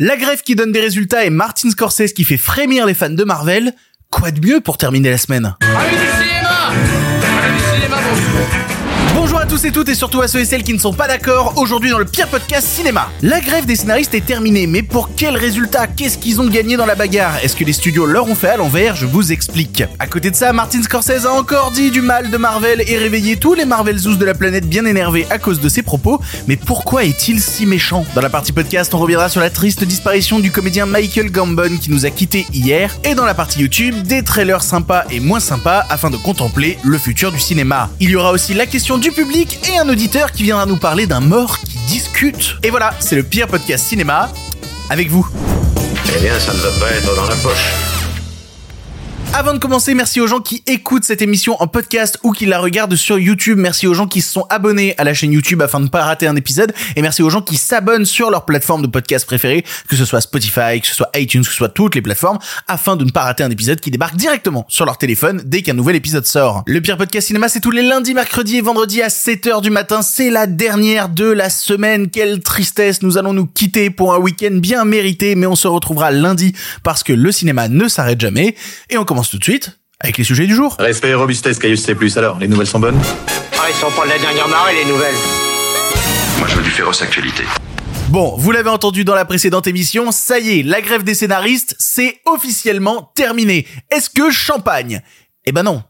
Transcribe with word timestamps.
La 0.00 0.16
grève 0.16 0.42
qui 0.42 0.54
donne 0.54 0.70
des 0.70 0.78
résultats 0.78 1.24
et 1.24 1.30
Martin 1.30 1.70
Scorsese 1.70 2.12
qui 2.12 2.22
fait 2.22 2.36
frémir 2.36 2.86
les 2.86 2.94
fans 2.94 3.10
de 3.10 3.24
Marvel. 3.24 3.72
Quoi 4.10 4.30
de 4.30 4.46
mieux 4.46 4.60
pour 4.60 4.78
terminer 4.78 5.10
la 5.10 5.18
semaine? 5.18 5.56
Tous 9.48 9.64
et 9.64 9.72
toutes 9.72 9.88
et 9.88 9.94
surtout 9.94 10.20
à 10.20 10.28
ceux 10.28 10.40
et 10.40 10.44
celles 10.44 10.62
qui 10.62 10.74
ne 10.74 10.78
sont 10.78 10.92
pas 10.92 11.08
d'accord 11.08 11.54
aujourd'hui 11.56 11.88
dans 11.88 11.98
le 11.98 12.04
pire 12.04 12.28
podcast 12.28 12.68
cinéma. 12.68 13.08
La 13.22 13.40
grève 13.40 13.64
des 13.64 13.76
scénaristes 13.76 14.12
est 14.14 14.24
terminée, 14.24 14.66
mais 14.66 14.82
pour 14.82 15.10
quel 15.16 15.36
résultat? 15.36 15.86
Qu'est-ce 15.86 16.18
qu'ils 16.18 16.40
ont 16.42 16.46
gagné 16.46 16.76
dans 16.76 16.84
la 16.84 16.94
bagarre? 16.94 17.42
Est-ce 17.42 17.56
que 17.56 17.64
les 17.64 17.72
studios 17.72 18.04
leur 18.04 18.28
ont 18.28 18.34
fait 18.34 18.50
à 18.50 18.58
l'envers? 18.58 18.94
Je 18.94 19.06
vous 19.06 19.32
explique. 19.32 19.82
À 19.98 20.06
côté 20.06 20.30
de 20.30 20.36
ça, 20.36 20.52
Martin 20.52 20.82
Scorsese 20.82 21.24
a 21.24 21.32
encore 21.32 21.70
dit 21.70 21.90
du 21.90 22.02
mal 22.02 22.30
de 22.30 22.36
Marvel 22.36 22.84
et 22.86 22.98
réveillé 22.98 23.36
tous 23.36 23.54
les 23.54 23.64
Marvel 23.64 23.96
Zoos 23.96 24.16
de 24.16 24.24
la 24.26 24.34
planète 24.34 24.68
bien 24.68 24.84
énervés 24.84 25.26
à 25.30 25.38
cause 25.38 25.60
de 25.60 25.68
ses 25.70 25.82
propos. 25.82 26.20
Mais 26.46 26.56
pourquoi 26.56 27.04
est-il 27.04 27.40
si 27.40 27.64
méchant? 27.64 28.04
Dans 28.14 28.20
la 28.20 28.30
partie 28.30 28.52
podcast, 28.52 28.92
on 28.92 28.98
reviendra 28.98 29.30
sur 29.30 29.40
la 29.40 29.48
triste 29.48 29.82
disparition 29.82 30.40
du 30.40 30.50
comédien 30.50 30.84
Michael 30.84 31.30
Gambon 31.30 31.78
qui 31.80 31.90
nous 31.90 32.04
a 32.04 32.10
quittés 32.10 32.46
hier. 32.52 32.94
Et 33.02 33.14
dans 33.14 33.24
la 33.24 33.34
partie 33.34 33.60
YouTube, 33.60 34.02
des 34.02 34.22
trailers 34.22 34.62
sympas 34.62 35.04
et 35.10 35.20
moins 35.20 35.40
sympas 35.40 35.86
afin 35.88 36.10
de 36.10 36.18
contempler 36.18 36.76
le 36.84 36.98
futur 36.98 37.32
du 37.32 37.40
cinéma. 37.40 37.88
Il 37.98 38.10
y 38.10 38.16
aura 38.16 38.32
aussi 38.32 38.52
la 38.52 38.66
question 38.66 38.98
du 38.98 39.10
public 39.10 39.37
et 39.40 39.78
un 39.78 39.88
auditeur 39.88 40.32
qui 40.32 40.42
viendra 40.42 40.66
nous 40.66 40.78
parler 40.78 41.06
d'un 41.06 41.20
mort 41.20 41.58
qui 41.60 41.78
discute. 41.86 42.56
Et 42.64 42.70
voilà, 42.70 42.90
c'est 42.98 43.14
le 43.14 43.22
pire 43.22 43.46
podcast 43.46 43.86
cinéma 43.86 44.30
avec 44.90 45.10
vous. 45.10 45.28
Eh 46.16 46.20
bien, 46.20 46.38
ça 46.40 46.52
ne 46.52 46.58
va 46.58 46.70
pas 46.80 46.90
être 46.90 47.14
dans 47.14 47.26
la 47.26 47.36
poche. 47.36 47.97
Avant 49.34 49.52
de 49.52 49.58
commencer, 49.58 49.92
merci 49.92 50.20
aux 50.20 50.26
gens 50.26 50.40
qui 50.40 50.62
écoutent 50.66 51.04
cette 51.04 51.20
émission 51.20 51.54
en 51.60 51.66
podcast 51.66 52.18
ou 52.22 52.32
qui 52.32 52.46
la 52.46 52.58
regardent 52.58 52.96
sur 52.96 53.18
YouTube. 53.18 53.58
Merci 53.58 53.86
aux 53.86 53.92
gens 53.92 54.06
qui 54.06 54.22
se 54.22 54.32
sont 54.32 54.46
abonnés 54.48 54.94
à 54.96 55.04
la 55.04 55.12
chaîne 55.12 55.32
YouTube 55.32 55.60
afin 55.60 55.80
de 55.80 55.84
ne 55.84 55.90
pas 55.90 56.02
rater 56.02 56.26
un 56.26 56.34
épisode. 56.34 56.72
Et 56.96 57.02
merci 57.02 57.22
aux 57.22 57.28
gens 57.28 57.42
qui 57.42 57.56
s'abonnent 57.56 58.06
sur 58.06 58.30
leur 58.30 58.46
plateforme 58.46 58.82
de 58.82 58.86
podcast 58.86 59.26
préférée, 59.26 59.64
que 59.86 59.96
ce 59.96 60.06
soit 60.06 60.22
Spotify, 60.22 60.80
que 60.80 60.86
ce 60.86 60.94
soit 60.94 61.10
iTunes, 61.14 61.42
que 61.42 61.50
ce 61.50 61.54
soit 61.54 61.68
toutes 61.68 61.94
les 61.94 62.00
plateformes, 62.00 62.38
afin 62.66 62.96
de 62.96 63.04
ne 63.04 63.10
pas 63.10 63.22
rater 63.22 63.44
un 63.44 63.50
épisode 63.50 63.80
qui 63.80 63.90
débarque 63.90 64.16
directement 64.16 64.64
sur 64.68 64.86
leur 64.86 64.96
téléphone 64.96 65.42
dès 65.44 65.60
qu'un 65.60 65.74
nouvel 65.74 65.94
épisode 65.94 66.26
sort. 66.26 66.64
Le 66.66 66.80
pire 66.80 66.96
podcast 66.96 67.26
cinéma, 67.28 67.50
c'est 67.50 67.60
tous 67.60 67.70
les 67.70 67.82
lundis, 67.82 68.14
mercredis 68.14 68.56
et 68.56 68.60
vendredis 68.62 69.02
à 69.02 69.08
7h 69.08 69.60
du 69.60 69.70
matin. 69.70 70.00
C'est 70.00 70.30
la 70.30 70.46
dernière 70.46 71.10
de 71.10 71.26
la 71.26 71.50
semaine. 71.50 72.10
Quelle 72.10 72.40
tristesse. 72.40 73.02
Nous 73.02 73.18
allons 73.18 73.34
nous 73.34 73.46
quitter 73.46 73.90
pour 73.90 74.14
un 74.14 74.18
week-end 74.18 74.54
bien 74.54 74.86
mérité, 74.86 75.34
mais 75.34 75.46
on 75.46 75.54
se 75.54 75.68
retrouvera 75.68 76.10
lundi 76.10 76.54
parce 76.82 77.02
que 77.02 77.12
le 77.12 77.30
cinéma 77.30 77.68
ne 77.68 77.88
s'arrête 77.88 78.20
jamais. 78.20 78.56
Et 78.88 78.96
on 78.96 79.04
commence 79.04 79.17
tout 79.26 79.38
de 79.38 79.44
suite 79.44 79.78
avec 80.00 80.16
les 80.16 80.24
sujets 80.24 80.46
du 80.46 80.54
jour. 80.54 80.76
Respect 80.78 81.08
et 81.08 81.14
robustesse, 81.14 81.58
Caius 81.58 81.82
C+. 81.82 81.96
Alors, 82.16 82.38
les 82.38 82.46
nouvelles 82.46 82.68
sont 82.68 82.78
bonnes? 82.78 83.00
Ah, 83.58 83.66
ils 83.68 83.74
sont 83.74 83.90
pas 83.90 84.04
de 84.04 84.10
la 84.10 84.18
dernière 84.18 84.46
marée, 84.46 84.74
les 84.76 84.84
nouvelles. 84.84 85.14
Moi, 86.38 86.46
je 86.46 86.54
veux 86.54 86.62
du 86.62 86.70
féroce 86.70 87.02
actualité. 87.02 87.42
Bon, 88.08 88.36
vous 88.36 88.52
l'avez 88.52 88.70
entendu 88.70 89.04
dans 89.04 89.16
la 89.16 89.24
précédente 89.24 89.66
émission, 89.66 90.12
ça 90.12 90.38
y 90.38 90.60
est, 90.60 90.62
la 90.62 90.80
grève 90.80 91.02
des 91.02 91.14
scénaristes, 91.14 91.74
c'est 91.78 92.20
officiellement 92.24 93.12
terminé. 93.14 93.66
Est-ce 93.90 94.08
que 94.08 94.30
champagne? 94.30 95.02
Eh 95.44 95.52
ben 95.52 95.64
non. 95.64 95.82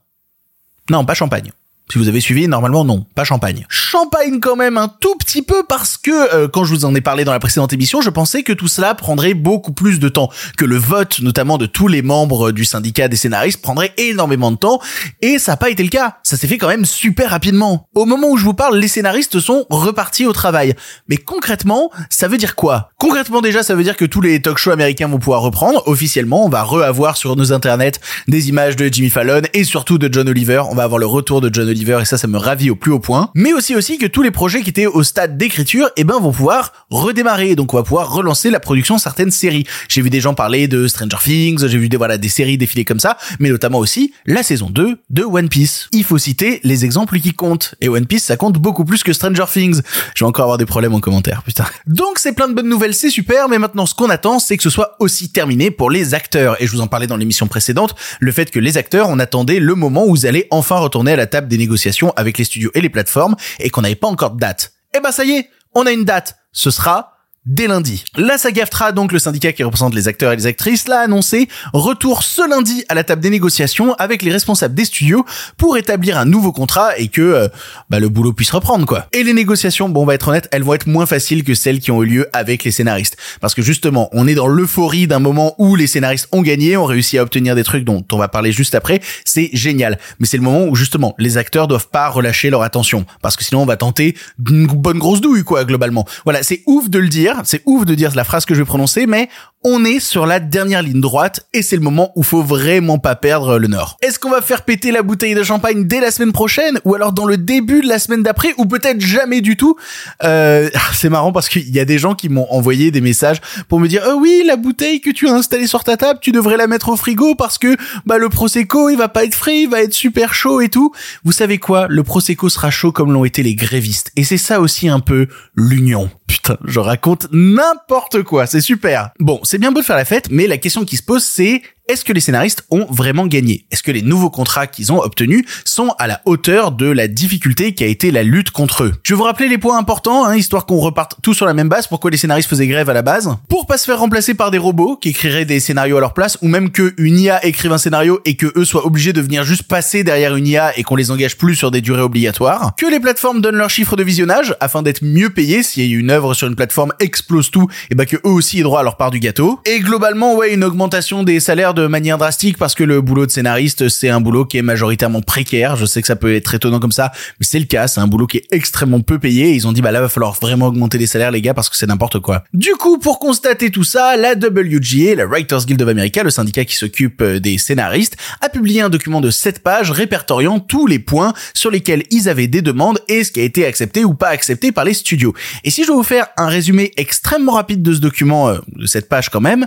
Non, 0.91 1.05
pas 1.05 1.15
champagne. 1.15 1.53
Si 1.91 1.97
vous 1.97 2.09
avez 2.09 2.21
suivi, 2.21 2.49
normalement 2.49 2.85
non, 2.85 3.07
pas 3.15 3.25
champagne. 3.25 3.65
Champagne 3.71 4.41
quand 4.41 4.57
même 4.57 4.77
un 4.77 4.89
tout 4.89 5.15
petit 5.17 5.41
peu 5.41 5.63
parce 5.67 5.97
que 5.97 6.35
euh, 6.35 6.47
quand 6.47 6.65
je 6.65 6.75
vous 6.75 6.85
en 6.85 6.95
ai 6.95 7.01
parlé 7.01 7.25
dans 7.25 7.33
la 7.33 7.39
précédente 7.39 7.73
émission, 7.73 8.03
je 8.03 8.11
pensais 8.11 8.43
que 8.43 8.53
tout 8.53 8.69
cela 8.69 8.95
prendrait 8.95 9.33
beaucoup 9.33 9.73
plus 9.73 9.99
de 9.99 10.11
temps, 10.11 10.29
que 10.59 10.67
le 10.67 10.77
vote 10.77 11.21
notamment 11.21 11.57
de 11.57 11.65
tous 11.65 11.89
les 11.89 12.03
membres 12.03 12.53
du 12.53 12.67
syndicat 12.67 13.09
des 13.09 13.17
scénaristes 13.17 13.63
prendrait 13.63 13.95
énormément 13.97 14.51
de 14.51 14.59
temps 14.59 14.83
et 15.23 15.39
ça 15.39 15.53
n'a 15.53 15.57
pas 15.57 15.71
été 15.71 15.83
le 15.83 15.89
cas. 15.89 16.19
Ça 16.25 16.37
s'est 16.37 16.47
fait 16.47 16.59
quand 16.59 16.69
même 16.69 16.85
super 16.85 17.31
rapidement. 17.31 17.89
Au 17.95 18.05
moment 18.05 18.29
où 18.29 18.37
je 18.37 18.45
vous 18.45 18.53
parle, 18.53 18.77
les 18.77 18.89
scénaristes 18.89 19.41
sont 19.41 19.65
repartis 19.71 20.27
au 20.27 20.35
travail. 20.35 20.75
Mais 21.09 21.17
concrètement, 21.17 21.91
ça 22.11 22.29
veut 22.29 22.37
dire 22.37 22.55
quoi? 22.55 22.91
Concrètement 22.99 23.41
déjà, 23.41 23.63
ça 23.63 23.75
veut 23.75 23.83
dire 23.83 23.97
que 23.97 24.05
tous 24.05 24.21
les 24.21 24.43
talk 24.43 24.59
shows 24.59 24.73
américains 24.73 25.09
vont 25.09 25.19
pouvoir 25.19 25.41
reprendre. 25.41 25.83
Officiellement, 25.87 26.45
on 26.45 26.51
va 26.51 26.65
re-avoir 26.65 27.17
sur 27.17 27.35
nos 27.35 27.55
internets 27.55 27.93
des 28.27 28.51
images 28.51 28.77
de 28.77 28.93
Jimmy 28.93 29.09
Fallon 29.09 29.41
et 29.55 29.65
surtout 29.65 29.97
de 29.97 30.13
John 30.13 30.29
Oliver. 30.29 30.65
On 30.71 30.75
va 30.75 30.83
avoir 30.83 30.99
le 30.99 31.07
retour 31.07 31.41
de 31.41 31.49
John 31.51 31.67
Oliver 31.67 31.78
et 31.87 32.05
ça, 32.05 32.19
ça 32.19 32.27
me 32.27 32.39
ravit 32.39 32.71
au 32.71 32.77
plus 32.77 32.93
haut 32.93 32.99
point. 32.99 33.31
Mais 33.35 33.53
aussi 33.53 33.75
aussi 33.75 33.99
que 33.99 34.07
tous 34.07 34.23
les 34.23 34.31
projets 34.31 34.63
qui 34.63 34.71
étaient 34.71 34.87
au 34.87 35.03
stade 35.03 35.37
d'écriture, 35.37 35.91
eh 35.97 36.05
ben, 36.05 36.19
vont 36.19 36.33
pouvoir 36.33 36.73
redémarrer. 36.91 37.55
Donc, 37.55 37.75
on 37.75 37.77
va 37.77 37.83
pouvoir 37.83 38.13
relancer 38.13 38.51
la 38.51 38.61
production 38.61 38.97
de 38.97 39.01
certaines 39.01 39.31
séries. 39.31 39.65
J'ai 39.89 40.03
vu 40.03 40.11
des 40.11 40.21
gens 40.21 40.35
parler 40.35 40.69
de 40.69 40.87
Stranger 40.89 41.17
Things, 41.23 41.67
j'ai 41.67 41.79
vu 41.79 41.89
des, 41.89 41.97
voilà, 41.97 42.19
des 42.19 42.29
séries 42.29 42.59
défiler 42.59 42.85
comme 42.85 43.01
ça, 43.01 43.17
mais 43.39 43.51
notamment 43.51 43.79
aussi 43.79 44.13
la 44.27 44.43
saison 44.43 44.71
2 44.71 44.99
de 45.11 45.23
One 45.23 45.49
Piece. 45.49 45.89
Il 45.93 46.05
faut 46.05 46.19
citer 46.19 46.61
les 46.65 46.85
exemples 46.85 47.21
qui 47.21 47.33
comptent. 47.33 47.75
Et 47.81 47.89
One 47.89 48.07
Piece, 48.07 48.25
ça 48.25 48.37
compte 48.37 48.59
beaucoup 48.59 48.85
plus 48.85 49.03
que 49.03 49.13
Stranger 49.13 49.45
Things. 49.51 49.81
Je 50.15 50.25
vais 50.25 50.29
encore 50.29 50.45
avoir 50.45 50.59
des 50.59 50.67
problèmes 50.67 50.95
en 50.95 51.01
commentaire, 51.01 51.43
putain. 51.43 51.65
Donc, 51.87 52.19
c'est 52.19 52.33
plein 52.33 52.49
de 52.49 52.55
bonnes 52.55 52.69
nouvelles, 52.69 52.95
c'est 52.95 53.11
super, 53.11 53.49
mais 53.49 53.59
maintenant, 53.59 53.87
ce 53.87 53.95
qu'on 53.95 54.11
attend, 54.11 54.39
c'est 54.39 54.57
que 54.57 54.63
ce 54.63 54.71
soit 54.71 54.97
aussi 54.99 55.31
terminé 55.31 55.71
pour 55.71 55.91
les 55.91 56.15
acteurs. 56.15 56.61
Et 56.61 56.67
je 56.67 56.73
vous 56.73 56.81
en 56.81 56.87
parlais 56.87 57.07
dans 57.07 57.17
l'émission 57.17 57.47
précédente, 57.47 57.95
le 58.21 58.33
fait 58.33 58.51
que 58.51 58.59
les 58.59 58.77
acteurs, 58.77 59.09
on 59.09 59.19
attendait 59.19 59.61
le 59.61 59.75
moment 59.75 60.07
où 60.07 60.11
vous 60.11 60.27
allez 60.27 60.47
enfin 60.51 60.77
retourner 60.77 61.13
à 61.13 61.17
la 61.17 61.27
table 61.27 61.49
des 61.49 61.57
négociations 61.57 61.68
avec 62.17 62.39
les 62.39 62.45
studios 62.45 62.71
et 62.75 62.81
les 62.81 62.91
plateformes 62.91 63.37
et 63.59 63.71
qu'on 63.71 63.83
n'avait 63.83 63.95
pas 63.95 64.09
encore 64.09 64.33
de 64.33 64.41
date. 64.41 64.73
Eh 64.95 65.01
ben 65.01 65.13
ça 65.13 65.25
y 65.25 65.33
est, 65.33 65.51
on 65.75 65.87
a 65.87 65.93
une 65.93 66.05
date. 66.05 66.37
Ce 66.53 66.71
sera 66.71 67.18
dès 67.49 67.67
lundi. 67.67 68.05
La 68.15 68.37
SAG-AFTRA, 68.37 68.93
donc 68.93 69.11
le 69.11 69.19
syndicat 69.19 69.53
qui 69.53 69.65
représente 69.65 69.95
les 69.95 70.07
acteurs 70.07 70.33
et 70.33 70.37
les 70.37 70.47
actrices, 70.47 70.87
l'a 70.87 71.01
annoncé, 71.01 71.49
retour 71.73 72.23
ce 72.23 72.49
lundi 72.49 72.85
à 72.89 72.95
la 72.95 73.05
table 73.05 73.23
des 73.23 73.31
négociations 73.31 73.95
avec 73.95 74.23
les 74.23 74.31
responsables 74.31 74.75
des 74.75 74.85
studios 74.85 75.25
pour 75.57 75.79
établir 75.79 76.19
un 76.19 76.27
nouveau 76.27 76.53
contrat 76.53 76.97
et 76.99 77.09
que 77.09 77.23
euh, 77.23 77.49
bah, 77.89 78.01
le 78.01 78.11
boulot 78.11 78.35
puisse 78.35 78.51
reprendre 78.51 78.87
quoi. 78.87 79.07
Et 79.13 79.25
les 79.25 79.33
négociations, 79.33 79.89
bon 79.89 80.03
on 80.03 80.07
va 80.07 80.15
être 80.15 80.29
honnête, 80.29 80.49
elles 80.53 80.63
vont 80.63 80.75
être 80.75 80.87
moins 80.87 81.07
faciles 81.07 81.43
que 81.43 81.55
celles 81.55 81.81
qui 81.81 81.91
ont 81.91 82.03
eu 82.03 82.07
lieu 82.07 82.29
avec 82.35 82.65
les 82.65 82.71
scénaristes 82.71 83.17
parce 83.41 83.55
que 83.55 83.63
justement, 83.63 84.11
on 84.13 84.29
est 84.29 84.35
dans 84.35 84.47
l'euphorie 84.47 85.07
d'un 85.07 85.19
moment 85.19 85.55
où 85.59 85.75
les 85.75 85.87
scénaristes 85.87 86.29
ont 86.33 86.43
gagné, 86.43 86.77
ont 86.77 86.85
réussi 86.85 87.17
à 87.17 87.23
obtenir 87.23 87.55
des 87.55 87.65
trucs 87.65 87.85
dont 87.85 88.05
on 88.13 88.19
va 88.19 88.29
parler 88.29 88.53
juste 88.53 88.75
après, 88.75 89.01
c'est 89.25 89.49
génial. 89.55 89.99
Mais 90.21 90.27
c'est 90.27 90.37
le 90.37 90.43
moment 90.43 90.67
où 90.67 90.75
justement 90.75 91.15
les 91.19 91.39
acteurs 91.39 91.67
doivent 91.67 91.89
pas 91.89 92.11
relâcher 92.11 92.51
leur 92.51 92.63
attention 92.63 93.07
parce 93.23 93.37
que 93.37 93.45
sinon 93.45 93.63
on 93.63 93.67
va 93.67 93.77
tenter 93.77 94.15
une 94.51 94.67
bonne 94.67 94.99
grosse 94.99 95.23
douille 95.23 95.45
quoi 95.45 95.65
globalement. 95.65 96.07
Voilà, 96.25 96.43
c'est 96.43 96.63
ouf 96.67 96.91
de 96.91 96.99
le 96.99 97.09
dire, 97.09 97.38
c'est 97.45 97.63
ouf 97.67 97.85
de 97.85 97.95
dire 97.95 98.15
la 98.15 98.25
phrase 98.25 98.45
que 98.45 98.55
je 98.55 98.61
vais 98.61 98.67
prononcer, 98.67 99.07
mais 99.07 99.29
on 99.71 99.85
est 99.85 100.01
sur 100.01 100.25
la 100.25 100.41
dernière 100.41 100.83
ligne 100.83 101.01
droite 101.01 101.47
et 101.53 101.61
c'est 101.61 101.77
le 101.77 101.83
moment 101.83 102.11
où 102.17 102.23
faut 102.23 102.43
vraiment 102.43 102.99
pas 102.99 103.15
perdre 103.15 103.59
le 103.59 103.69
nord. 103.69 103.99
Est-ce 104.01 104.19
qu'on 104.19 104.31
va 104.31 104.41
faire 104.41 104.63
péter 104.63 104.93
la 104.93 105.03
bouteille 105.03 105.35
de 105.35 105.43
champagne 105.43 105.87
dès 105.87 106.01
la 106.01 106.11
semaine 106.11 106.33
prochaine 106.33 106.81
ou 106.87 106.95
alors 106.95 107.13
dans 107.13 107.27
le 107.27 107.37
début 107.37 107.83
de 107.83 107.87
la 107.87 107.99
semaine 107.99 108.23
d'après 108.23 108.55
ou 108.57 108.65
peut-être 108.65 109.03
jamais 109.03 109.43
du 109.43 109.59
tout 109.59 109.77
euh, 110.25 110.71
C'est 110.95 111.11
marrant 111.11 111.33
parce 111.33 111.51
qu'il 111.51 111.69
y 111.69 111.81
a 111.81 111.85
des 111.85 111.99
gens 111.99 112.15
qui 112.15 112.31
m'ont 112.31 112.47
envoyé 112.51 112.91
des 112.91 113.03
messages 113.03 113.43
pour 113.69 113.79
me 113.79 113.89
dire 113.89 114.03
oh 114.09 114.17
oui 114.19 114.43
la 114.47 114.57
bouteille 114.57 115.03
que 115.03 115.11
tu 115.11 115.29
as 115.29 115.35
installée 115.35 115.67
sur 115.67 115.85
ta 115.85 115.99
table 115.99 116.21
tu 116.23 116.33
devrais 116.33 116.57
la 116.57 116.67
mettre 116.67 116.89
au 116.89 116.97
frigo 116.97 117.35
parce 117.35 117.59
que 117.59 117.77
bah 118.07 118.17
le 118.17 118.31
prosecco 118.31 118.89
il 118.89 118.97
va 118.97 119.09
pas 119.09 119.25
être 119.25 119.35
frais 119.35 119.61
il 119.61 119.69
va 119.69 119.83
être 119.83 119.93
super 119.93 120.33
chaud 120.33 120.63
et 120.63 120.71
tout. 120.71 120.93
Vous 121.25 121.33
savez 121.33 121.59
quoi? 121.59 121.87
Le 121.91 122.03
prosecco 122.03 122.49
sera 122.49 122.71
chaud 122.71 122.91
comme 122.91 123.13
l'ont 123.13 123.27
été 123.27 123.43
les 123.43 123.55
grévistes 123.55 124.13
et 124.17 124.25
c'est 124.25 124.39
ça 124.39 124.61
aussi 124.61 124.89
un 124.89 125.01
peu 125.01 125.27
l'union. 125.55 126.11
Putain, 126.27 126.57
je 126.65 126.81
raconte 126.81 127.27
n'importe 127.33 128.23
quoi, 128.23 128.47
c'est 128.47 128.61
super. 128.61 129.11
Bon, 129.19 129.41
c'est 129.43 129.58
bien 129.59 129.73
beau 129.73 129.81
de 129.81 129.85
faire 129.85 129.97
la 129.97 130.05
fête, 130.05 130.29
mais 130.31 130.47
la 130.47 130.59
question 130.59 130.85
qui 130.85 130.97
se 130.97 131.03
pose 131.03 131.25
c'est 131.25 131.63
est-ce 131.89 132.05
que 132.05 132.13
les 132.13 132.21
scénaristes 132.21 132.65
ont 132.71 132.87
vraiment 132.91 133.27
gagné? 133.27 133.65
Est-ce 133.71 133.83
que 133.83 133.91
les 133.91 134.03
nouveaux 134.03 134.29
contrats 134.29 134.67
qu'ils 134.67 134.93
ont 134.93 135.01
obtenus 135.01 135.45
sont 135.65 135.95
à 135.99 136.07
la 136.07 136.21
hauteur 136.27 136.71
de 136.71 136.87
la 136.87 137.09
difficulté 137.09 137.73
qui 137.73 137.83
a 137.83 137.87
été 137.87 138.11
la 138.11 138.23
lutte 138.23 138.51
contre 138.51 138.85
eux? 138.85 138.93
Je 139.03 139.15
vais 139.15 139.17
vous 139.19 139.25
rappeler 139.25 139.49
les 139.49 139.57
points 139.57 139.79
importants, 139.79 140.27
hein, 140.27 140.37
histoire 140.37 140.67
qu'on 140.67 140.77
reparte 140.77 141.17
tous 141.23 141.33
sur 141.33 141.47
la 141.47 141.55
même 141.55 141.71
base. 141.71 141.87
Pourquoi 141.87 142.11
les 142.11 142.19
scénaristes 142.19 142.51
faisaient 142.51 142.67
grève 142.67 142.91
à 142.91 142.93
la 142.93 143.01
base? 143.01 143.35
Pour 143.49 143.67
pas 143.67 143.79
se 143.79 143.87
faire 143.87 143.99
remplacer 143.99 144.35
par 144.35 144.51
des 144.51 144.59
robots 144.59 144.97
qui 144.97 145.09
écriraient 145.09 145.47
des 145.47 145.61
scénarios 145.61 145.97
à 145.97 146.01
leur 146.01 146.13
place, 146.13 146.37
ou 146.43 146.49
même 146.49 146.71
que 146.71 146.93
une 146.99 147.19
IA 147.19 147.45
écrive 147.47 147.73
un 147.73 147.79
scénario 147.79 148.21
et 148.27 148.37
que 148.37 148.53
eux 148.55 148.67
soient 148.67 148.85
obligés 148.85 149.15
de 149.15 149.23
venir 149.23 149.45
juste 149.45 149.63
passer 149.63 150.05
derrière 150.05 150.37
une 150.37 150.47
IA 150.47 150.79
et 150.79 150.83
qu'on 150.83 150.97
les 150.97 151.11
engage 151.11 151.39
plus 151.39 151.57
sur 151.57 151.71
des 151.71 151.81
durées 151.81 152.03
obligatoires. 152.03 152.75
Que 152.77 152.87
les 152.87 153.01
plateformes 153.01 153.41
donnent 153.41 153.57
leurs 153.57 153.71
chiffres 153.71 153.97
de 153.97 154.03
visionnage 154.03 154.55
afin 154.61 154.83
d'être 154.83 155.03
mieux 155.03 155.31
payés 155.31 155.63
si 155.63 155.89
une 155.89 156.11
œuvre 156.11 156.35
sur 156.35 156.49
une 156.49 156.57
plateforme 156.57 156.93
explose 157.01 157.51
tout, 157.51 157.67
et 157.91 157.95
bah 157.95 158.05
que 158.05 158.17
eux 158.17 158.21
aussi 158.31 158.61
aient 158.61 158.63
droit 158.63 158.81
à 158.81 158.83
leur 158.83 158.99
part 158.99 159.11
du 159.11 159.21
gâteau. 159.21 159.61
Et 159.65 159.81
globalement, 159.81 160.37
ouais, 160.37 160.53
une 160.53 160.65
augmentation 160.65 161.23
des 161.23 161.41
salaires 161.41 161.75
manière 161.87 162.19
drastique 162.19 162.59
parce 162.59 162.75
que 162.75 162.85
le 162.85 163.01
boulot 163.01 163.27
de 163.27 163.31
scénariste, 163.31 163.89
c'est 163.89 164.09
un 164.09 164.21
boulot 164.21 164.45
qui 164.45 164.59
est 164.59 164.63
majoritairement 164.63 165.21
précaire. 165.21 165.77
Je 165.77 165.87
sais 165.87 166.01
que 166.01 166.07
ça 166.07 166.17
peut 166.17 166.35
être 166.35 166.55
étonnant 166.55 166.81
comme 166.81 166.93
ça, 166.93 167.13
mais 167.39 167.47
c'est 167.47 167.59
le 167.59 167.67
cas. 167.67 167.87
C'est 167.87 168.01
un 168.01 168.07
boulot 168.07 168.27
qui 168.27 168.39
est 168.39 168.47
extrêmement 168.51 169.01
peu 169.01 169.19
payé. 169.19 169.53
ils 169.53 169.67
ont 169.67 169.73
dit, 169.73 169.83
bah 169.83 169.93
là, 169.93 170.01
va 170.01 170.09
falloir 170.09 170.33
vraiment 170.33 170.67
augmenter 170.67 170.99
les 170.99 171.07
salaires, 171.07 171.31
les 171.31 171.43
gars, 171.43 171.55
parce 171.55 171.69
que 171.69 171.77
c'est 171.77 171.87
n'importe 171.87 172.21
quoi. 172.21 172.45
Du 172.53 172.73
coup, 172.73 172.99
pour 172.99 173.19
constater 173.19 173.71
tout 173.71 173.85
ça, 173.85 174.17
la 174.17 174.33
WGA, 174.33 175.15
la 175.15 175.27
Writers 175.27 175.67
Guild 175.67 175.83
of 175.83 175.89
America, 175.89 176.23
le 176.23 176.31
syndicat 176.31 176.65
qui 176.65 176.77
s'occupe 176.77 177.23
des 177.23 177.59
scénaristes, 177.59 178.17
a 178.41 178.49
publié 178.49 178.81
un 178.81 178.89
document 178.89 179.21
de 179.21 179.31
7 179.31 179.63
pages 179.63 179.91
répertoriant 179.91 180.61
tous 180.61 180.87
les 180.87 180.99
points 180.99 181.33
sur 181.55 181.71
lesquels 181.71 182.03
ils 182.11 182.29
avaient 182.29 182.49
des 182.49 182.63
demandes 182.63 182.99
et 183.09 183.25
ce 183.25 183.33
qui 183.33 183.41
a 183.41 183.45
été 183.45 183.67
accepté 183.67 184.05
ou 184.05 184.15
pas 184.15 184.29
accepté 184.29 184.73
par 184.73 184.85
les 184.85 184.95
studios. 184.95 185.35
Et 185.65 185.71
si 185.71 185.83
je 185.83 185.89
dois 185.89 185.97
vous 185.97 186.03
faire 186.03 186.29
un 186.37 186.47
résumé 186.47 186.93
extrêmement 186.97 187.53
rapide 187.53 187.83
de 187.83 187.93
ce 187.93 188.01
document, 188.01 188.49
euh, 188.49 188.59
de 188.77 188.87
cette 188.87 189.09
page 189.09 189.29
quand 189.31 189.41
même, 189.41 189.67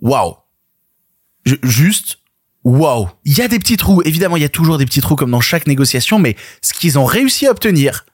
waouh 0.00 0.34
juste 1.44 2.18
waouh. 2.64 3.08
Il 3.24 3.36
y 3.36 3.42
a 3.42 3.48
des 3.48 3.58
petits 3.58 3.76
trous, 3.76 4.02
évidemment, 4.02 4.36
il 4.36 4.42
y 4.42 4.46
a 4.46 4.50
toujours 4.50 4.78
des 4.78 4.84
petits 4.84 5.00
trous 5.00 5.16
comme 5.16 5.30
dans 5.30 5.40
chaque 5.40 5.66
négociation, 5.66 6.18
mais 6.18 6.36
ce 6.62 6.74
qu'ils 6.74 6.98
ont 6.98 7.04
réussi 7.04 7.46
à 7.46 7.50
obtenir, 7.50 8.04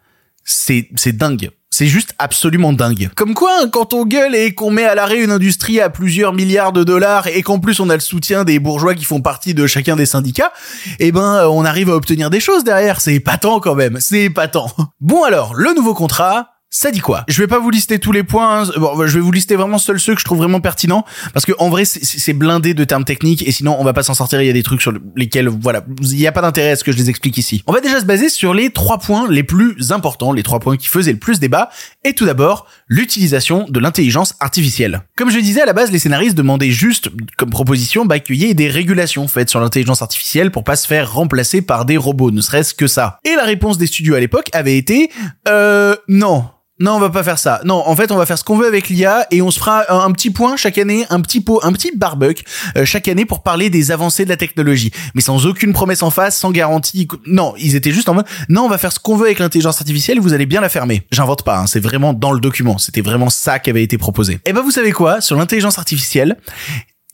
c'est 0.44 0.88
c'est 0.96 1.17
dingue. 1.17 1.50
C'est 1.69 1.88
juste 1.88 2.14
absolument 2.19 2.73
dingue. 2.73 3.11
Comme 3.17 3.34
quoi, 3.34 3.50
hein, 3.61 3.69
quand 3.69 3.93
on 3.93 4.06
gueule 4.06 4.34
et 4.34 4.55
qu'on 4.55 4.70
met 4.70 4.84
à 4.84 4.94
l'arrêt 4.94 5.23
une 5.23 5.32
industrie 5.32 5.81
à 5.81 5.90
plusieurs 5.90 6.32
milliards 6.32 6.73
de 6.73 6.84
dollars 6.84 7.26
et 7.26 7.43
qu'en 7.43 7.58
plus 7.58 7.81
on 7.81 7.90
a 7.90 7.94
le 7.94 8.00
soutien 8.00 8.44
des 8.44 8.58
bourgeois 8.61 8.94
qui 8.94 9.05
font 9.05 9.20
partie 9.20 9.52
de 9.52 9.67
chacun 9.67 9.96
des 9.96 10.06
syndicats, 10.06 10.52
eh 11.00 11.12
ben 11.12 11.46
on 11.49 11.64
arrive 11.67 11.90
à 11.90 11.94
obtenir 11.94 12.31
des 12.31 12.40
choses 12.40 12.64
derrière. 12.64 13.00
C'est 13.00 13.14
épatant 13.14 13.61
quand 13.61 13.75
même. 13.75 13.99
C'est 14.00 14.23
épatant. 14.23 14.70
Bon 15.00 15.25
alors, 15.25 15.55
le 15.55 15.75
nouveau 15.75 15.93
contrat, 15.93 16.56
ça 16.78 16.90
dit 16.90 17.00
quoi? 17.00 17.25
Je 17.28 17.40
vais 17.43 17.46
pas 17.46 17.58
vous 17.58 17.70
lister 17.70 17.99
tous 17.99 18.12
les 18.12 18.23
points. 18.23 18.62
hein. 18.62 18.70
Je 19.06 19.14
vais 19.14 19.20
vous 19.20 19.32
lister 19.32 19.56
vraiment 19.56 19.78
seuls 19.78 19.99
ceux 20.00 20.14
que 20.14 20.20
je 20.20 20.25
trouve 20.25 20.38
vraiment 20.38 20.61
pertinents 20.61 21.05
parce 21.32 21.46
que 21.46 21.52
en 21.58 21.69
vrai 21.69 21.84
c'est- 21.84 22.05
c'est 22.05 22.32
blindé 22.32 22.75
de 22.75 22.84
termes 22.84 23.05
techniques 23.05 23.46
et 23.46 23.52
sinon 23.52 23.76
on 23.78 23.84
va 23.84 23.93
pas 23.93 24.02
s'en 24.02 24.14
sortir. 24.14 24.40
Il 24.43 24.46
y 24.46 24.50
a 24.50 24.52
des 24.52 24.62
trucs 24.62 24.82
sur 24.82 24.93
lesquels 25.17 25.49
voilà, 25.49 25.84
il 26.02 26.19
y 26.20 26.26
a 26.26 26.32
pas 26.32 26.43
d'intérêt 26.43 26.70
à 26.70 26.76
ce 26.76 26.84
que 26.84 26.93
je 26.93 26.96
les 26.99 27.08
explique 27.11 27.38
ici. 27.38 27.62
On 27.67 27.73
va 27.73 27.81
déjà 27.81 28.00
se 28.00 28.05
baser 28.05 28.28
sur 28.28 28.55
les 28.55 28.70
trois 28.70 28.99
points 28.99 29.26
les 29.31 29.43
plus 29.43 29.90
importants, 29.93 30.32
les 30.32 30.43
trois 30.43 30.61
points 30.61 30.76
qui 30.76 30.88
faisaient 30.88 31.12
le 31.12 31.19
plus 31.19 31.40
débat. 31.40 31.70
Et 32.05 32.12
tout 32.12 32.26
d'abord, 32.26 32.67
l'utilisation 32.88 33.67
de 33.69 33.81
l'intelligence 33.81 34.34
artificielle. 34.40 35.02
Comme 35.17 35.31
je 35.31 35.38
disais 35.38 35.62
à 35.62 35.67
la 35.67 35.73
base, 35.73 35.90
les 35.90 35.99
scénaristes 35.99 36.37
demandaient 36.37 36.70
juste 36.70 37.08
comme 37.38 37.50
proposition 37.50 38.05
bah, 38.05 38.19
qu'il 38.19 38.37
y 38.37 38.44
ait 38.44 38.55
des 38.55 38.69
régulations 38.69 39.28
faites 39.28 39.49
sur 39.50 39.61
l'intelligence 39.61 40.02
artificielle 40.02 40.50
pour 40.50 40.64
pas 40.64 40.76
se 40.76 40.87
faire 40.87 41.12
remplacer 41.12 41.62
par 41.62 41.84
des 41.84 41.96
robots, 41.96 42.31
ne 42.31 42.40
serait-ce 42.40 42.75
que 42.75 42.87
ça. 42.87 43.19
Et 43.25 43.34
la 43.34 43.44
réponse 43.44 43.78
des 43.78 43.87
studios 43.87 44.14
à 44.14 44.20
l'époque 44.20 44.49
avait 44.52 44.76
été 44.76 45.11
euh 45.49 45.96
non. 46.08 46.44
Non, 46.78 46.96
on 46.96 47.00
va 47.00 47.08
pas 47.08 47.23
faire 47.23 47.38
ça. 47.38 47.62
Non, 47.64 47.82
en 47.87 47.96
fait, 47.96 48.12
on 48.12 48.17
va 48.17 48.26
faire 48.26 48.37
ce 48.37 48.44
qu'on 48.44 48.58
veut 48.58 48.67
avec 48.67 48.90
l'IA 48.90 49.26
et 49.31 49.40
on 49.40 49.50
se 49.50 49.58
fera 49.58 49.90
un, 50.05 50.12
petit 50.12 50.28
point 50.28 50.56
chaque 50.56 50.76
année, 50.76 51.06
un 51.08 51.23
petit 51.23 51.40
pot, 51.40 51.58
un 51.62 51.73
petit 51.73 51.90
barbecue 51.96 52.44
euh, 52.76 52.84
chaque 52.84 53.08
année 53.08 53.25
pour 53.25 53.43
parler 53.43 53.70
des 53.70 53.93
avancées 53.93 54.25
de 54.25 54.28
la 54.28 54.37
technologie, 54.37 54.90
mais 55.14 55.23
sans 55.23 55.46
aucune 55.46 55.73
promesse 55.73 56.02
en 56.02 56.11
face, 56.11 56.37
sans 56.37 56.50
garantie. 56.50 57.08
Non, 57.26 57.55
ils 57.56 57.76
étaient 57.76 57.93
juste 57.93 58.11
en 58.11 58.14
mode 58.14 58.26
non, 58.50 58.64
on 58.64 58.69
va 58.69 58.76
faire 58.76 58.93
ce 58.93 58.99
qu'on 58.99 59.17
veut 59.17 59.25
avec 59.25 59.38
l'intelligence 59.38 59.78
artificielle, 59.78 60.20
vous 60.20 60.34
allez 60.34 60.44
bien 60.44 60.61
la 60.61 60.69
fermer. 60.69 61.06
J'invente 61.11 61.44
pas, 61.44 61.61
hein, 61.61 61.67
c'est 61.67 61.81
vraiment 61.81 62.12
dans 62.12 62.32
le 62.32 62.40
document, 62.40 62.76
c'était 62.76 63.00
vraiment 63.00 63.31
ça 63.31 63.58
qui 63.58 63.70
avait 63.70 63.82
été 63.82 63.96
proposé. 63.96 64.40
Et 64.44 64.52
ben 64.52 64.61
vous 64.61 64.70
savez 64.70 64.93
quoi, 64.93 65.23
sur 65.23 65.37
l'intelligence 65.37 65.78
artificielle, 65.78 66.37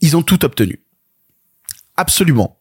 ils 0.01 0.17
ont 0.17 0.23
tout 0.23 0.45
obtenu. 0.45 0.83
Absolument 1.97 2.59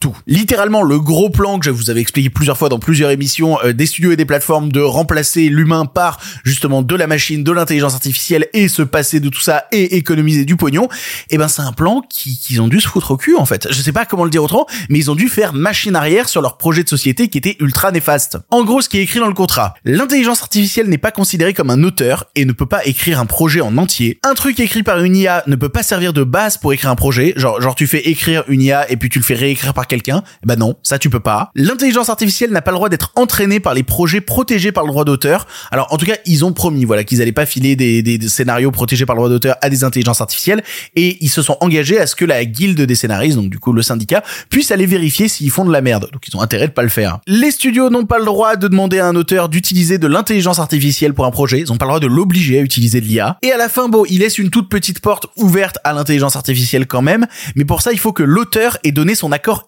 tout. 0.00 0.16
Littéralement, 0.26 0.82
le 0.82 1.00
gros 1.00 1.28
plan 1.28 1.58
que 1.58 1.64
je 1.64 1.70
vous 1.70 1.90
avais 1.90 2.00
expliqué 2.00 2.30
plusieurs 2.30 2.56
fois 2.56 2.68
dans 2.68 2.78
plusieurs 2.78 3.10
émissions 3.10 3.58
euh, 3.64 3.72
des 3.72 3.86
studios 3.86 4.12
et 4.12 4.16
des 4.16 4.24
plateformes 4.24 4.70
de 4.70 4.80
remplacer 4.80 5.48
l'humain 5.48 5.86
par 5.86 6.20
justement 6.44 6.82
de 6.82 6.94
la 6.94 7.06
machine, 7.08 7.42
de 7.42 7.50
l'intelligence 7.52 7.94
artificielle 7.94 8.46
et 8.52 8.68
se 8.68 8.82
passer 8.82 9.18
de 9.18 9.28
tout 9.28 9.40
ça 9.40 9.64
et 9.72 9.96
économiser 9.96 10.44
du 10.44 10.56
pognon, 10.56 10.88
eh 11.30 11.38
ben 11.38 11.48
c'est 11.48 11.62
un 11.62 11.72
plan 11.72 12.02
qui- 12.08 12.38
qu'ils 12.38 12.60
ont 12.62 12.68
dû 12.68 12.80
se 12.80 12.86
foutre 12.88 13.10
au 13.10 13.16
cul 13.16 13.34
en 13.36 13.44
fait. 13.44 13.66
Je 13.70 13.82
sais 13.82 13.90
pas 13.92 14.04
comment 14.06 14.22
le 14.24 14.30
dire 14.30 14.42
autrement, 14.44 14.66
mais 14.88 14.98
ils 14.98 15.10
ont 15.10 15.16
dû 15.16 15.28
faire 15.28 15.52
machine 15.52 15.96
arrière 15.96 16.28
sur 16.28 16.42
leur 16.42 16.58
projet 16.58 16.84
de 16.84 16.88
société 16.88 17.28
qui 17.28 17.38
était 17.38 17.56
ultra 17.58 17.90
néfaste. 17.90 18.38
En 18.50 18.64
gros, 18.64 18.80
ce 18.80 18.88
qui 18.88 18.98
est 18.98 19.02
écrit 19.02 19.18
dans 19.18 19.26
le 19.26 19.34
contrat, 19.34 19.74
l'intelligence 19.84 20.42
artificielle 20.42 20.88
n'est 20.88 20.98
pas 20.98 21.10
considérée 21.10 21.54
comme 21.54 21.70
un 21.70 21.82
auteur 21.82 22.26
et 22.36 22.44
ne 22.44 22.52
peut 22.52 22.66
pas 22.66 22.86
écrire 22.86 23.18
un 23.18 23.26
projet 23.26 23.60
en 23.60 23.76
entier. 23.76 24.20
Un 24.22 24.34
truc 24.34 24.60
écrit 24.60 24.84
par 24.84 25.00
une 25.00 25.16
IA 25.16 25.42
ne 25.48 25.56
peut 25.56 25.68
pas 25.68 25.82
servir 25.82 26.12
de 26.12 26.22
base 26.22 26.56
pour 26.56 26.72
écrire 26.72 26.90
un 26.90 26.94
projet. 26.96 27.32
Genre, 27.36 27.60
genre 27.60 27.74
tu 27.74 27.88
fais 27.88 28.08
écrire 28.08 28.44
une 28.46 28.62
IA 28.62 28.88
et 28.92 28.96
puis 28.96 29.08
tu 29.08 29.18
le 29.18 29.24
fais 29.24 29.34
réécrire 29.34 29.74
par 29.74 29.87
quelqu'un. 29.88 30.22
Eh 30.42 30.46
Ben 30.46 30.56
non, 30.56 30.76
ça 30.82 30.98
tu 30.98 31.10
peux 31.10 31.20
pas. 31.20 31.50
L'intelligence 31.54 32.08
artificielle 32.08 32.50
n'a 32.50 32.62
pas 32.62 32.70
le 32.70 32.76
droit 32.76 32.88
d'être 32.88 33.12
entraînée 33.16 33.60
par 33.60 33.74
les 33.74 33.82
projets 33.82 34.20
protégés 34.20 34.72
par 34.72 34.84
le 34.84 34.90
droit 34.90 35.04
d'auteur. 35.04 35.46
Alors 35.70 35.92
en 35.92 35.96
tout 35.96 36.06
cas, 36.06 36.16
ils 36.26 36.44
ont 36.44 36.52
promis 36.52 36.84
voilà 36.84 37.04
qu'ils 37.04 37.20
allaient 37.22 37.32
pas 37.32 37.46
filer 37.46 37.76
des, 37.76 38.02
des, 38.02 38.18
des 38.18 38.28
scénarios 38.28 38.70
protégés 38.70 39.06
par 39.06 39.16
le 39.16 39.20
droit 39.20 39.28
d'auteur 39.28 39.56
à 39.62 39.70
des 39.70 39.84
intelligences 39.84 40.20
artificielles 40.20 40.62
et 40.94 41.18
ils 41.20 41.30
se 41.30 41.42
sont 41.42 41.56
engagés 41.60 41.98
à 41.98 42.06
ce 42.06 42.14
que 42.14 42.24
la 42.24 42.44
guilde 42.44 42.80
des 42.80 42.94
scénaristes, 42.94 43.36
donc 43.36 43.50
du 43.50 43.58
coup 43.58 43.72
le 43.72 43.82
syndicat, 43.82 44.22
puisse 44.50 44.70
aller 44.70 44.86
vérifier 44.86 45.28
s'ils 45.28 45.50
font 45.50 45.64
de 45.64 45.72
la 45.72 45.80
merde. 45.80 46.08
Donc 46.12 46.26
ils 46.28 46.36
ont 46.36 46.40
intérêt 46.40 46.68
de 46.68 46.72
pas 46.72 46.82
le 46.82 46.88
faire. 46.88 47.18
Les 47.26 47.50
studios 47.50 47.90
n'ont 47.90 48.04
pas 48.04 48.18
le 48.18 48.24
droit 48.24 48.56
de 48.56 48.68
demander 48.68 48.98
à 48.98 49.06
un 49.06 49.16
auteur 49.16 49.48
d'utiliser 49.48 49.98
de 49.98 50.06
l'intelligence 50.06 50.58
artificielle 50.58 51.14
pour 51.14 51.24
un 51.24 51.30
projet. 51.30 51.60
Ils 51.60 51.72
ont 51.72 51.76
pas 51.76 51.86
le 51.86 51.90
droit 51.90 52.00
de 52.00 52.06
l'obliger 52.06 52.58
à 52.58 52.62
utiliser 52.62 53.00
de 53.00 53.06
l'IA. 53.06 53.38
Et 53.42 53.52
à 53.52 53.56
la 53.56 53.68
fin, 53.68 53.88
bon, 53.88 54.04
ils 54.08 54.18
laissent 54.18 54.38
une 54.38 54.50
toute 54.50 54.68
petite 54.68 55.00
porte 55.00 55.26
ouverte 55.36 55.78
à 55.84 55.92
l'intelligence 55.92 56.36
artificielle 56.36 56.86
quand 56.86 57.02
même. 57.02 57.26
Mais 57.56 57.64
pour 57.64 57.82
ça, 57.82 57.92
il 57.92 57.98
faut 57.98 58.12
que 58.12 58.22
l'auteur 58.22 58.78
ait 58.84 58.92
donné 58.92 59.14
son 59.14 59.32
accord 59.32 59.66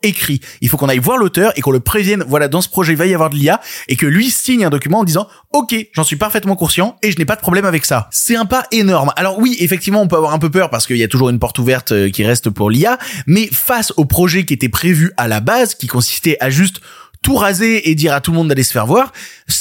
Il 0.60 0.68
faut 0.68 0.76
qu'on 0.76 0.88
aille 0.88 0.98
voir 0.98 1.18
l'auteur 1.18 1.52
et 1.56 1.60
qu'on 1.60 1.70
le 1.70 1.80
prévienne, 1.80 2.24
voilà, 2.26 2.48
dans 2.48 2.60
ce 2.60 2.68
projet, 2.68 2.92
il 2.92 2.96
va 2.96 3.06
y 3.06 3.14
avoir 3.14 3.30
de 3.30 3.36
l'IA 3.36 3.60
et 3.88 3.96
que 3.96 4.06
lui 4.06 4.30
signe 4.30 4.64
un 4.64 4.70
document 4.70 5.00
en 5.00 5.04
disant, 5.04 5.28
OK, 5.52 5.74
j'en 5.92 6.04
suis 6.04 6.16
parfaitement 6.16 6.56
conscient 6.56 6.96
et 7.02 7.10
je 7.10 7.18
n'ai 7.18 7.24
pas 7.24 7.36
de 7.36 7.40
problème 7.40 7.64
avec 7.64 7.84
ça. 7.84 8.08
C'est 8.10 8.36
un 8.36 8.46
pas 8.46 8.66
énorme. 8.72 9.12
Alors 9.16 9.38
oui, 9.38 9.56
effectivement, 9.60 10.02
on 10.02 10.08
peut 10.08 10.16
avoir 10.16 10.32
un 10.32 10.38
peu 10.38 10.50
peur 10.50 10.70
parce 10.70 10.86
qu'il 10.86 10.96
y 10.96 11.04
a 11.04 11.08
toujours 11.08 11.30
une 11.30 11.38
porte 11.38 11.58
ouverte 11.58 11.92
euh, 11.92 12.10
qui 12.10 12.24
reste 12.24 12.50
pour 12.50 12.70
l'IA, 12.70 12.98
mais 13.26 13.48
face 13.52 13.92
au 13.96 14.04
projet 14.04 14.44
qui 14.44 14.54
était 14.54 14.68
prévu 14.68 15.12
à 15.16 15.28
la 15.28 15.40
base, 15.40 15.74
qui 15.74 15.86
consistait 15.86 16.36
à 16.40 16.50
juste 16.50 16.80
tout 17.22 17.34
raser 17.34 17.90
et 17.90 17.94
dire 17.94 18.14
à 18.14 18.20
tout 18.20 18.30
le 18.30 18.38
monde 18.38 18.48
d'aller 18.48 18.62
se 18.62 18.72
faire 18.72 18.86
voir, 18.86 19.12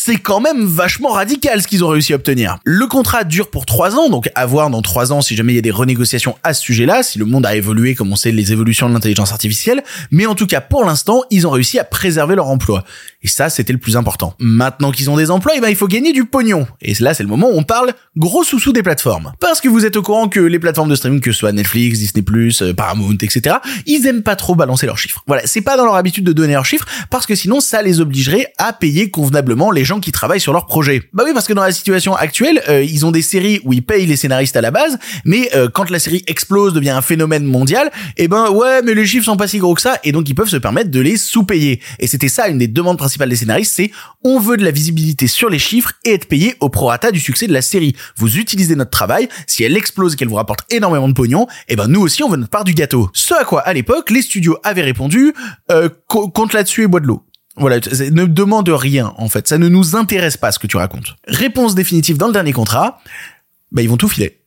c'est 0.10 0.16
quand 0.16 0.40
même 0.40 0.66
vachement 0.66 1.10
radical 1.10 1.62
ce 1.62 1.68
qu'ils 1.68 1.84
ont 1.84 1.90
réussi 1.90 2.14
à 2.14 2.16
obtenir. 2.16 2.58
Le 2.64 2.88
contrat 2.88 3.24
dure 3.24 3.52
pour 3.52 3.68
trois 3.68 3.96
ans, 3.96 4.10
donc 4.10 4.28
à 4.34 4.48
voir 4.48 4.72
dans 4.72 4.82
trois 4.82 5.14
ans 5.14 5.22
si 5.22 5.36
jamais 5.36 5.54
il 5.54 5.58
y 5.58 5.60
a 5.60 5.62
des 5.62 5.70
renégociations 5.70 6.36
à 6.42 6.56
ce 6.56 6.64
sujet-là, 6.64 7.04
si 7.04 7.20
le 7.20 7.26
monde 7.26 7.46
a 7.46 7.56
évolué 7.56 7.94
comme 7.94 8.12
on 8.12 8.16
sait 8.16 8.32
les 8.32 8.52
évolutions 8.52 8.90
de 8.90 8.96
l'intelligence 8.96 9.32
artificielle, 9.32 9.84
mais 10.10 10.26
en 10.26 10.34
tout 10.34 10.48
cas 10.48 10.62
pour 10.62 10.84
l'instant, 10.84 11.22
ils 11.30 11.46
ont 11.46 11.52
réussi 11.52 11.78
à 11.78 11.84
préserver 11.84 12.36
leur 12.36 12.48
emploi. 12.48 12.86
Et 13.22 13.28
ça, 13.28 13.50
c'était 13.50 13.74
le 13.74 13.80
plus 13.80 13.98
important. 13.98 14.34
Maintenant 14.40 14.92
qu'ils 14.92 15.10
ont 15.10 15.18
des 15.18 15.30
emplois, 15.30 15.52
eh 15.56 15.60
ben, 15.60 15.68
il 15.68 15.76
faut 15.76 15.88
gagner 15.88 16.14
du 16.14 16.26
pognon. 16.26 16.66
Et 16.82 16.94
là, 17.02 17.14
c'est 17.14 17.24
le 17.24 17.30
moment 17.30 17.50
où 17.50 17.58
on 17.58 17.64
parle 17.64 17.92
gros 18.16 18.46
sous-sous 18.46 18.72
des 18.72 18.82
plateformes. 18.82 19.34
Parce 19.42 19.60
que 19.60 19.68
vous 19.68 19.86
êtes 19.86 19.98
au 19.98 20.02
courant 20.02 20.30
que 20.30 20.40
les 20.40 20.58
plateformes 20.58 20.90
de 20.90 20.96
streaming, 20.96 21.20
que 21.20 21.34
ce 21.34 21.40
soit 21.40 21.52
Netflix, 21.52 22.00
Disney+, 22.00 22.24
euh, 22.62 22.74
Paramount, 22.74 23.18
etc., 23.22 23.58
ils 23.86 24.08
aiment 24.08 24.24
pas 24.24 24.38
trop 24.38 24.56
balancer 24.56 24.86
leurs 24.86 24.98
chiffres. 24.98 25.22
Voilà, 25.28 25.46
c'est 25.46 25.62
pas 25.62 25.76
dans 25.76 25.86
leur 25.86 25.96
habitude 25.96 26.24
de 26.24 26.32
donner 26.32 26.54
leurs 26.54 26.66
chiffres, 26.66 26.88
parce 27.10 27.26
que 27.26 27.36
sinon, 27.36 27.60
ça 27.60 27.82
les 27.82 28.00
obligerait 28.00 28.54
à 28.58 28.72
payer 28.72 29.10
convenablement 29.10 29.70
les 29.70 29.84
gens 29.84 29.99
qui 30.00 30.12
travaillent 30.12 30.40
sur 30.40 30.54
leur 30.54 30.66
projet. 30.66 31.04
Bah 31.14 31.24
oui, 31.26 31.32
parce 31.34 31.48
que 31.48 31.54
dans 31.54 31.64
la 31.64 31.72
situation 31.72 32.16
actuelle, 32.16 32.62
euh, 32.70 32.84
ils 32.84 33.06
ont 33.06 33.12
des 33.12 33.22
séries 33.22 33.60
où 33.64 33.74
ils 33.74 33.84
payent 33.84 34.06
les 34.06 34.16
scénaristes 34.16 34.56
à 34.56 34.62
la 34.62 34.72
base, 34.72 34.98
mais 35.26 35.50
euh, 35.56 35.70
quand 35.70 35.90
la 35.90 36.00
série 36.00 36.24
explose, 36.28 36.74
devient 36.74 36.90
un 36.92 37.02
phénomène 37.02 37.46
mondial, 37.46 37.92
eh 38.18 38.28
ben 38.28 38.50
ouais, 38.52 38.82
mais 38.84 38.94
les 38.94 39.06
chiffres 39.06 39.26
sont 39.26 39.38
pas 39.38 39.48
si 39.48 39.60
gros 39.60 39.74
que 39.76 39.82
ça, 39.82 40.00
et 40.04 40.12
donc 40.12 40.28
ils 40.30 40.36
peuvent 40.36 40.50
se 40.50 40.58
permettre 40.58 40.92
de 40.92 41.00
les 41.00 41.18
sous-payer. 41.18 41.82
Et 42.00 42.08
c'était 42.08 42.30
ça 42.30 42.48
une 42.48 42.58
des 42.58 42.68
demandes 42.68 42.98
principales 42.98 43.30
des 43.30 43.36
scénaristes, 43.36 43.74
c'est 43.76 43.92
on 44.24 44.40
veut 44.40 44.58
de 44.58 44.64
la 44.64 44.72
visibilité 44.72 45.28
sur 45.28 45.50
les 45.50 45.60
chiffres 45.60 45.94
et 46.06 46.14
être 46.14 46.26
payé 46.28 46.56
au 46.60 46.70
prorata 46.70 47.12
du 47.12 47.20
succès 47.20 47.48
de 47.48 47.54
la 47.54 47.62
série. 47.62 47.96
Vous 48.18 48.38
utilisez 48.38 48.76
notre 48.76 48.92
travail, 48.92 49.30
si 49.48 49.64
elle 49.64 49.76
explose 49.78 50.14
et 50.14 50.16
qu'elle 50.16 50.28
vous 50.28 50.36
rapporte 50.36 50.62
énormément 50.72 51.08
de 51.08 51.14
pognon, 51.14 51.48
eh 51.68 51.76
ben 51.76 51.88
nous 51.88 52.02
aussi 52.02 52.24
on 52.24 52.30
veut 52.30 52.38
notre 52.38 52.50
part 52.52 52.64
du 52.64 52.74
gâteau. 52.74 53.10
Ce 53.14 53.34
à 53.34 53.44
quoi 53.46 53.62
à 53.62 53.74
l'époque 53.74 54.10
les 54.12 54.22
studios 54.22 54.58
avaient 54.64 54.82
répondu 54.82 55.34
euh, 55.72 55.90
co- 56.08 56.30
compte 56.30 56.54
là-dessus 56.54 56.84
et 56.84 56.88
bois 56.88 57.00
de 57.00 57.08
l'eau. 57.08 57.24
Voilà, 57.60 57.78
ne 57.78 58.26
demande 58.26 58.70
rien 58.70 59.14
en 59.18 59.30
fait, 59.30 59.48
ça 59.48 59.58
ne 59.58 59.68
nous 59.68 59.96
intéresse 59.96 60.38
pas 60.38 60.52
ce 60.52 60.60
que 60.60 60.68
tu 60.68 60.78
racontes. 60.78 61.16
Réponse 61.28 61.76
définitive 61.76 62.18
dans 62.18 62.28
le 62.28 62.34
dernier 62.34 62.54
contrat, 62.54 63.00
bah 63.72 63.82
ils 63.82 63.90
vont 63.90 63.98
tout 63.98 64.10
filer. 64.10 64.42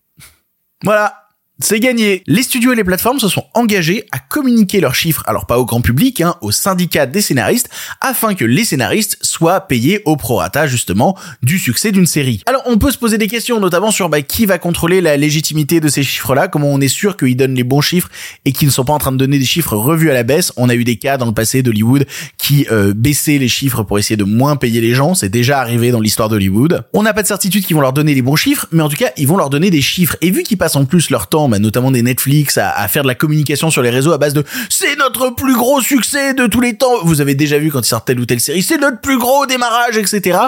Voilà, 0.82 1.21
c'est 1.60 1.80
gagné. 1.80 2.22
Les 2.26 2.42
studios 2.42 2.72
et 2.72 2.76
les 2.76 2.84
plateformes 2.84 3.20
se 3.20 3.28
sont 3.28 3.44
engagés 3.54 4.06
à 4.10 4.18
communiquer 4.18 4.80
leurs 4.80 4.94
chiffres, 4.94 5.22
alors 5.26 5.46
pas 5.46 5.58
au 5.58 5.64
grand 5.64 5.80
public, 5.80 6.20
hein, 6.20 6.34
au 6.40 6.50
syndicat 6.50 7.06
des 7.06 7.20
scénaristes, 7.20 7.68
afin 8.00 8.34
que 8.34 8.44
les 8.44 8.64
scénaristes 8.64 9.18
soient 9.22 9.60
payés 9.60 10.02
au 10.04 10.16
prorata 10.16 10.66
justement 10.66 11.16
du 11.42 11.58
succès 11.58 11.92
d'une 11.92 12.06
série. 12.06 12.42
Alors 12.46 12.62
on 12.66 12.78
peut 12.78 12.90
se 12.90 12.98
poser 12.98 13.18
des 13.18 13.28
questions, 13.28 13.60
notamment 13.60 13.90
sur 13.90 14.08
bah, 14.08 14.22
qui 14.22 14.46
va 14.46 14.58
contrôler 14.58 15.00
la 15.00 15.16
légitimité 15.16 15.78
de 15.78 15.88
ces 15.88 16.02
chiffres-là, 16.02 16.48
comment 16.48 16.68
on 16.68 16.80
est 16.80 16.88
sûr 16.88 17.16
qu'ils 17.16 17.36
donnent 17.36 17.54
les 17.54 17.64
bons 17.64 17.80
chiffres 17.80 18.08
et 18.44 18.52
qu'ils 18.52 18.68
ne 18.68 18.72
sont 18.72 18.84
pas 18.84 18.94
en 18.94 18.98
train 18.98 19.12
de 19.12 19.18
donner 19.18 19.38
des 19.38 19.44
chiffres 19.44 19.76
revus 19.76 20.10
à 20.10 20.14
la 20.14 20.24
baisse. 20.24 20.52
On 20.56 20.68
a 20.68 20.74
eu 20.74 20.84
des 20.84 20.96
cas 20.96 21.16
dans 21.16 21.26
le 21.26 21.34
passé 21.34 21.62
d'Hollywood 21.62 22.06
qui 22.38 22.66
euh, 22.72 22.92
baissaient 22.94 23.38
les 23.38 23.48
chiffres 23.48 23.82
pour 23.82 23.98
essayer 23.98 24.16
de 24.16 24.24
moins 24.24 24.56
payer 24.56 24.80
les 24.80 24.94
gens, 24.94 25.14
c'est 25.14 25.28
déjà 25.28 25.60
arrivé 25.60 25.90
dans 25.90 26.00
l'histoire 26.00 26.28
d'Hollywood. 26.28 26.84
On 26.92 27.02
n'a 27.02 27.12
pas 27.12 27.22
de 27.22 27.28
certitude 27.28 27.64
qu'ils 27.64 27.76
vont 27.76 27.82
leur 27.82 27.92
donner 27.92 28.14
les 28.14 28.22
bons 28.22 28.36
chiffres, 28.36 28.66
mais 28.72 28.82
en 28.82 28.88
tout 28.88 28.96
cas 28.96 29.10
ils 29.16 29.28
vont 29.28 29.36
leur 29.36 29.50
donner 29.50 29.70
des 29.70 29.82
chiffres. 29.82 30.16
Et 30.22 30.30
vu 30.30 30.42
qu'ils 30.42 30.58
passent 30.58 30.76
en 30.76 30.86
plus 30.86 31.10
leur 31.10 31.28
temps, 31.28 31.41
bah, 31.48 31.58
notamment 31.58 31.90
des 31.90 32.02
Netflix, 32.02 32.58
à, 32.58 32.70
à 32.70 32.88
faire 32.88 33.02
de 33.02 33.08
la 33.08 33.14
communication 33.14 33.70
sur 33.70 33.82
les 33.82 33.90
réseaux 33.90 34.12
à 34.12 34.18
base 34.18 34.34
de 34.34 34.44
c'est 34.68 34.96
notre 34.96 35.30
plus 35.30 35.54
gros 35.54 35.80
succès 35.80 36.34
de 36.34 36.46
tous 36.46 36.60
les 36.60 36.76
temps. 36.76 37.04
Vous 37.04 37.20
avez 37.20 37.34
déjà 37.34 37.58
vu 37.58 37.70
quand 37.70 37.80
ils 37.80 37.86
sortent 37.86 38.06
telle 38.06 38.20
ou 38.20 38.26
telle 38.26 38.40
série, 38.40 38.62
c'est 38.62 38.78
notre 38.78 39.00
plus 39.00 39.18
gros 39.18 39.46
démarrage, 39.46 39.96
etc. 39.96 40.38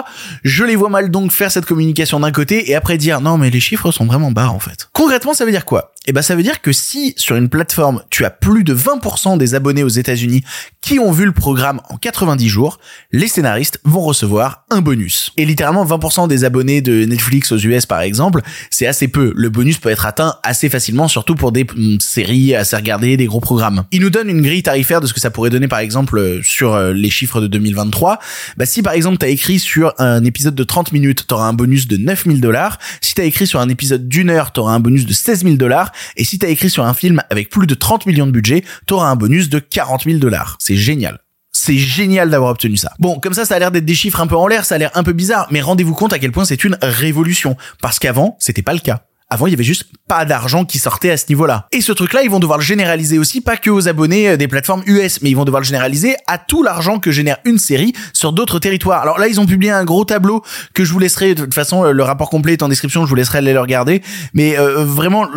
Je 0.43 0.63
les 0.63 0.75
vois 0.75 0.89
mal 0.89 1.11
donc 1.11 1.31
faire 1.31 1.51
cette 1.51 1.65
communication 1.65 2.19
d'un 2.19 2.31
côté 2.31 2.69
et 2.69 2.75
après 2.75 2.97
dire 2.97 3.21
non 3.21 3.37
mais 3.37 3.49
les 3.49 3.59
chiffres 3.59 3.91
sont 3.91 4.05
vraiment 4.05 4.31
bas 4.31 4.49
en 4.49 4.59
fait. 4.59 4.89
Concrètement 4.93 5.33
ça 5.33 5.45
veut 5.45 5.51
dire 5.51 5.65
quoi? 5.65 5.93
Eh 6.07 6.13
ben 6.13 6.21
ça 6.21 6.35
veut 6.35 6.43
dire 6.43 6.61
que 6.61 6.71
si 6.71 7.13
sur 7.17 7.35
une 7.35 7.49
plateforme 7.49 8.03
tu 8.09 8.25
as 8.25 8.29
plus 8.29 8.63
de 8.63 8.75
20% 8.75 9.37
des 9.37 9.55
abonnés 9.55 9.83
aux 9.83 9.89
États-Unis 9.89 10.43
qui 10.81 10.99
ont 10.99 11.11
vu 11.11 11.25
le 11.25 11.31
programme 11.31 11.81
en 11.89 11.97
90 11.97 12.47
jours, 12.47 12.79
les 13.11 13.27
scénaristes 13.27 13.79
vont 13.83 14.01
recevoir 14.01 14.65
un 14.69 14.81
bonus. 14.81 15.31
Et 15.37 15.45
littéralement 15.45 15.85
20% 15.85 16.27
des 16.27 16.43
abonnés 16.43 16.81
de 16.81 17.05
Netflix 17.05 17.51
aux 17.51 17.57
US 17.57 17.85
par 17.85 18.01
exemple, 18.01 18.41
c'est 18.69 18.85
assez 18.85 19.07
peu. 19.07 19.33
Le 19.35 19.49
bonus 19.49 19.79
peut 19.79 19.89
être 19.89 20.05
atteint 20.05 20.35
assez 20.43 20.69
facilement, 20.69 20.84
surtout 21.07 21.35
pour 21.35 21.51
des 21.51 21.63
mm, 21.63 21.99
séries 21.99 22.55
assez 22.55 22.75
regardées, 22.75 23.17
des 23.17 23.25
gros 23.25 23.39
programmes. 23.39 23.85
Il 23.91 24.01
nous 24.01 24.09
donne 24.09 24.29
une 24.29 24.41
grille 24.41 24.63
tarifaire 24.63 25.01
de 25.01 25.07
ce 25.07 25.13
que 25.13 25.19
ça 25.19 25.29
pourrait 25.29 25.49
donner 25.49 25.67
par 25.67 25.79
exemple 25.79 26.17
euh, 26.17 26.41
sur 26.43 26.73
euh, 26.73 26.93
les 26.93 27.09
chiffres 27.09 27.41
de 27.41 27.47
2023. 27.47 28.19
Bah 28.57 28.65
si 28.65 28.81
par 28.81 28.93
exemple 28.93 29.17
t'as 29.17 29.29
écrit 29.29 29.59
sur 29.59 29.93
un 29.97 30.23
épisode 30.23 30.55
de 30.55 30.63
30 30.63 30.91
minutes, 30.91 31.25
t'auras 31.27 31.47
un 31.47 31.53
bonus 31.53 31.87
de 31.87 31.97
9000 31.97 32.41
dollars. 32.41 32.79
Si 33.01 33.15
t'as 33.15 33.23
écrit 33.23 33.47
sur 33.47 33.59
un 33.59 33.69
épisode 33.69 34.07
d'une 34.07 34.29
heure, 34.29 34.51
t'auras 34.51 34.73
un 34.73 34.79
bonus 34.79 35.05
de 35.05 35.13
16 35.13 35.43
000 35.43 35.55
dollars. 35.55 35.91
Et 36.17 36.23
si 36.23 36.39
t'as 36.39 36.49
écrit 36.49 36.69
sur 36.69 36.85
un 36.85 36.93
film 36.93 37.21
avec 37.29 37.49
plus 37.49 37.67
de 37.67 37.75
30 37.75 38.05
millions 38.05 38.27
de 38.27 38.31
budget, 38.31 38.63
t'auras 38.85 39.07
un 39.07 39.15
bonus 39.15 39.49
de 39.49 39.59
40 39.59 40.03
000 40.05 40.19
dollars. 40.19 40.57
C'est 40.59 40.75
génial. 40.75 41.19
C'est 41.51 41.77
génial 41.77 42.29
d'avoir 42.29 42.51
obtenu 42.51 42.75
ça. 42.75 42.91
Bon, 42.99 43.17
comme 43.19 43.33
ça, 43.33 43.45
ça 43.45 43.55
a 43.55 43.59
l'air 43.59 43.71
d'être 43.71 43.85
des 43.85 43.95
chiffres 43.95 44.19
un 44.19 44.27
peu 44.27 44.35
en 44.35 44.45
l'air, 44.45 44.65
ça 44.65 44.75
a 44.75 44.77
l'air 44.77 44.91
un 44.93 45.03
peu 45.03 45.13
bizarre, 45.13 45.47
mais 45.51 45.61
rendez-vous 45.61 45.95
compte 45.95 46.11
à 46.11 46.19
quel 46.19 46.33
point 46.33 46.43
c'est 46.43 46.65
une 46.65 46.77
révolution. 46.81 47.55
Parce 47.81 47.97
qu'avant, 47.97 48.35
c'était 48.39 48.61
pas 48.61 48.73
le 48.73 48.79
cas. 48.79 49.05
Avant, 49.27 49.47
il 49.47 49.51
y 49.51 49.53
avait 49.55 49.63
juste 49.63 49.85
pas 50.07 50.23
d'argent 50.23 50.65
qui 50.65 50.77
sortait 50.77 51.09
à 51.09 51.17
ce 51.17 51.25
niveau-là. 51.29 51.67
Et 51.71 51.81
ce 51.81 51.91
truc-là, 51.91 52.21
ils 52.21 52.29
vont 52.29 52.39
devoir 52.39 52.59
le 52.59 52.63
généraliser 52.63 53.17
aussi, 53.17 53.41
pas 53.41 53.57
que 53.57 53.71
aux 53.71 53.87
abonnés 53.87 54.29
euh, 54.29 54.37
des 54.37 54.47
plateformes 54.47 54.83
US, 54.85 55.21
mais 55.23 55.31
ils 55.31 55.35
vont 55.35 55.45
devoir 55.45 55.61
le 55.61 55.65
généraliser 55.65 56.15
à 56.27 56.37
tout 56.37 56.61
l'argent 56.61 56.99
que 56.99 57.11
génère 57.11 57.37
une 57.43 57.57
série 57.57 57.93
sur 58.13 58.33
d'autres 58.33 58.59
territoires. 58.59 59.01
Alors 59.01 59.17
là, 59.17 59.27
ils 59.27 59.39
ont 59.39 59.47
publié 59.47 59.71
un 59.71 59.83
gros 59.83 60.05
tableau 60.05 60.43
que 60.75 60.85
je 60.85 60.93
vous 60.93 60.99
laisserai, 60.99 61.33
de 61.33 61.43
toute 61.43 61.55
façon, 61.55 61.91
le 61.91 62.03
rapport 62.03 62.29
complet 62.29 62.53
est 62.53 62.61
en 62.61 62.69
description, 62.69 63.03
je 63.05 63.09
vous 63.09 63.15
laisserai 63.15 63.39
aller 63.39 63.53
le 63.53 63.61
regarder. 63.61 64.03
Mais 64.35 64.59
euh, 64.59 64.85
vraiment, 64.85 65.27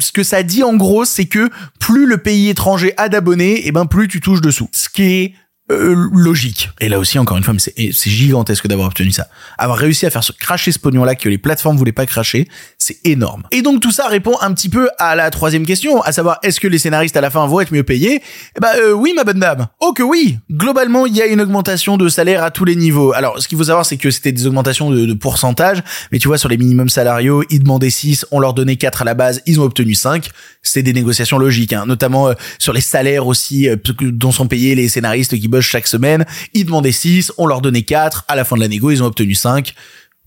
ce 0.00 0.12
que 0.12 0.22
ça 0.22 0.44
dit 0.44 0.62
en 0.62 0.76
gros, 0.76 1.04
c'est 1.04 1.26
que 1.26 1.50
plus 1.80 2.06
le 2.06 2.18
pays 2.18 2.48
étranger 2.48 2.94
a 2.98 3.08
d'abonnés, 3.08 3.54
et 3.54 3.68
eh 3.68 3.72
ben 3.72 3.86
plus 3.86 4.06
tu 4.06 4.20
touches 4.20 4.40
dessous. 4.40 4.68
Ce 4.72 4.88
qui 4.88 5.02
est 5.02 5.34
euh, 5.70 6.08
logique. 6.14 6.70
Et 6.80 6.88
là 6.88 6.98
aussi, 6.98 7.18
encore 7.18 7.36
une 7.36 7.44
fois, 7.44 7.54
c'est 7.58 7.92
gigantesque 7.92 8.66
d'avoir 8.66 8.88
obtenu 8.88 9.10
ça. 9.10 9.28
Avoir 9.58 9.78
réussi 9.78 10.06
à 10.06 10.10
faire 10.10 10.24
se 10.24 10.32
cracher 10.32 10.72
ce 10.72 10.78
pognon-là 10.78 11.14
que 11.14 11.28
les 11.28 11.36
plateformes 11.36 11.76
voulaient 11.76 11.92
pas 11.92 12.06
cracher, 12.06 12.48
c'est 12.78 12.96
énorme. 13.04 13.42
Et 13.50 13.60
donc 13.60 13.82
tout 13.82 13.92
ça 13.92 14.08
répond 14.08 14.34
un 14.40 14.54
petit 14.54 14.70
peu 14.70 14.88
à 14.98 15.14
la 15.14 15.30
troisième 15.30 15.66
question, 15.66 16.00
à 16.00 16.12
savoir 16.12 16.38
est-ce 16.42 16.58
que 16.58 16.68
les 16.68 16.78
scénaristes 16.78 17.18
à 17.18 17.20
la 17.20 17.28
fin 17.28 17.46
vont 17.46 17.60
être 17.60 17.72
mieux 17.72 17.82
payés? 17.82 18.22
Eh 18.56 18.60
ben 18.60 18.70
euh, 18.78 18.92
oui, 18.92 19.12
ma 19.14 19.24
bonne 19.24 19.40
dame. 19.40 19.66
Oh 19.80 19.92
que 19.92 20.02
oui. 20.02 20.38
Globalement, 20.50 21.04
il 21.04 21.14
y 21.14 21.20
a 21.20 21.26
une 21.26 21.40
augmentation 21.40 21.98
de 21.98 22.08
salaire 22.08 22.42
à 22.42 22.50
tous 22.50 22.64
les 22.64 22.76
niveaux. 22.76 23.12
Alors, 23.12 23.42
ce 23.42 23.46
qu'il 23.46 23.58
faut 23.58 23.64
savoir, 23.64 23.84
c'est 23.84 23.98
que 23.98 24.10
c'était 24.10 24.32
des 24.32 24.46
augmentations 24.46 24.90
de, 24.90 25.12
pourcentage, 25.12 25.82
mais 26.12 26.18
tu 26.18 26.28
vois, 26.28 26.38
sur 26.38 26.48
les 26.48 26.56
minimums 26.56 26.88
salariaux, 26.88 27.42
ils 27.50 27.60
demandaient 27.60 27.90
6, 27.90 28.26
on 28.30 28.40
leur 28.40 28.54
donnait 28.54 28.76
4 28.76 29.02
à 29.02 29.04
la 29.04 29.14
base, 29.14 29.42
ils 29.46 29.60
ont 29.60 29.64
obtenu 29.64 29.94
5. 29.94 30.30
C'est 30.62 30.82
des 30.82 30.92
négociations 30.92 31.38
logiques, 31.38 31.72
hein. 31.72 31.84
notamment 31.86 32.28
euh, 32.28 32.34
sur 32.58 32.72
les 32.72 32.80
salaires 32.80 33.26
aussi 33.26 33.68
dont 34.00 34.32
sont 34.32 34.46
payés 34.46 34.74
les 34.74 34.88
scénaristes 34.88 35.38
qui 35.38 35.48
bossent 35.48 35.57
chaque 35.60 35.86
semaine. 35.86 36.26
Ils 36.54 36.64
demandaient 36.64 36.92
6, 36.92 37.32
on 37.38 37.46
leur 37.46 37.60
donnait 37.60 37.82
4. 37.82 38.24
À 38.28 38.36
la 38.36 38.44
fin 38.44 38.56
de 38.56 38.60
la 38.60 38.68
négo, 38.68 38.90
ils 38.90 39.02
ont 39.02 39.06
obtenu 39.06 39.34
5 39.34 39.74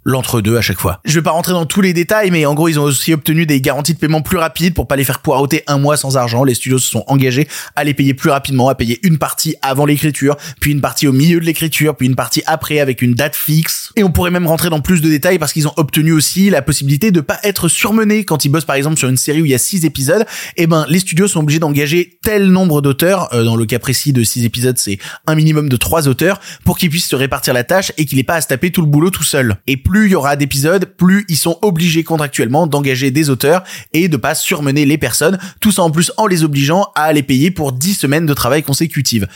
l'entre-deux 0.04 0.58
à 0.58 0.62
chaque 0.62 0.80
fois. 0.80 1.00
Je 1.06 1.14
vais 1.14 1.24
pas 1.24 1.32
rentrer 1.32 1.54
dans 1.54 1.66
tous 1.66 1.82
les 1.82 1.94
détails, 1.94 2.32
mais 2.32 2.46
en 2.46 2.54
gros, 2.54 2.68
ils 2.68 2.80
ont 2.80 2.84
aussi 2.84 3.14
obtenu 3.14 3.46
des 3.46 3.62
garanties 3.62 3.94
de 3.94 4.00
paiement 4.00 4.22
plus 4.22 4.38
rapides 4.38 4.74
pour 4.74 4.88
pas 4.88 4.96
les 4.96 5.04
faire 5.04 5.20
poireauter 5.20 5.64
un 5.68 5.78
mois 5.78 5.98
sans 5.98 6.18
argent. 6.18 6.44
Les 6.44 6.56
studios 6.56 6.80
se 6.80 6.90
sont 6.90 7.04
engagés 7.08 7.48
à 7.76 7.84
les 7.84 7.94
payer 7.94 8.14
plus 8.14 8.30
rapidement, 8.30 8.70
à 8.70 8.76
payer 8.76 9.00
une 9.04 9.18
partie 9.18 9.56
avant 9.62 9.86
l'écriture, 9.86 10.38
puis 10.60 10.72
une 10.72 10.82
partie 10.82 11.08
au 11.08 11.14
milieu 11.14 11.40
de 11.40 11.46
l'écriture, 11.46 11.96
puis 11.96 12.08
une 12.08 12.16
partie 12.16 12.42
après 12.46 12.80
avec 12.80 13.02
une 13.02 13.14
date 13.14 13.36
fixe. 13.36 13.92
Et 13.96 14.04
on 14.04 14.12
pourrait 14.12 14.32
même 14.32 14.48
rentrer 14.48 14.70
dans 14.70 14.82
plus 14.82 15.02
de 15.02 15.10
détails 15.10 15.40
parce 15.40 15.54
qu'ils 15.54 15.68
ont 15.68 15.74
obtenu 15.78 16.12
aussi 16.12 16.50
la 16.50 16.62
possibilité 16.62 17.12
de 17.12 17.22
pas 17.22 17.40
être 17.44 17.68
surmenés 17.68 18.26
quand 18.26 18.46
ils 18.46 18.50
bossent 18.50 18.66
par 18.66 18.76
exemple 18.76 18.98
sur 18.98 19.10
une 19.10 19.18
série 19.18 19.42
où 19.42 19.46
il 19.46 19.52
y 19.52 19.56
a 19.56 19.60
six 19.60 19.86
épisodes. 19.86 20.26
Eh 20.58 20.68
ben, 20.68 20.86
les 20.90 21.00
studios 21.00 21.28
sont 21.28 21.42
obligés 21.42 21.60
d'engager 21.60 22.20
tel 22.24 22.48
nombre 22.48 22.82
d'auteurs. 22.82 23.34
Euh, 23.34 23.44
dans 23.44 23.56
le 23.56 23.66
cas 23.66 23.80
précis 23.80 24.14
de 24.14 24.24
six 24.24 24.46
épisodes, 24.46 24.78
c'est 24.78 24.98
un 25.28 25.36
minimum 25.36 25.70
de 25.70 25.78
trois 25.78 26.08
auteurs 26.08 26.40
pour 26.66 26.78
qu'ils 26.78 26.90
puissent 26.90 27.08
se 27.08 27.16
répartir 27.16 27.54
la 27.54 27.64
tâche 27.64 27.92
et 27.98 28.06
qu'il 28.06 28.20
ait 28.20 28.24
pas 28.24 28.36
à 28.36 28.42
se 28.42 28.48
taper 28.48 28.72
tout 28.72 28.82
le 28.82 28.88
boulot 28.88 29.10
tout 29.10 29.24
seul. 29.24 29.58
Il 30.00 30.12
y 30.12 30.16
aura 30.16 30.36
d'épisodes, 30.36 30.86
plus 30.86 31.26
ils 31.30 31.38
sont 31.38 31.58
obligés 31.62 32.04
contractuellement 32.04 32.68
d'engager 32.68 33.12
des 33.12 33.30
auteurs 33.30 33.64
et 33.94 34.08
de 34.08 34.18
pas 34.18 34.36
surmener 34.36 34.86
les 34.86 34.98
personnes, 34.98 35.38
tout 35.60 35.72
ça 35.72 35.84
en 35.84 35.92
plus 35.92 36.12
en 36.18 36.28
les 36.28 36.44
obligeant 36.44 36.88
à 36.96 37.12
les 37.14 37.24
payer 37.24 37.52
pour 37.52 37.74
10 37.74 37.94
semaines 37.96 38.26
de 38.26 38.34
travail 38.34 38.64
consécutives. 38.64 39.28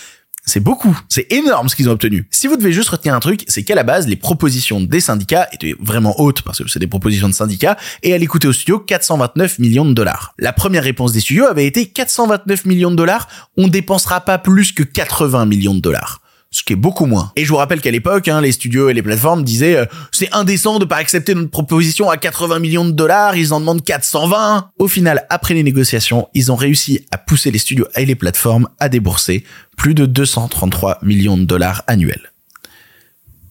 C'est 0.47 0.59
beaucoup, 0.59 0.95
c'est 1.09 1.31
énorme 1.33 1.69
ce 1.69 1.75
qu'ils 1.75 1.89
ont 1.89 1.93
obtenu. 1.93 2.27
Si 2.29 2.45
vous 2.45 2.55
devez 2.55 2.71
juste 2.71 2.89
retenir 2.89 3.15
un 3.15 3.19
truc, 3.19 3.43
c'est 3.47 3.63
qu'à 3.63 3.73
la 3.73 3.81
base, 3.81 4.07
les 4.07 4.15
propositions 4.15 4.79
des 4.79 4.99
syndicats 4.99 5.47
étaient 5.51 5.75
vraiment 5.79 6.19
hautes 6.21 6.43
parce 6.43 6.63
que 6.63 6.69
c'est 6.69 6.77
des 6.77 6.87
propositions 6.87 7.27
de 7.27 7.33
syndicats 7.33 7.77
et 8.03 8.11
elle 8.11 8.21
écoutait 8.21 8.47
au 8.47 8.53
studio 8.53 8.77
429 8.77 9.57
millions 9.57 9.85
de 9.85 9.93
dollars. 9.93 10.35
La 10.37 10.53
première 10.53 10.83
réponse 10.83 11.13
des 11.13 11.19
studios 11.19 11.47
avait 11.47 11.65
été 11.65 11.87
429 11.87 12.65
millions 12.65 12.91
de 12.91 12.95
dollars, 12.95 13.27
on 13.57 13.67
dépensera 13.67 14.21
pas 14.21 14.37
plus 14.37 14.71
que 14.71 14.83
80 14.83 15.47
millions 15.47 15.73
de 15.73 15.81
dollars 15.81 16.21
ce 16.55 16.63
qui 16.63 16.71
est 16.71 16.77
beaucoup 16.77 17.05
moins. 17.05 17.33
Et 17.35 17.43
je 17.43 17.49
vous 17.49 17.57
rappelle 17.57 17.81
qu'à 17.81 17.91
l'époque, 17.91 18.29
hein, 18.29 18.39
les 18.39 18.53
studios 18.53 18.89
et 18.89 18.93
les 18.93 19.01
plateformes 19.01 19.43
disaient 19.43 19.75
euh, 19.75 19.85
c'est 20.13 20.33
indécent 20.33 20.79
de 20.79 20.85
pas 20.85 20.95
accepter 20.95 21.35
notre 21.35 21.49
proposition 21.49 22.09
à 22.09 22.15
80 22.15 22.59
millions 22.59 22.85
de 22.85 22.91
dollars, 22.91 23.35
ils 23.35 23.53
en 23.53 23.59
demandent 23.59 23.83
420. 23.83 24.69
Au 24.79 24.87
final, 24.87 25.25
après 25.29 25.53
les 25.53 25.63
négociations, 25.63 26.29
ils 26.33 26.53
ont 26.53 26.55
réussi 26.55 27.05
à 27.11 27.17
pousser 27.17 27.51
les 27.51 27.57
studios 27.57 27.87
et 27.97 28.05
les 28.05 28.15
plateformes 28.15 28.69
à 28.79 28.87
débourser 28.87 29.43
plus 29.75 29.95
de 29.95 30.05
233 30.05 30.99
millions 31.01 31.37
de 31.37 31.43
dollars 31.43 31.83
annuels. 31.87 32.31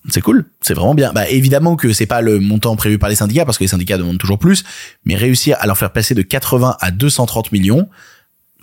C'est 0.08 0.22
cool, 0.22 0.46
c'est 0.62 0.74
vraiment 0.74 0.94
bien. 0.94 1.12
Bah 1.12 1.28
évidemment 1.28 1.76
que 1.76 1.92
c'est 1.92 2.06
pas 2.06 2.22
le 2.22 2.40
montant 2.40 2.74
prévu 2.74 2.98
par 2.98 3.10
les 3.10 3.16
syndicats 3.16 3.44
parce 3.44 3.58
que 3.58 3.64
les 3.64 3.68
syndicats 3.68 3.98
demandent 3.98 4.18
toujours 4.18 4.38
plus, 4.38 4.64
mais 5.04 5.14
réussir 5.14 5.58
à 5.60 5.66
leur 5.66 5.76
faire 5.76 5.92
passer 5.92 6.14
de 6.14 6.22
80 6.22 6.76
à 6.80 6.90
230 6.90 7.52
millions, 7.52 7.88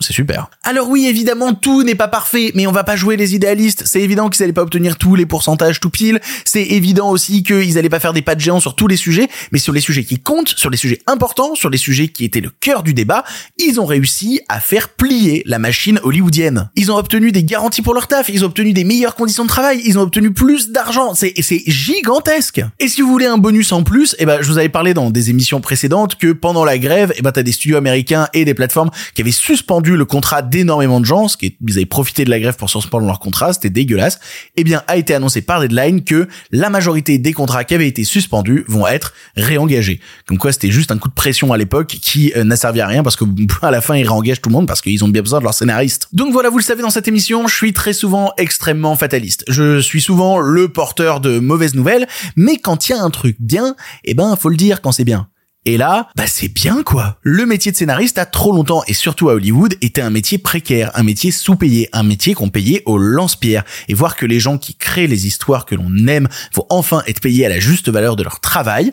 c'est 0.02 0.14
super. 0.14 0.50
Alors 0.64 0.90
oui, 0.90 1.08
évidemment, 1.08 1.54
tout 1.54 1.84
n'est 1.84 1.96
pas 1.96 2.08
parfait, 2.08 2.52
mais 2.56 2.68
on 2.68 2.72
va 2.72 2.84
pas 2.84 2.96
jouer 2.96 3.18
les 3.18 3.36
idéalistes. 3.36 3.84
C'est 3.86 4.02
évident 4.02 4.30
qu'ils 4.30 4.44
allaient 4.44 4.54
pas 4.54 4.62
obtenir 4.62 4.98
tous 4.98 5.16
les 5.16 5.26
pourcentages 5.26 5.80
tout 5.80 5.90
pile. 5.90 6.20
C'est 6.46 6.64
évident 6.64 7.10
aussi 7.10 7.44
qu'ils 7.44 7.78
allaient 7.78 7.90
pas 7.90 8.00
faire 8.00 8.14
des 8.14 8.22
pas 8.22 8.36
de 8.36 8.42
géant 8.42 8.60
sur 8.60 8.76
tous 8.76 8.88
les 8.88 8.98
sujets, 8.98 9.28
mais 9.52 9.60
sur 9.60 9.74
les 9.74 9.82
sujets 9.82 10.04
qui 10.04 10.20
comptent, 10.20 10.50
sur 10.50 10.70
les 10.70 10.78
sujets 10.78 11.02
importants, 11.08 11.56
sur 11.56 11.70
les 11.70 11.78
sujets 11.78 12.08
qui 12.08 12.26
étaient 12.26 12.42
le 12.42 12.52
cœur 12.60 12.84
du 12.84 12.94
débat, 12.94 13.24
ils 13.58 13.80
ont 13.80 13.86
réussi 13.86 14.42
à 14.50 14.60
faire 14.60 14.90
plier 14.90 15.44
la 15.46 15.60
machine 15.60 16.00
hollywoodienne. 16.04 16.70
Ils 16.76 16.92
ont 16.92 16.98
obtenu 16.98 17.32
des 17.32 17.44
garanties 17.44 17.82
pour 17.82 17.94
leur 17.94 18.08
taf, 18.08 18.30
ils 18.30 18.44
ont 18.44 18.48
obtenu 18.48 18.74
des 18.74 18.84
meilleures 18.84 19.16
conditions 19.16 19.44
de 19.44 19.50
travail, 19.50 19.82
ils 19.86 19.98
ont 19.98 20.02
obtenu 20.02 20.32
plus 20.32 20.70
d'argent. 20.70 21.14
C'est, 21.16 21.34
c'est 21.42 21.64
gigantesque. 21.68 22.62
Et 22.80 22.88
si 22.88 23.02
vous 23.02 23.10
voulez 23.10 23.26
un 23.26 23.38
bonus 23.38 23.72
en 23.72 23.84
plus, 23.84 24.16
eh 24.20 24.26
ben, 24.26 24.42
je 24.42 24.52
vous 24.52 24.58
avais 24.58 24.70
parlé 24.70 24.94
dans 24.94 25.10
des 25.10 25.30
émissions 25.30 25.62
précédentes 25.62 26.16
que 26.16 26.32
pendant 26.32 26.66
la 26.66 26.78
grève, 26.78 27.14
eh 27.16 27.22
ben, 27.22 27.32
t'as 27.32 27.44
des 27.44 27.52
studios 27.52 27.78
américains 27.78 28.28
et 28.34 28.46
des 28.46 28.54
plateformes 28.54 28.92
qui 29.14 29.22
avaient 29.22 29.32
suspendu 29.32 29.91
le 29.96 30.06
contrat 30.06 30.42
d'énormément 30.42 31.00
de 31.00 31.06
gens, 31.06 31.28
ce 31.28 31.38
qui 31.38 31.48
est, 31.48 31.58
ils 31.68 31.74
avaient 31.74 31.86
profité 31.86 32.26
de 32.26 32.30
la 32.30 32.40
grève 32.40 32.56
pour 32.56 32.70
suspendre 32.70 33.06
leur 33.06 33.20
contrat, 33.20 33.54
c'était 33.54 33.70
dégueulasse, 33.70 34.20
eh 34.56 34.64
bien, 34.64 34.84
a 34.88 34.98
été 34.98 35.14
annoncé 35.14 35.42
par 35.42 35.62
Deadline 35.62 36.04
que 36.04 36.28
la 36.52 36.70
majorité 36.70 37.18
des 37.18 37.34
contrats 37.34 37.64
qui 37.64 37.76
avaient 37.76 37.88
été 37.88 38.04
suspendus 38.04 38.66
vont 38.68 38.88
être 38.88 39.14
réengagés. 39.36 40.00
Comme 40.26 40.38
quoi, 40.38 40.52
c'était 40.52 40.72
juste 40.72 40.92
un 40.92 40.98
coup 40.98 41.10
de 41.10 41.14
pression 41.14 41.54
à 41.54 41.58
l'époque 41.58 41.98
qui 42.02 42.34
euh, 42.36 42.44
n'a 42.44 42.56
servi 42.56 42.82
à 42.82 42.88
rien 42.88 43.04
parce 43.04 43.16
que 43.16 43.26
à 43.62 43.72
la 43.72 43.82
fin, 43.82 43.96
ils 43.96 44.08
réengagent 44.08 44.42
tout 44.42 44.50
le 44.50 44.54
monde 44.54 44.68
parce 44.68 44.82
qu'ils 44.82 45.04
ont 45.04 45.10
bien 45.10 45.22
besoin 45.22 45.40
de 45.40 45.44
leurs 45.44 45.54
scénaristes. 45.54 46.08
Donc 46.14 46.34
voilà, 46.34 46.50
vous 46.50 46.58
le 46.58 46.64
savez 46.64 46.82
dans 46.82 46.90
cette 46.90 47.08
émission, 47.08 47.48
je 47.48 47.56
suis 47.56 47.74
très 47.74 47.94
souvent 47.94 48.34
extrêmement 48.38 48.96
fataliste. 48.96 49.44
Je 49.48 49.80
suis 49.80 50.02
souvent 50.02 50.40
le 50.40 50.68
porteur 50.70 51.20
de 51.20 51.40
mauvaises 51.40 51.76
nouvelles, 51.76 52.08
mais 52.36 52.58
quand 52.58 52.88
il 52.88 52.94
y 52.94 52.96
a 52.96 53.02
un 53.02 53.10
truc 53.10 53.38
bien, 53.40 53.76
eh 54.04 54.14
ben, 54.14 54.36
faut 54.36 54.50
le 54.50 54.58
dire 54.58 54.82
quand 54.82 54.92
c'est 54.92 55.04
bien. 55.04 55.28
Et 55.66 55.78
là, 55.78 56.10
bah 56.16 56.26
c'est 56.26 56.48
bien 56.48 56.82
quoi. 56.82 57.20
Le 57.22 57.46
métier 57.46 57.72
de 57.72 57.78
scénariste 57.78 58.18
a 58.18 58.26
trop 58.26 58.52
longtemps 58.52 58.82
et 58.88 58.96
surtout 58.96 59.30
à 59.30 59.34
Hollywood 59.34 59.76
était 59.82 60.02
un 60.02 60.10
métier 60.10 60.40
précaire, 60.40 60.90
un 60.96 61.04
métier 61.04 61.30
sous-payé, 61.30 61.88
un 61.94 62.02
métier 62.02 62.34
qu'on 62.34 62.50
payait 62.50 62.82
au 62.88 62.98
lance-pierre. 62.98 63.64
Et 63.88 63.94
voir 63.94 64.16
que 64.16 64.26
les 64.26 64.40
gens 64.40 64.58
qui 64.58 64.74
créent 64.74 65.06
les 65.06 65.28
histoires 65.28 65.68
que 65.68 65.76
l'on 65.76 66.08
aime 66.08 66.28
vont 66.56 66.66
enfin 66.70 67.04
être 67.06 67.22
payés 67.22 67.46
à 67.46 67.50
la 67.50 67.60
juste 67.60 67.90
valeur 67.90 68.16
de 68.16 68.24
leur 68.24 68.40
travail, 68.40 68.92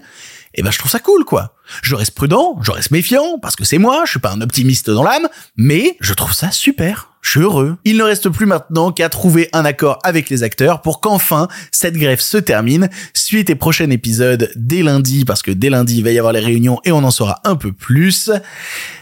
eh 0.53 0.63
ben 0.63 0.71
je 0.71 0.79
trouve 0.79 0.91
ça 0.91 1.01
cool 1.01 1.25
quoi. 1.25 1.55
Je 1.83 1.95
reste 1.95 2.11
prudent, 2.11 2.59
je 2.61 2.71
reste 2.71 2.91
méfiant 2.91 3.39
parce 3.41 3.57
que 3.57 3.65
c'est 3.65 3.79
moi, 3.79 4.03
je 4.05 4.11
suis 4.11 4.21
pas 4.21 4.33
un 4.33 4.43
optimiste 4.43 4.91
dans 4.91 5.03
l'âme, 5.03 5.29
mais 5.57 5.97
je 6.01 6.13
trouve 6.13 6.35
ça 6.35 6.51
super. 6.51 7.13
Heureux. 7.37 7.77
Il 7.85 7.99
ne 7.99 8.03
reste 8.03 8.29
plus 8.31 8.47
maintenant 8.47 8.91
qu'à 8.91 9.09
trouver 9.09 9.49
un 9.53 9.65
accord 9.65 9.99
avec 10.03 10.31
les 10.31 10.43
acteurs 10.43 10.81
pour 10.81 11.01
qu'enfin 11.01 11.49
cette 11.71 11.95
grève 11.95 12.21
se 12.21 12.39
termine. 12.39 12.89
Suite 13.13 13.51
et 13.51 13.55
prochain 13.55 13.91
épisode 13.91 14.51
dès 14.57 14.83
lundi, 14.83 15.25
parce 15.25 15.43
que 15.43 15.51
dès 15.51 15.71
lundi 15.71 15.99
il 15.99 16.05
va 16.05 16.11
y 16.11 16.19
avoir 16.19 16.33
les 16.33 16.41
réunions 16.41 16.81
et 16.85 16.93
on 16.93 17.05
en 17.05 17.11
saura 17.11 17.41
un 17.45 17.57
peu 17.57 17.73
plus. 17.73 18.31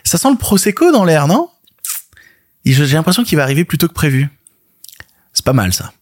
Ça 0.05 0.19
sent 0.19 0.31
le 0.31 0.37
prosecco 0.37 0.91
dans 0.91 1.05
l'air, 1.05 1.29
non? 1.29 1.49
J'ai 2.65 2.87
l'impression 2.87 3.23
qu'il 3.23 3.37
va 3.37 3.45
arriver 3.45 3.65
plus 3.65 3.79
tôt 3.79 3.87
que 3.87 3.93
prévu. 3.93 4.29
C'est 5.33 5.45
pas 5.45 5.53
mal 5.53 5.73
ça. 5.73 5.93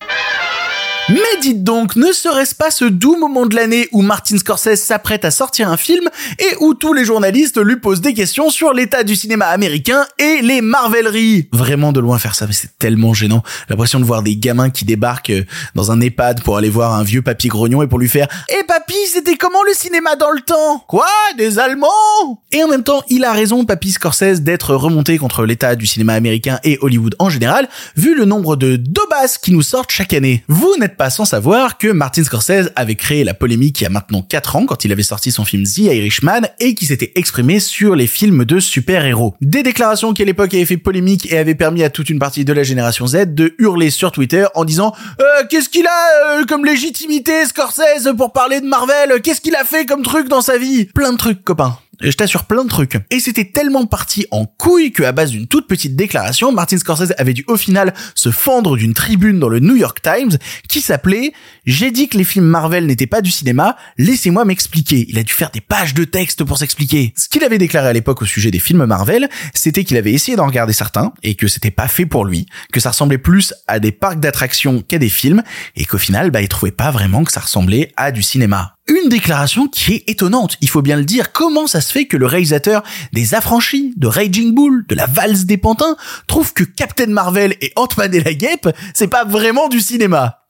Mais 1.11 1.20
dites 1.42 1.62
donc, 1.62 1.96
ne 1.96 2.12
serait-ce 2.12 2.54
pas 2.54 2.70
ce 2.70 2.87
doux 2.87 3.18
moment 3.18 3.44
de 3.44 3.54
l'année 3.54 3.88
où 3.92 4.00
Martin 4.00 4.38
Scorsese 4.38 4.80
s'apprête 4.80 5.26
à 5.26 5.30
sortir 5.30 5.68
un 5.68 5.76
film 5.76 6.08
et 6.38 6.56
où 6.61 6.73
tous 6.73 6.94
les 6.94 7.04
journalistes 7.04 7.62
lui 7.62 7.76
posent 7.76 8.00
des 8.00 8.14
questions 8.14 8.49
sur 8.49 8.73
l'état 8.73 9.02
du 9.02 9.14
cinéma 9.14 9.46
américain 9.46 10.06
et 10.18 10.40
les 10.40 10.62
marveleries? 10.62 11.50
Vraiment 11.52 11.92
de 11.92 12.00
loin 12.00 12.18
faire 12.18 12.34
ça, 12.34 12.46
mais 12.46 12.54
c'est 12.54 12.78
tellement 12.78 13.12
gênant. 13.12 13.42
L'impression 13.68 14.00
de 14.00 14.04
voir 14.06 14.23
des 14.23 14.37
gamins 14.37 14.70
qui 14.70 14.87
débarquent 14.87 15.30
euh, 15.30 15.44
dans 15.75 15.92
un 15.92 16.00
EHPAD 16.00 16.42
pour 16.42 16.56
aller 16.56 16.70
voir 16.70 16.94
un 16.94 17.02
vieux 17.02 17.20
papy 17.20 17.49
grognon 17.49 17.82
et 17.82 17.87
pour 17.87 17.99
lui 17.99 18.08
faire 18.08 18.28
«Eh 18.49 18.64
papy, 18.64 18.94
c'était 19.06 19.37
comment 19.37 19.62
le 19.66 19.75
cinéma 19.75 20.16
dans 20.16 20.30
le 20.30 20.40
temps? 20.40 20.82
Quoi? 20.88 21.06
Des 21.37 21.58
Allemands?» 21.58 22.42
Et 22.52 22.64
en 22.64 22.68
même 22.68 22.82
temps, 22.82 23.02
il 23.11 23.25
a 23.25 23.32
raison, 23.32 23.66
papy 23.66 23.92
Scorsese, 23.92 24.40
d'être 24.40 24.75
remonté 24.75 25.18
contre 25.18 25.44
l'état 25.44 25.76
du 25.76 25.87
cinéma 25.87 26.14
américain 26.14 26.61
et 26.64 26.78
Hollywood 26.80 27.14
en 27.18 27.28
général, 27.28 27.68
vu 27.94 28.14
le 28.14 28.25
nombre 28.25 28.56
de 28.56 28.76
dobas 28.76 29.38
qui 29.42 29.52
nous 29.52 29.62
sortent 29.62 29.90
chaque 29.90 30.14
année. 30.14 30.44
Vous 30.49 30.75
n'êtes 30.80 30.93
pas 30.96 31.10
sans 31.10 31.24
savoir 31.24 31.78
que 31.78 31.88
Martin 31.88 32.24
Scorsese 32.24 32.70
avait 32.76 32.94
créé 32.94 33.24
la 33.24 33.34
polémique 33.34 33.80
il 33.80 33.84
y 33.84 33.86
a 33.86 33.90
maintenant 33.90 34.22
4 34.22 34.56
ans 34.56 34.66
quand 34.66 34.84
il 34.84 34.92
avait 34.92 35.02
sorti 35.02 35.30
son 35.30 35.44
film 35.44 35.64
The 35.64 35.78
Irishman 35.78 36.42
et 36.60 36.74
qui 36.74 36.86
s'était 36.86 37.12
exprimé 37.14 37.60
sur 37.60 37.94
les 37.96 38.06
films 38.06 38.44
de 38.44 38.60
super-héros. 38.60 39.34
Des 39.40 39.62
déclarations 39.62 40.12
qui 40.12 40.22
à 40.22 40.24
l'époque 40.24 40.54
avaient 40.54 40.64
fait 40.64 40.76
polémique 40.76 41.30
et 41.32 41.38
avaient 41.38 41.54
permis 41.54 41.82
à 41.82 41.90
toute 41.90 42.10
une 42.10 42.18
partie 42.18 42.44
de 42.44 42.52
la 42.52 42.62
génération 42.62 43.06
Z 43.06 43.34
de 43.34 43.54
hurler 43.58 43.90
sur 43.90 44.12
Twitter 44.12 44.46
en 44.54 44.64
disant 44.64 44.94
euh, 45.20 45.24
qu'est-ce 45.48 45.68
qu'il 45.68 45.86
a 45.86 46.38
euh, 46.38 46.44
comme 46.46 46.64
légitimité 46.64 47.44
Scorsese 47.46 48.10
pour 48.16 48.32
parler 48.32 48.60
de 48.60 48.66
Marvel? 48.66 49.20
Qu'est-ce 49.22 49.40
qu'il 49.40 49.56
a 49.56 49.64
fait 49.64 49.86
comme 49.86 50.02
truc 50.02 50.28
dans 50.28 50.42
sa 50.42 50.58
vie? 50.58 50.86
Plein 50.86 51.12
de 51.12 51.18
trucs 51.18 51.44
copains 51.44 51.78
Je 52.00 52.12
t'assure 52.12 52.44
plein 52.44 52.64
de 52.64 52.68
trucs. 52.68 52.96
Et 53.10 53.20
c'était 53.20 53.44
tellement 53.44 53.86
parti 53.86 54.26
en 54.30 54.46
couille 54.46 54.92
qu'à 54.92 55.12
base 55.12 55.30
d'une 55.30 55.46
toute 55.46 55.66
petite 55.66 55.96
déclaration, 55.96 56.52
Martin 56.52 56.78
Scorsese 56.78 57.12
avait 57.18 57.34
dû 57.34 57.44
au 57.46 57.56
final 57.56 57.94
se 58.14 58.30
fendre 58.30 58.76
d'une 58.76 58.94
tribune 58.94 59.38
dans 59.38 59.48
le 59.48 59.60
New 59.60 59.76
York 59.76 60.00
Times 60.02 60.36
qui 60.68 60.80
s'appelait 60.80 61.32
J'ai 61.66 61.90
dit 61.90 62.08
que 62.08 62.18
les 62.18 62.24
films 62.24 62.46
Marvel 62.46 62.86
n'étaient 62.86 63.06
pas 63.06 63.20
du 63.20 63.30
cinéma, 63.30 63.76
laissez-moi 63.98 64.44
m'expliquer. 64.44 65.06
Il 65.08 65.18
a 65.18 65.22
dû 65.22 65.32
faire 65.32 65.50
des 65.50 65.60
pages 65.60 65.94
de 65.94 66.04
texte 66.04 66.44
pour 66.44 66.58
s'expliquer. 66.58 67.12
Ce 67.16 67.28
qu'il 67.28 67.44
avait 67.44 67.58
déclaré 67.58 67.88
à 67.88 67.92
l'époque 67.92 68.22
au 68.22 68.26
sujet 68.26 68.50
des 68.50 68.58
films 68.58 68.84
Marvel, 68.84 69.28
c'était 69.54 69.84
qu'il 69.84 69.96
avait 69.96 70.12
essayé 70.12 70.36
d'en 70.36 70.46
regarder 70.46 70.72
certains 70.72 71.12
et 71.22 71.34
que 71.34 71.48
c'était 71.48 71.70
pas 71.70 71.88
fait 71.88 72.06
pour 72.06 72.24
lui, 72.24 72.46
que 72.72 72.80
ça 72.80 72.90
ressemblait 72.90 73.18
plus 73.18 73.54
à 73.66 73.78
des 73.78 73.92
parcs 73.92 74.20
d'attractions 74.20 74.82
qu'à 74.82 74.98
des 74.98 75.08
films 75.08 75.42
et 75.76 75.84
qu'au 75.84 75.98
final, 75.98 76.30
bah, 76.30 76.42
il 76.42 76.48
trouvait 76.48 76.72
pas 76.72 76.90
vraiment 76.90 77.24
que 77.24 77.32
ça 77.32 77.40
ressemblait 77.40 77.92
à 77.96 78.12
du 78.12 78.22
cinéma. 78.22 78.74
Une 78.86 79.08
déclaration 79.08 79.66
qui 79.66 79.94
est 79.94 80.10
étonnante, 80.10 80.58
il 80.60 80.68
faut 80.68 80.82
bien 80.82 80.98
le 80.98 81.06
dire. 81.06 81.32
Comment 81.32 81.66
ça 81.66 81.80
se 81.80 81.90
fait 81.90 82.04
que 82.04 82.18
le 82.18 82.26
réalisateur 82.26 82.82
des 83.14 83.34
Affranchis, 83.34 83.94
de 83.96 84.06
Raging 84.06 84.54
Bull, 84.54 84.84
de 84.88 84.94
la 84.94 85.06
Valse 85.06 85.46
des 85.46 85.56
Pantins, 85.56 85.96
trouve 86.26 86.52
que 86.52 86.64
Captain 86.64 87.06
Marvel 87.06 87.56
et 87.62 87.72
Ant-Man 87.76 88.14
et 88.14 88.22
la 88.22 88.34
Guêpe, 88.34 88.68
c'est 88.92 89.08
pas 89.08 89.24
vraiment 89.24 89.68
du 89.68 89.80
cinéma? 89.80 90.43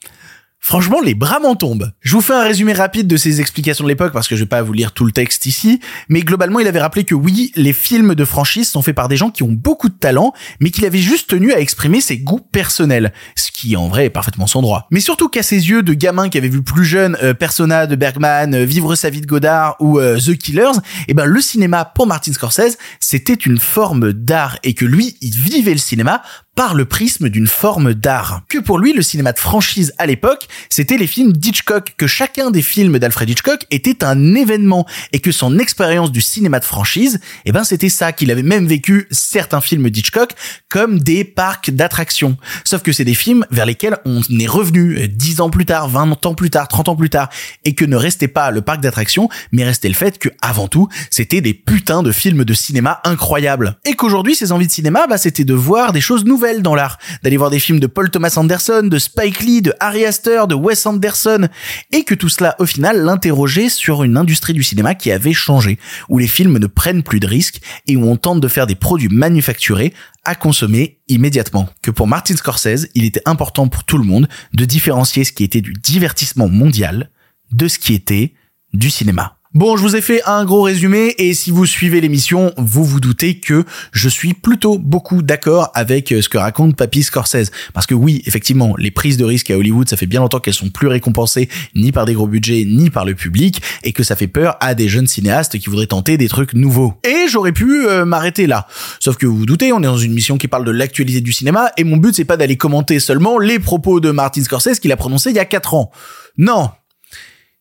Franchement, 0.67 1.03
les 1.03 1.13
bras 1.13 1.41
m'en 1.41 1.57
tombent. 1.57 1.93
Je 2.01 2.13
vous 2.13 2.23
fais 2.23 2.33
un 2.33 2.43
résumé 2.43 2.73
rapide 2.73 3.07
de 3.07 3.19
ses 3.19 3.43
explications 3.43 3.85
de 3.85 3.91
l'époque 3.91 4.15
parce 4.15 4.29
que 4.29 4.35
je 4.35 4.45
vais 4.45 4.49
pas 4.49 4.63
vous 4.63 4.73
lire 4.73 4.93
tout 4.93 5.05
le 5.05 5.13
texte 5.13 5.45
ici, 5.45 5.79
mais 6.09 6.23
globalement, 6.23 6.59
il 6.59 6.67
avait 6.67 6.81
rappelé 6.81 7.05
que 7.05 7.15
oui, 7.15 7.53
les 7.55 7.75
films 7.75 8.15
de 8.15 8.25
franchise 8.25 8.71
sont 8.71 8.81
faits 8.81 8.95
par 8.95 9.09
des 9.09 9.19
gens 9.19 9.29
qui 9.29 9.43
ont 9.43 9.53
beaucoup 9.53 9.91
de 9.91 9.95
talent, 9.95 10.33
mais 10.61 10.71
qu'il 10.71 10.87
avait 10.87 11.01
juste 11.01 11.29
tenu 11.29 11.53
à 11.53 11.61
exprimer 11.61 12.01
ses 12.01 12.17
goûts 12.17 12.41
personnels, 12.41 13.13
ce 13.37 13.53
qui 13.53 13.77
en 13.77 13.89
vrai 13.89 14.07
est 14.07 14.11
parfaitement 14.11 14.47
son 14.47 14.63
droit. 14.63 14.87
Mais 14.91 15.01
surtout 15.01 15.29
qu'à 15.29 15.43
ses 15.43 15.69
yeux 15.69 15.83
de 15.83 15.93
gamin 15.93 16.31
qui 16.31 16.39
avait 16.39 16.49
vu 16.49 16.63
plus 16.63 16.87
jeune 16.87 17.19
euh, 17.23 17.35
Persona 17.35 17.87
de 17.87 17.95
Bergman, 17.95 18.55
euh, 18.55 18.65
Vivre 18.65 18.95
sa 18.95 19.11
vie 19.11 19.21
de 19.21 19.27
Godard 19.27 19.77
ou 19.81 19.99
euh, 19.99 20.19
The 20.19 20.35
Killers, 20.35 20.81
eh 21.09 21.13
ben 21.13 21.27
le 21.27 21.43
cinéma 21.43 21.85
pour 21.85 22.07
Martin 22.07 22.33
Scorsese, 22.33 22.79
c'était 23.01 23.35
une 23.35 23.59
forme 23.59 24.15
d'art 24.15 24.59
et 24.63 24.73
que 24.73 24.87
lui, 24.87 25.19
il 25.21 25.35
vivait 25.35 25.73
le 25.73 25.79
cinéma 25.79 26.23
par 26.55 26.75
le 26.75 26.85
prisme 26.85 27.29
d'une 27.29 27.47
forme 27.47 27.95
d'art. 27.95 28.43
Que 28.49 28.59
pour 28.59 28.79
lui, 28.79 28.93
le 28.93 29.03
cinéma 29.03 29.33
de 29.33 29.39
franchise 29.39 29.93
à 29.99 30.07
l'époque, 30.07 30.49
c'était 30.69 30.97
les 30.97 31.07
films 31.07 31.33
d'Hitchcock, 31.33 31.95
que 31.97 32.07
chacun 32.07 32.51
des 32.51 32.63
films 32.63 32.99
d'Alfred 32.99 33.29
Hitchcock 33.29 33.67
était 33.71 34.05
un 34.05 34.35
événement, 34.35 34.87
et 35.13 35.21
que 35.21 35.33
son 35.33 35.59
expérience 35.59 36.13
du 36.13 36.21
cinéma 36.21 36.61
de 36.61 36.65
franchise, 36.65 37.21
eh 37.45 37.53
ben 37.53 37.65
c'était 37.65 37.89
ça, 37.89 38.13
qu'il 38.13 38.31
avait 38.31 38.43
même 38.43 38.67
vécu 38.67 39.09
certains 39.11 39.61
films 39.61 39.91
d'Hitchcock 39.91 40.33
comme 40.69 41.01
des 41.01 41.25
parcs 41.25 41.71
d'attractions. 41.71 42.37
Sauf 42.65 42.83
que 42.83 42.93
c'est 42.93 43.05
des 43.05 43.15
films 43.15 43.45
vers 43.51 43.67
lesquels 43.67 43.99
on 44.05 44.23
est 44.39 44.47
revenu 44.47 45.09
10 45.09 45.41
ans 45.41 45.51
plus 45.51 45.67
tard, 45.67 45.89
20 45.89 46.25
ans 46.27 46.35
plus 46.35 46.51
tard, 46.51 46.69
30 46.69 46.89
ans 46.91 46.97
plus 46.97 47.11
tard, 47.11 47.29
et 47.65 47.75
que 47.75 47.85
ne 47.85 47.97
restait 47.97 48.29
pas 48.29 48.51
le 48.51 48.63
parc 48.63 48.81
d'attractions, 48.81 49.29
mais 49.53 49.65
restait 49.65 49.89
le 49.89 49.95
fait 49.95 50.19
que, 50.19 50.29
avant 50.41 50.69
tout, 50.69 50.89
c'était 51.11 51.41
des 51.41 51.55
putains 51.55 52.03
de 52.03 52.13
films 52.13 52.45
de 52.45 52.55
cinéma 52.55 53.01
incroyables. 53.05 53.77
Et 53.85 53.95
qu'aujourd'hui, 53.95 54.35
ses 54.35 54.53
envies 54.53 54.67
de 54.67 54.73
cinéma, 54.73 55.07
bah, 55.07 55.19
c'était 55.19 55.45
de 55.45 55.55
voir 55.55 55.93
des 55.93 56.01
choses 56.01 56.25
nouvelles 56.25 56.44
dans 56.53 56.75
l'art, 56.75 56.99
d'aller 57.23 57.37
voir 57.37 57.51
des 57.51 57.59
films 57.59 57.81
de 57.81 57.87
Paul 57.87 58.11
Thomas 58.11 58.35
Anderson, 58.37 58.83
de 58.85 58.99
Spike 58.99 59.41
Lee, 59.41 59.63
de 59.63 59.73
Harry 59.81 60.05
Astor, 60.05 60.47
de 60.47 60.55
Wes 60.55 60.87
Anderson, 60.87 61.49
et 61.93 62.05
que 62.05 62.15
tout 62.15 62.29
cela, 62.29 62.55
au 62.59 62.67
final, 62.67 63.03
l'interrogeait 63.03 63.69
sur 63.69 64.05
une 64.05 64.17
industrie 64.17 64.53
du 64.53 64.63
cinéma 64.63 64.95
qui 64.95 65.11
avait 65.11 65.33
changé, 65.33 65.79
où 66.09 66.19
les 66.19 66.27
films 66.27 66.59
ne 66.59 66.67
prennent 66.67 67.03
plus 67.03 67.21
de 67.21 67.27
risques 67.27 67.61
et 67.87 67.97
où 67.97 68.05
on 68.05 68.17
tente 68.17 68.41
de 68.41 68.49
faire 68.49 68.67
des 68.67 68.75
produits 68.75 69.09
manufacturés 69.09 69.95
à 70.25 70.35
consommer 70.35 71.01
immédiatement. 71.09 71.69
Que 71.83 71.91
pour 71.91 72.07
Martin 72.07 72.37
Scorsese, 72.37 72.89
il 72.95 73.05
était 73.05 73.23
important 73.25 73.69
pour 73.69 73.85
tout 73.85 73.99
le 73.99 74.05
monde 74.05 74.29
de 74.53 74.65
différencier 74.65 75.25
ce 75.25 75.33
qui 75.33 75.45
était 75.45 75.61
du 75.61 75.73
divertissement 75.73 76.49
mondial 76.49 77.11
de 77.53 77.69
ce 77.69 77.79
qui 77.79 77.95
était 77.95 78.35
du 78.73 78.91
cinéma. 78.91 79.39
Bon, 79.55 79.77
je 79.77 79.83
vous 79.83 79.95
ai 79.95 80.01
fait 80.01 80.21
un 80.27 80.45
gros 80.45 80.63
résumé 80.63 81.15
et 81.17 81.33
si 81.33 81.53
vous 81.53 81.65
suivez 81.65 82.01
l'émission, 82.01 82.53
vous 82.57 82.83
vous 82.83 82.99
doutez 82.99 83.39
que 83.39 83.65
je 83.93 84.09
suis 84.09 84.35
plutôt 84.35 84.79
beaucoup 84.79 85.23
d'accord 85.23 85.71
avec 85.75 86.11
euh, 86.11 86.21
ce 86.21 86.29
que 86.29 86.39
raconte 86.39 86.75
Papy 86.75 87.05
Scorsese. 87.05 87.53
Parce 87.73 87.87
que 87.87 87.95
oui, 87.95 88.21
effectivement, 88.27 88.75
les 88.79 88.91
prises 88.91 89.17
de 89.17 89.25
risque 89.25 89.53
à 89.53 89.57
Hollywood, 89.57 89.89
ça 89.89 89.97
fait 89.97 90.07
bien 90.07 90.19
longtemps 90.19 90.41
qu'elles 90.41 90.55
sont 90.55 90.71
plus 90.71 90.89
récompensées 90.89 91.49
ni 91.77 91.93
par 91.93 92.05
des 92.05 92.15
gros 92.15 92.27
budgets 92.27 92.65
ni 92.67 92.91
par 92.91 93.05
le 93.05 93.15
public 93.15 93.63
et 93.85 93.93
que 93.93 94.03
ça 94.03 94.17
fait 94.17 94.27
peur 94.27 94.57
à 94.59 94.75
des 94.75 94.89
jeunes 94.89 95.07
cinéastes 95.07 95.57
qui 95.57 95.71
voudraient 95.71 95.87
tenter 95.87 96.17
des 96.17 96.27
trucs 96.27 96.55
nouveaux. 96.55 96.95
Et 97.05 97.29
j'aurais 97.29 97.53
pu 97.53 97.87
euh, 97.87 98.05
m'arrêter 98.05 98.49
là. 98.49 98.67
Sauf 98.99 99.19
que 99.19 99.27
vous 99.27 99.37
vous 99.37 99.47
doutez, 99.47 99.73
on 99.73 99.79
est 99.79 99.87
dans 99.87 99.97
une 99.97 100.15
mission 100.15 100.37
qui 100.37 100.49
parle 100.49 100.65
de 100.65 100.73
l'actualité 100.73 101.21
du 101.21 101.33
cinéma 101.33 101.71
et 101.77 101.85
mon 101.85 101.97
but 101.97 102.13
c'est 102.13 102.25
pas 102.25 102.37
d'aller 102.37 102.57
commenter 102.57 102.99
seulement 102.99 103.39
les 103.39 103.61
propos 103.61 104.01
de 104.01 104.11
Martin 104.11 104.43
Scorsese 104.43 104.81
qu'il 104.81 104.91
a 104.91 104.97
prononcé 104.97 105.31
il 105.31 105.37
y 105.37 105.39
a 105.39 105.45
4 105.45 105.75
ans. 105.75 105.93
Non. 106.39 106.71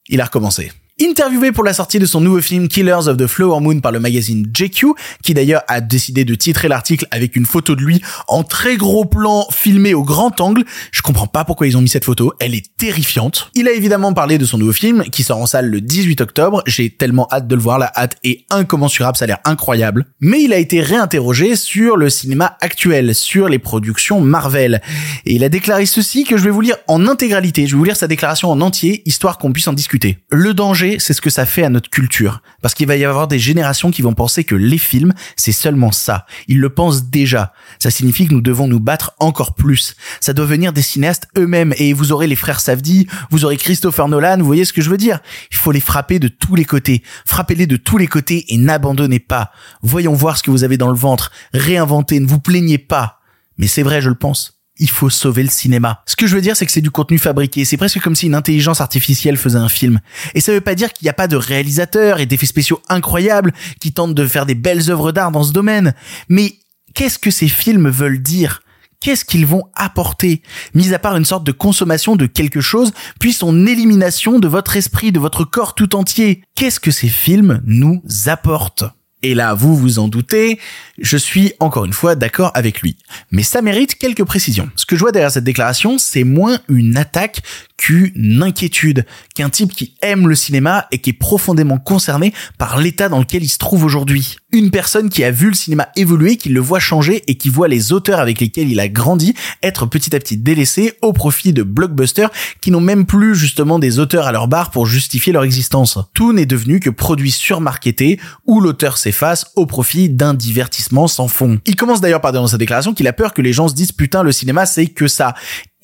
Il 0.09 0.21
a 0.21 0.25
recommencé. 0.25 0.71
Interviewé 1.01 1.51
pour 1.51 1.63
la 1.63 1.73
sortie 1.73 1.97
de 1.97 2.05
son 2.05 2.21
nouveau 2.21 2.39
film 2.39 2.67
Killers 2.67 3.07
of 3.07 3.17
the 3.17 3.25
Flower 3.25 3.59
Moon 3.61 3.79
par 3.79 3.91
le 3.91 3.99
magazine 3.99 4.45
JQ, 4.53 4.93
qui 5.23 5.33
d'ailleurs 5.33 5.63
a 5.67 5.81
décidé 5.81 6.23
de 6.23 6.35
titrer 6.35 6.67
l'article 6.67 7.07
avec 7.09 7.35
une 7.35 7.47
photo 7.47 7.75
de 7.75 7.81
lui 7.81 7.99
en 8.27 8.43
très 8.43 8.77
gros 8.77 9.03
plan 9.03 9.47
filmé 9.49 9.95
au 9.95 10.03
grand 10.03 10.39
angle, 10.39 10.63
je 10.91 11.01
comprends 11.01 11.25
pas 11.25 11.45
pourquoi 11.45 11.65
ils 11.65 11.75
ont 11.75 11.81
mis 11.81 11.89
cette 11.89 12.05
photo, 12.05 12.33
elle 12.39 12.53
est 12.53 12.77
terrifiante. 12.77 13.49
Il 13.55 13.67
a 13.67 13.71
évidemment 13.71 14.13
parlé 14.13 14.37
de 14.37 14.45
son 14.45 14.59
nouveau 14.59 14.71
film 14.71 15.03
qui 15.05 15.23
sort 15.23 15.39
en 15.39 15.47
salle 15.47 15.65
le 15.65 15.81
18 15.81 16.21
octobre, 16.21 16.61
j'ai 16.67 16.91
tellement 16.91 17.27
hâte 17.31 17.47
de 17.47 17.55
le 17.55 17.61
voir, 17.61 17.79
la 17.79 17.91
hâte 17.95 18.17
est 18.23 18.45
incommensurable, 18.51 19.17
ça 19.17 19.23
a 19.25 19.27
l'air 19.27 19.39
incroyable. 19.45 20.05
Mais 20.19 20.43
il 20.43 20.53
a 20.53 20.57
été 20.57 20.79
réinterrogé 20.79 21.55
sur 21.55 21.97
le 21.97 22.11
cinéma 22.11 22.55
actuel, 22.61 23.15
sur 23.15 23.49
les 23.49 23.57
productions 23.57 24.21
Marvel. 24.21 24.79
Et 25.25 25.33
il 25.33 25.43
a 25.43 25.49
déclaré 25.49 25.87
ceci 25.87 26.23
que 26.23 26.37
je 26.37 26.43
vais 26.43 26.51
vous 26.51 26.61
lire 26.61 26.75
en 26.87 27.07
intégralité, 27.07 27.65
je 27.65 27.71
vais 27.71 27.79
vous 27.79 27.83
lire 27.83 27.95
sa 27.95 28.07
déclaration 28.07 28.51
en 28.51 28.61
entier, 28.61 29.01
histoire 29.07 29.39
qu'on 29.39 29.51
puisse 29.51 29.67
en 29.67 29.73
discuter. 29.73 30.19
Le 30.29 30.53
danger 30.53 30.83
c'est 30.99 31.13
ce 31.13 31.21
que 31.21 31.29
ça 31.29 31.45
fait 31.45 31.63
à 31.63 31.69
notre 31.69 31.89
culture. 31.89 32.41
Parce 32.61 32.73
qu'il 32.73 32.87
va 32.87 32.95
y 32.95 33.05
avoir 33.05 33.27
des 33.27 33.39
générations 33.39 33.91
qui 33.91 34.01
vont 34.01 34.13
penser 34.13 34.43
que 34.43 34.55
les 34.55 34.77
films, 34.77 35.13
c'est 35.35 35.51
seulement 35.51 35.91
ça. 35.91 36.25
Ils 36.47 36.59
le 36.59 36.69
pensent 36.69 37.05
déjà. 37.05 37.53
Ça 37.79 37.91
signifie 37.91 38.27
que 38.27 38.33
nous 38.33 38.41
devons 38.41 38.67
nous 38.67 38.79
battre 38.79 39.13
encore 39.19 39.55
plus. 39.55 39.95
Ça 40.19 40.33
doit 40.33 40.45
venir 40.45 40.73
des 40.73 40.81
cinéastes 40.81 41.27
eux-mêmes. 41.37 41.73
Et 41.77 41.93
vous 41.93 42.11
aurez 42.11 42.27
les 42.27 42.35
frères 42.35 42.59
Savdi, 42.59 43.07
vous 43.29 43.45
aurez 43.45 43.57
Christopher 43.57 44.07
Nolan, 44.07 44.37
vous 44.39 44.45
voyez 44.45 44.65
ce 44.65 44.73
que 44.73 44.81
je 44.81 44.89
veux 44.89 44.97
dire? 44.97 45.19
Il 45.51 45.57
faut 45.57 45.71
les 45.71 45.79
frapper 45.79 46.19
de 46.19 46.27
tous 46.27 46.55
les 46.55 46.65
côtés. 46.65 47.03
Frappez-les 47.25 47.67
de 47.67 47.77
tous 47.77 47.97
les 47.97 48.07
côtés 48.07 48.45
et 48.53 48.57
n'abandonnez 48.57 49.19
pas. 49.19 49.51
Voyons 49.81 50.13
voir 50.13 50.37
ce 50.37 50.43
que 50.43 50.51
vous 50.51 50.63
avez 50.63 50.77
dans 50.77 50.89
le 50.89 50.97
ventre. 50.97 51.31
Réinventez, 51.53 52.19
ne 52.19 52.27
vous 52.27 52.39
plaignez 52.39 52.77
pas. 52.77 53.19
Mais 53.57 53.67
c'est 53.67 53.83
vrai, 53.83 54.01
je 54.01 54.09
le 54.09 54.15
pense 54.15 54.52
il 54.79 54.89
faut 54.89 55.09
sauver 55.09 55.43
le 55.43 55.49
cinéma. 55.49 56.01
Ce 56.05 56.15
que 56.15 56.27
je 56.27 56.35
veux 56.35 56.41
dire, 56.41 56.57
c'est 56.57 56.65
que 56.65 56.71
c'est 56.71 56.81
du 56.81 56.91
contenu 56.91 57.19
fabriqué. 57.19 57.65
C'est 57.65 57.77
presque 57.77 57.99
comme 57.99 58.15
si 58.15 58.25
une 58.25 58.35
intelligence 58.35 58.81
artificielle 58.81 59.37
faisait 59.37 59.59
un 59.59 59.69
film. 59.69 59.99
Et 60.33 60.41
ça 60.41 60.51
veut 60.51 60.61
pas 60.61 60.75
dire 60.75 60.91
qu'il 60.91 61.05
n'y 61.05 61.09
a 61.09 61.13
pas 61.13 61.27
de 61.27 61.35
réalisateurs 61.35 62.19
et 62.19 62.25
d'effets 62.25 62.45
spéciaux 62.45 62.81
incroyables 62.89 63.53
qui 63.79 63.91
tentent 63.91 64.15
de 64.15 64.27
faire 64.27 64.45
des 64.45 64.55
belles 64.55 64.89
œuvres 64.89 65.11
d'art 65.11 65.31
dans 65.31 65.43
ce 65.43 65.53
domaine. 65.53 65.93
Mais 66.27 66.55
qu'est-ce 66.93 67.19
que 67.19 67.31
ces 67.31 67.47
films 67.47 67.89
veulent 67.89 68.21
dire? 68.21 68.61
Qu'est-ce 68.99 69.25
qu'ils 69.25 69.45
vont 69.45 69.65
apporter? 69.75 70.41
Mis 70.73 70.93
à 70.93 70.99
part 70.99 71.17
une 71.17 71.25
sorte 71.25 71.45
de 71.45 71.51
consommation 71.51 72.15
de 72.15 72.25
quelque 72.25 72.61
chose, 72.61 72.93
puis 73.19 73.33
son 73.33 73.67
élimination 73.67 74.39
de 74.39 74.47
votre 74.47 74.77
esprit, 74.77 75.11
de 75.11 75.19
votre 75.19 75.43
corps 75.43 75.75
tout 75.75 75.95
entier. 75.95 76.41
Qu'est-ce 76.55 76.79
que 76.79 76.91
ces 76.91 77.09
films 77.09 77.61
nous 77.65 78.01
apportent? 78.27 78.85
Et 79.23 79.33
là, 79.33 79.53
vous 79.53 79.75
vous 79.75 79.99
en 79.99 80.09
doutez, 80.09 80.59
je 80.99 81.17
suis 81.17 81.53
encore 81.59 81.85
une 81.85 81.93
fois 81.93 82.15
d'accord 82.15 82.51
avec 82.53 82.81
lui. 82.81 82.97
Mais 83.31 83.41
ça 83.41 83.61
mérite 83.61 83.95
quelques 83.95 84.25
précisions. 84.25 84.69
Ce 84.75 84.85
que 84.85 84.95
je 84.95 85.01
vois 85.01 85.13
derrière 85.13 85.31
cette 85.31 85.45
déclaration, 85.45 85.97
c'est 85.97 86.25
moins 86.25 86.59
une 86.67 86.97
attaque 86.97 87.41
qu'une 87.77 88.43
inquiétude, 88.43 89.05
qu'un 89.33 89.49
type 89.49 89.73
qui 89.73 89.95
aime 90.01 90.27
le 90.27 90.35
cinéma 90.35 90.87
et 90.91 90.99
qui 90.99 91.11
est 91.11 91.13
profondément 91.13 91.79
concerné 91.79 92.33
par 92.57 92.77
l'état 92.77 93.09
dans 93.09 93.19
lequel 93.19 93.43
il 93.43 93.49
se 93.49 93.57
trouve 93.57 93.85
aujourd'hui. 93.85 94.35
Une 94.53 94.69
personne 94.69 95.09
qui 95.09 95.23
a 95.23 95.31
vu 95.31 95.47
le 95.47 95.55
cinéma 95.55 95.89
évoluer, 95.95 96.37
qui 96.37 96.49
le 96.49 96.59
voit 96.59 96.79
changer 96.79 97.23
et 97.25 97.33
qui 97.33 97.49
voit 97.49 97.67
les 97.67 97.91
auteurs 97.91 98.19
avec 98.19 98.39
lesquels 98.39 98.69
il 98.69 98.79
a 98.79 98.87
grandi 98.87 99.33
être 99.63 99.87
petit 99.87 100.15
à 100.15 100.19
petit 100.19 100.37
délaissés 100.37 100.93
au 101.01 101.11
profit 101.11 101.53
de 101.53 101.63
blockbusters 101.63 102.29
qui 102.61 102.69
n'ont 102.69 102.79
même 102.79 103.07
plus 103.07 103.33
justement 103.33 103.79
des 103.79 103.97
auteurs 103.97 104.27
à 104.27 104.31
leur 104.31 104.47
barre 104.47 104.69
pour 104.69 104.85
justifier 104.85 105.33
leur 105.33 105.43
existence. 105.43 105.97
Tout 106.13 106.33
n'est 106.33 106.45
devenu 106.45 106.79
que 106.79 106.91
produit 106.91 107.31
surmarketé 107.31 108.19
où 108.45 108.61
l'auteur 108.61 108.99
s'efface 108.99 109.47
au 109.55 109.65
profit 109.65 110.07
d'un 110.07 110.35
divertissement 110.35 111.07
sans 111.07 111.27
fond. 111.27 111.59
Il 111.65 111.75
commence 111.75 111.99
d'ailleurs 111.99 112.21
par 112.21 112.31
dire 112.31 112.41
dans 112.41 112.47
sa 112.47 112.59
déclaration 112.59 112.93
qu'il 112.93 113.07
a 113.07 113.13
peur 113.13 113.33
que 113.33 113.41
les 113.41 113.53
gens 113.53 113.67
se 113.67 113.73
disent 113.73 113.91
putain 113.91 114.21
le 114.21 114.31
cinéma 114.31 114.67
c'est 114.67 114.85
que 114.85 115.07
ça. 115.07 115.33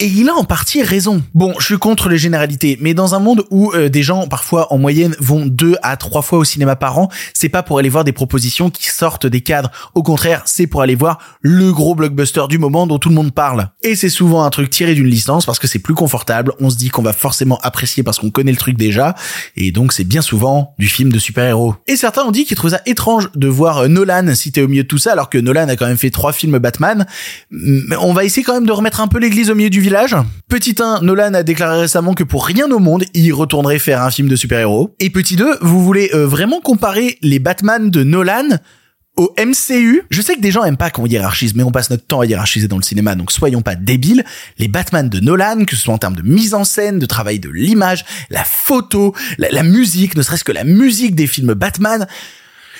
Et 0.01 0.07
il 0.07 0.29
a 0.29 0.33
en 0.33 0.45
partie 0.45 0.81
raison. 0.81 1.21
Bon, 1.33 1.53
je 1.59 1.65
suis 1.65 1.77
contre 1.77 2.07
les 2.07 2.17
généralités, 2.17 2.77
mais 2.79 2.93
dans 2.93 3.15
un 3.15 3.19
monde 3.19 3.43
où 3.49 3.73
euh, 3.73 3.89
des 3.89 4.01
gens 4.01 4.27
parfois 4.27 4.71
en 4.71 4.77
moyenne 4.77 5.13
vont 5.19 5.45
deux 5.45 5.75
à 5.83 5.97
trois 5.97 6.21
fois 6.21 6.39
au 6.39 6.45
cinéma 6.45 6.77
par 6.77 6.97
an, 6.99 7.09
c'est 7.33 7.49
pas 7.49 7.63
pour 7.63 7.79
aller 7.79 7.89
voir 7.89 8.05
des 8.05 8.13
propositions 8.13 8.69
qui 8.69 8.87
sortent 8.87 9.27
des 9.27 9.41
cadres. 9.41 9.69
Au 9.95 10.01
contraire, 10.01 10.43
c'est 10.45 10.67
pour 10.67 10.81
aller 10.81 10.95
voir 10.95 11.19
le 11.41 11.73
gros 11.73 11.95
blockbuster 11.95 12.43
du 12.47 12.57
moment 12.57 12.87
dont 12.87 12.97
tout 12.97 13.09
le 13.09 13.15
monde 13.15 13.33
parle. 13.33 13.71
Et 13.83 13.97
c'est 13.97 14.07
souvent 14.07 14.45
un 14.45 14.49
truc 14.51 14.69
tiré 14.69 14.95
d'une 14.95 15.07
licence 15.07 15.45
parce 15.45 15.59
que 15.59 15.67
c'est 15.67 15.79
plus 15.79 15.95
confortable. 15.95 16.53
On 16.61 16.69
se 16.69 16.77
dit 16.77 16.87
qu'on 16.87 17.01
va 17.01 17.11
forcément 17.11 17.59
apprécier 17.61 18.01
parce 18.01 18.19
qu'on 18.19 18.29
connaît 18.29 18.51
le 18.51 18.57
truc 18.57 18.77
déjà, 18.77 19.15
et 19.57 19.73
donc 19.73 19.91
c'est 19.91 20.05
bien 20.05 20.21
souvent 20.21 20.75
du 20.79 20.87
film 20.87 21.11
de 21.11 21.19
super-héros. 21.19 21.75
Et 21.87 21.97
certains 21.97 22.23
ont 22.23 22.31
dit 22.31 22.45
qu'ils 22.45 22.55
trouvaient 22.55 22.77
ça 22.77 22.81
étrange 22.85 23.31
de 23.35 23.49
voir 23.49 23.79
euh, 23.79 23.87
Nolan 23.89 24.33
cité 24.33 24.61
au 24.61 24.69
milieu 24.69 24.83
de 24.83 24.87
tout 24.87 24.97
ça, 24.97 25.11
alors 25.11 25.29
que 25.29 25.37
Nolan 25.37 25.67
a 25.67 25.75
quand 25.75 25.87
même 25.87 25.97
fait 25.97 26.09
trois 26.09 26.31
films 26.31 26.57
Batman. 26.57 27.05
On 27.99 28.13
va 28.13 28.23
essayer 28.23 28.43
quand 28.43 28.53
même 28.53 28.65
de 28.65 28.71
remettre 28.71 29.01
un 29.01 29.09
peu 29.09 29.19
l'église 29.19 29.49
au 29.49 29.55
milieu 29.55 29.69
du 29.69 29.88
Petit 30.47 30.75
1, 30.79 31.01
Nolan 31.01 31.33
a 31.33 31.43
déclaré 31.43 31.81
récemment 31.81 32.13
que 32.13 32.23
pour 32.23 32.45
rien 32.45 32.69
au 32.71 32.79
monde, 32.79 33.03
il 33.13 33.31
retournerait 33.33 33.79
faire 33.79 34.01
un 34.01 34.11
film 34.11 34.27
de 34.27 34.35
super-héros. 34.35 34.95
Et 34.99 35.09
petit 35.09 35.35
2, 35.35 35.57
vous 35.61 35.83
voulez 35.83 36.09
euh, 36.13 36.27
vraiment 36.27 36.61
comparer 36.61 37.17
les 37.21 37.39
Batman 37.39 37.89
de 37.89 38.03
Nolan 38.03 38.57
au 39.19 39.35
MCU, 39.37 40.03
je 40.09 40.21
sais 40.21 40.35
que 40.35 40.39
des 40.39 40.51
gens 40.51 40.63
aiment 40.63 40.77
pas 40.77 40.91
qu'on 40.91 41.05
hiérarchise, 41.05 41.53
mais 41.53 41.63
on 41.63 41.71
passe 41.71 41.89
notre 41.89 42.05
temps 42.05 42.21
à 42.21 42.25
hiérarchiser 42.25 42.69
dans 42.69 42.77
le 42.77 42.83
cinéma, 42.83 43.15
donc 43.15 43.33
soyons 43.33 43.61
pas 43.61 43.75
débiles. 43.75 44.23
Les 44.57 44.69
Batman 44.69 45.09
de 45.09 45.19
Nolan, 45.19 45.65
que 45.65 45.75
ce 45.75 45.81
soit 45.81 45.93
en 45.93 45.97
termes 45.97 46.15
de 46.15 46.21
mise 46.21 46.53
en 46.53 46.63
scène, 46.63 46.99
de 46.99 47.05
travail 47.05 47.39
de 47.39 47.49
l'image, 47.49 48.05
la 48.29 48.45
photo, 48.45 49.13
la, 49.37 49.49
la 49.49 49.63
musique, 49.63 50.15
ne 50.15 50.21
serait-ce 50.21 50.45
que 50.45 50.53
la 50.53 50.63
musique 50.63 51.15
des 51.15 51.27
films 51.27 51.53
Batman, 51.53 52.07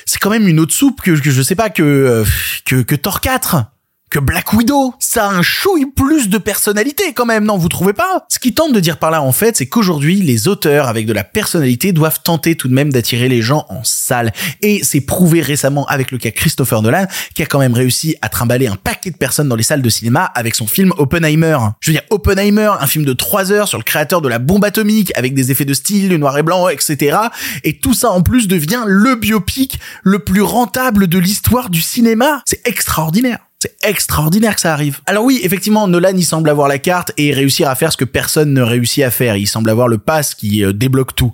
c'est 0.06 0.20
quand 0.20 0.30
même 0.30 0.48
une 0.48 0.62
autre 0.62 0.74
soupe 0.74 1.02
que, 1.02 1.12
que 1.12 1.30
je 1.30 1.42
sais 1.42 1.56
pas 1.56 1.70
que, 1.70 1.84
euh, 1.84 2.26
que, 2.64 2.84
que 2.84 2.96
Thor 2.96 3.20
4 3.20 3.66
que 4.10 4.20
Black 4.20 4.54
Widow, 4.54 4.94
ça 5.00 5.28
a 5.28 5.34
un 5.34 5.42
chouille 5.42 5.86
plus 5.86 6.30
de 6.30 6.38
personnalité 6.38 7.14
quand 7.14 7.26
même, 7.26 7.46
non, 7.46 7.58
vous 7.58 7.70
trouvez 7.70 7.94
pas? 7.94 8.26
Ce 8.30 8.40
qui 8.40 8.54
tente 8.54 8.74
de 8.74 8.80
dire 8.80 8.98
par 8.98 9.12
là 9.12 9.22
en 9.22 9.32
fait, 9.32 9.58
c'est 9.58 9.68
qu'aujourd'hui, 9.68 10.16
les 10.16 10.48
auteurs 10.48 10.88
avec 10.88 11.06
de 11.06 11.14
la 11.14 11.24
personnalité 11.24 11.92
doivent 11.92 12.22
tenter 12.24 12.56
tout 12.56 12.68
de 12.68 12.74
même 12.74 12.92
d'attirer 12.92 13.30
les 13.30 13.42
gens 13.42 13.66
en 13.70 13.84
salle. 13.84 14.32
Et 14.62 14.84
c'est 14.84 15.02
prouvé 15.02 15.42
récemment 15.42 15.86
avec 15.86 16.12
le 16.12 16.18
cas 16.18 16.32
Christopher 16.32 16.82
Nolan, 16.82 17.06
qui 17.36 17.44
a 17.44 17.46
quand 17.46 17.60
même 17.60 17.74
réussi 17.74 18.16
à 18.22 18.30
trimballer 18.30 18.68
un 18.68 18.76
paquet 18.76 19.12
de 19.12 19.18
personnes 19.18 19.50
dans 19.50 19.56
les 19.56 19.64
salles 19.64 19.82
de 19.82 19.90
cinéma 19.90 20.26
avec 20.36 20.56
son 20.56 20.68
film 20.68 20.94
Oppenheimer. 20.98 21.58
Je 21.80 21.92
veux 21.92 21.94
dire, 21.94 22.06
Oppenheimer, 22.10 22.72
un 22.80 22.88
film 22.88 23.06
de 23.06 23.14
3 23.14 23.52
heures 23.52 23.68
sur 23.68 23.78
le 23.78 23.84
créateur 23.84 24.22
de 24.22 24.30
la 24.30 24.40
bombe 24.40 24.66
atomique, 24.66 25.12
avec 25.16 25.34
des 25.34 25.52
effets 25.52 25.66
de 25.66 25.74
style, 25.74 26.10
du 26.10 26.18
noir 26.18 26.38
et 26.38 26.44
blanc, 26.44 26.68
etc. 26.70 27.18
Et 27.64 27.80
tout 27.80 27.94
ça 27.94 28.10
en 28.10 28.22
plus 28.22 28.48
devient 28.48 28.84
le 28.88 29.16
biopic 29.16 29.80
le 30.04 30.20
plus 30.20 30.42
rentable 30.42 31.08
de 31.08 31.20
l'histoire 31.20 31.70
du 31.70 31.82
cinéma. 31.82 32.42
C'est 32.46 32.68
extraordinaire. 32.68 33.49
C'est 33.62 33.76
extraordinaire 33.84 34.56
que 34.56 34.62
ça 34.62 34.72
arrive. 34.72 35.02
Alors 35.06 35.26
oui, 35.26 35.42
effectivement, 35.44 35.88
Nolan, 35.88 36.14
il 36.16 36.26
semble 36.26 36.50
avoir 36.50 36.70
la 36.70 36.80
carte 36.80 37.12
et 37.18 37.34
réussir 37.34 37.68
à 37.70 37.76
faire 37.76 37.92
ce 37.92 37.98
que 37.98 38.06
personne 38.06 38.54
ne 38.54 38.62
réussit 38.62 39.04
à 39.04 39.12
faire. 39.12 39.36
Il 39.36 39.48
semble 39.48 39.70
avoir 39.70 39.90
le 39.90 39.98
pass 39.98 40.34
qui 40.34 40.64
euh, 40.64 40.72
débloque 40.72 41.14
tout. 41.14 41.34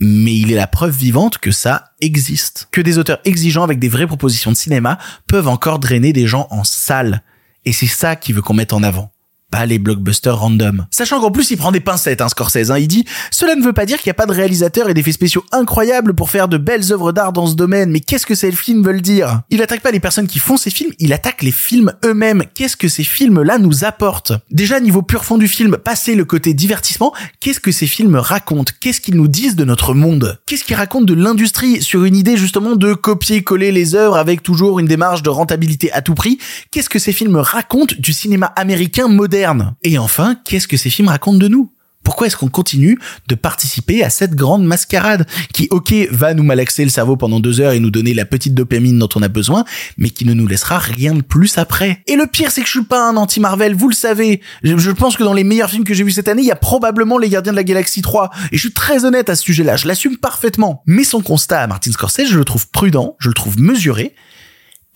Mais 0.00 0.34
il 0.34 0.50
est 0.50 0.56
la 0.56 0.66
preuve 0.66 0.94
vivante 0.94 1.38
que 1.38 1.52
ça 1.52 1.92
existe. 2.00 2.68
Que 2.72 2.80
des 2.80 2.98
auteurs 2.98 3.20
exigeants 3.24 3.62
avec 3.62 3.78
des 3.78 3.88
vraies 3.88 4.08
propositions 4.08 4.50
de 4.50 4.56
cinéma 4.56 4.98
peuvent 5.28 5.46
encore 5.46 5.78
drainer 5.78 6.12
des 6.12 6.26
gens 6.26 6.48
en 6.50 6.64
salle. 6.64 7.22
Et 7.64 7.72
c'est 7.72 7.86
ça 7.86 8.16
qu'il 8.16 8.34
veut 8.34 8.42
qu'on 8.42 8.54
mette 8.54 8.72
en 8.72 8.82
avant 8.82 9.12
pas 9.50 9.66
les 9.66 9.78
blockbusters 9.78 10.38
random. 10.38 10.86
Sachant 10.90 11.20
qu'en 11.20 11.30
plus 11.30 11.50
il 11.50 11.56
prend 11.56 11.72
des 11.72 11.80
pincettes, 11.80 12.20
hein, 12.20 12.28
Scorsese. 12.28 12.70
Hein. 12.70 12.78
Il 12.78 12.88
dit 12.88 13.04
«Cela 13.30 13.54
ne 13.54 13.62
veut 13.62 13.72
pas 13.72 13.86
dire 13.86 13.98
qu'il 13.98 14.08
n'y 14.08 14.12
a 14.12 14.14
pas 14.14 14.26
de 14.26 14.32
réalisateurs 14.32 14.88
et 14.90 14.94
d'effets 14.94 15.12
spéciaux 15.12 15.44
incroyables 15.52 16.14
pour 16.14 16.30
faire 16.30 16.48
de 16.48 16.58
belles 16.58 16.92
œuvres 16.92 17.12
d'art 17.12 17.32
dans 17.32 17.46
ce 17.46 17.54
domaine, 17.54 17.90
mais 17.90 18.00
qu'est-ce 18.00 18.26
que 18.26 18.34
ces 18.34 18.50
films 18.50 18.82
veulent 18.82 19.02
dire?» 19.02 19.42
Il 19.50 19.62
attaque 19.62 19.82
pas 19.82 19.92
les 19.92 20.00
personnes 20.00 20.26
qui 20.26 20.38
font 20.38 20.56
ces 20.56 20.70
films, 20.70 20.92
il 20.98 21.12
attaque 21.12 21.42
les 21.42 21.52
films 21.52 21.92
eux-mêmes. 22.04 22.44
Qu'est-ce 22.54 22.76
que 22.76 22.88
ces 22.88 23.04
films-là 23.04 23.58
nous 23.58 23.84
apportent? 23.84 24.32
Déjà, 24.50 24.80
niveau 24.80 25.02
pur 25.02 25.24
fond 25.24 25.38
du 25.38 25.48
film, 25.48 25.76
passer 25.76 26.14
le 26.14 26.24
côté 26.24 26.52
divertissement, 26.52 27.14
qu'est-ce 27.40 27.60
que 27.60 27.72
ces 27.72 27.86
films 27.86 28.16
racontent? 28.16 28.72
Qu'est-ce 28.80 29.00
qu'ils 29.00 29.16
nous 29.16 29.28
disent 29.28 29.56
de 29.56 29.64
notre 29.64 29.94
monde? 29.94 30.40
Qu'est-ce 30.46 30.64
qu'ils 30.64 30.76
racontent 30.76 31.04
de 31.04 31.14
l'industrie 31.14 31.82
sur 31.82 32.04
une 32.04 32.16
idée 32.16 32.36
justement 32.36 32.74
de 32.74 32.94
copier-coller 32.94 33.70
les 33.70 33.94
œuvres 33.94 34.16
avec 34.16 34.42
toujours 34.42 34.80
une 34.80 34.86
démarche 34.86 35.22
de 35.22 35.30
rentabilité 35.30 35.92
à 35.92 36.02
tout 36.02 36.14
prix? 36.14 36.38
Qu'est-ce 36.70 36.90
que 36.90 36.98
ces 36.98 37.12
films 37.12 37.36
racontent 37.36 37.94
du 37.98 38.12
cinéma 38.12 38.46
américain 38.56 39.06
moderne? 39.08 39.35
Et 39.82 39.98
enfin, 39.98 40.36
qu'est-ce 40.44 40.68
que 40.68 40.76
ces 40.76 40.90
films 40.90 41.08
racontent 41.08 41.38
de 41.38 41.48
nous? 41.48 41.70
Pourquoi 42.06 42.28
est-ce 42.28 42.36
qu'on 42.36 42.48
continue 42.48 42.96
de 43.26 43.34
participer 43.34 44.04
à 44.04 44.10
cette 44.10 44.36
grande 44.36 44.64
mascarade 44.64 45.26
qui, 45.52 45.66
ok, 45.72 45.92
va 46.12 46.34
nous 46.34 46.44
malaxer 46.44 46.84
le 46.84 46.90
cerveau 46.90 47.16
pendant 47.16 47.40
deux 47.40 47.60
heures 47.60 47.72
et 47.72 47.80
nous 47.80 47.90
donner 47.90 48.14
la 48.14 48.24
petite 48.24 48.54
dopamine 48.54 48.96
dont 48.96 49.08
on 49.16 49.22
a 49.22 49.28
besoin, 49.28 49.64
mais 49.98 50.10
qui 50.10 50.24
ne 50.24 50.32
nous 50.32 50.46
laissera 50.46 50.78
rien 50.78 51.14
de 51.14 51.22
plus 51.22 51.58
après? 51.58 52.02
Et 52.06 52.14
le 52.14 52.28
pire, 52.28 52.52
c'est 52.52 52.60
que 52.60 52.68
je 52.68 52.78
suis 52.78 52.84
pas 52.84 53.08
un 53.08 53.16
anti-Marvel, 53.16 53.74
vous 53.74 53.88
le 53.88 53.94
savez. 53.94 54.40
Je, 54.62 54.90
pense 54.92 55.16
que 55.16 55.24
dans 55.24 55.32
les 55.32 55.42
meilleurs 55.42 55.68
films 55.68 55.82
que 55.82 55.94
j'ai 55.94 56.04
vus 56.04 56.12
cette 56.12 56.28
année, 56.28 56.42
il 56.42 56.48
y 56.48 56.52
a 56.52 56.56
probablement 56.56 57.18
Les 57.18 57.28
Gardiens 57.28 57.50
de 57.50 57.56
la 57.56 57.64
Galaxie 57.64 58.02
3. 58.02 58.30
Et 58.52 58.56
je 58.56 58.60
suis 58.60 58.72
très 58.72 59.04
honnête 59.04 59.28
à 59.28 59.34
ce 59.34 59.42
sujet-là, 59.42 59.76
je 59.76 59.88
l'assume 59.88 60.16
parfaitement. 60.16 60.84
Mais 60.86 61.02
son 61.02 61.22
constat 61.22 61.60
à 61.60 61.66
Martin 61.66 61.90
Scorsese, 61.90 62.28
je 62.30 62.38
le 62.38 62.44
trouve 62.44 62.68
prudent, 62.70 63.16
je 63.18 63.28
le 63.28 63.34
trouve 63.34 63.58
mesuré, 63.58 64.14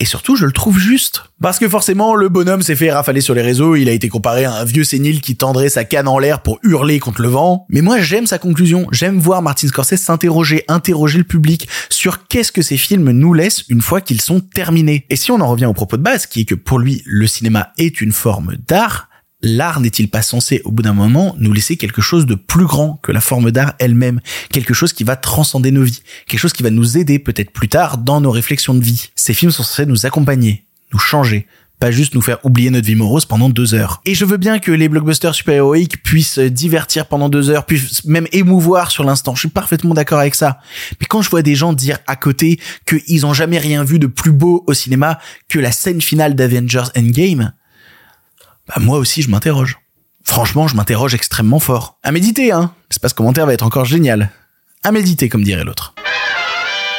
et 0.00 0.06
surtout, 0.06 0.34
je 0.34 0.46
le 0.46 0.52
trouve 0.52 0.78
juste. 0.78 1.24
Parce 1.42 1.58
que 1.58 1.68
forcément, 1.68 2.14
le 2.14 2.30
bonhomme 2.30 2.62
s'est 2.62 2.74
fait 2.74 2.90
rafaler 2.90 3.20
sur 3.20 3.34
les 3.34 3.42
réseaux, 3.42 3.76
il 3.76 3.88
a 3.90 3.92
été 3.92 4.08
comparé 4.08 4.46
à 4.46 4.54
un 4.54 4.64
vieux 4.64 4.82
sénile 4.82 5.20
qui 5.20 5.36
tendrait 5.36 5.68
sa 5.68 5.84
canne 5.84 6.08
en 6.08 6.18
l'air 6.18 6.40
pour 6.40 6.58
hurler 6.62 6.98
contre 6.98 7.20
le 7.20 7.28
vent. 7.28 7.66
Mais 7.68 7.82
moi, 7.82 8.00
j'aime 8.00 8.26
sa 8.26 8.38
conclusion. 8.38 8.86
J'aime 8.92 9.18
voir 9.18 9.42
Martin 9.42 9.68
Scorsese 9.68 10.00
s'interroger, 10.00 10.64
interroger 10.68 11.18
le 11.18 11.24
public 11.24 11.68
sur 11.90 12.26
qu'est-ce 12.28 12.50
que 12.50 12.62
ces 12.62 12.78
films 12.78 13.10
nous 13.10 13.34
laissent 13.34 13.64
une 13.68 13.82
fois 13.82 14.00
qu'ils 14.00 14.22
sont 14.22 14.40
terminés. 14.40 15.04
Et 15.10 15.16
si 15.16 15.30
on 15.30 15.40
en 15.40 15.48
revient 15.48 15.66
au 15.66 15.74
propos 15.74 15.98
de 15.98 16.02
base, 16.02 16.24
qui 16.24 16.40
est 16.40 16.44
que 16.46 16.54
pour 16.54 16.78
lui, 16.78 17.02
le 17.04 17.26
cinéma 17.26 17.68
est 17.76 18.00
une 18.00 18.12
forme 18.12 18.56
d'art, 18.66 19.09
l'art 19.42 19.80
n'est-il 19.80 20.08
pas 20.08 20.22
censé, 20.22 20.60
au 20.64 20.70
bout 20.70 20.82
d'un 20.82 20.92
moment, 20.92 21.34
nous 21.38 21.52
laisser 21.52 21.76
quelque 21.76 22.02
chose 22.02 22.26
de 22.26 22.34
plus 22.34 22.66
grand 22.66 22.98
que 23.02 23.12
la 23.12 23.20
forme 23.20 23.50
d'art 23.50 23.74
elle-même, 23.78 24.20
quelque 24.50 24.74
chose 24.74 24.92
qui 24.92 25.04
va 25.04 25.16
transcender 25.16 25.70
nos 25.70 25.82
vies, 25.82 26.02
quelque 26.26 26.40
chose 26.40 26.52
qui 26.52 26.62
va 26.62 26.70
nous 26.70 26.98
aider 26.98 27.18
peut-être 27.18 27.50
plus 27.50 27.68
tard 27.68 27.98
dans 27.98 28.20
nos 28.20 28.30
réflexions 28.30 28.74
de 28.74 28.84
vie. 28.84 29.10
Ces 29.14 29.34
films 29.34 29.50
sont 29.50 29.62
censés 29.62 29.86
nous 29.86 30.06
accompagner, 30.06 30.64
nous 30.92 30.98
changer, 30.98 31.46
pas 31.80 31.90
juste 31.90 32.14
nous 32.14 32.20
faire 32.20 32.44
oublier 32.44 32.70
notre 32.70 32.86
vie 32.86 32.94
morose 32.94 33.24
pendant 33.24 33.48
deux 33.48 33.74
heures. 33.74 34.02
Et 34.04 34.14
je 34.14 34.26
veux 34.26 34.36
bien 34.36 34.58
que 34.58 34.70
les 34.70 34.88
blockbusters 34.88 35.34
super-héroïques 35.34 36.02
puissent 36.02 36.38
divertir 36.38 37.06
pendant 37.06 37.30
deux 37.30 37.48
heures, 37.48 37.64
puissent 37.64 38.04
même 38.04 38.26
émouvoir 38.32 38.90
sur 38.90 39.02
l'instant. 39.02 39.34
Je 39.34 39.40
suis 39.40 39.48
parfaitement 39.48 39.94
d'accord 39.94 40.18
avec 40.18 40.34
ça. 40.34 40.60
Mais 41.00 41.06
quand 41.06 41.22
je 41.22 41.30
vois 41.30 41.40
des 41.40 41.54
gens 41.54 41.72
dire 41.72 41.98
à 42.06 42.16
côté 42.16 42.60
qu'ils 42.86 43.24
ont 43.24 43.32
jamais 43.32 43.58
rien 43.58 43.82
vu 43.82 43.98
de 43.98 44.06
plus 44.06 44.32
beau 44.32 44.62
au 44.66 44.74
cinéma 44.74 45.18
que 45.48 45.58
la 45.58 45.72
scène 45.72 46.02
finale 46.02 46.34
d'Avengers 46.34 46.90
Endgame, 46.96 47.54
bah 48.70 48.80
moi 48.80 48.98
aussi 48.98 49.22
je 49.22 49.30
m'interroge. 49.30 49.78
Franchement, 50.22 50.68
je 50.68 50.76
m'interroge 50.76 51.14
extrêmement 51.14 51.58
fort. 51.58 51.98
À 52.04 52.12
méditer, 52.12 52.52
hein. 52.52 52.72
pas 53.02 53.08
ce 53.08 53.14
commentaire 53.14 53.46
va 53.46 53.54
être 53.54 53.64
encore 53.64 53.84
génial. 53.84 54.30
À 54.84 54.92
méditer, 54.92 55.28
comme 55.28 55.42
dirait 55.42 55.64
l'autre. 55.64 55.94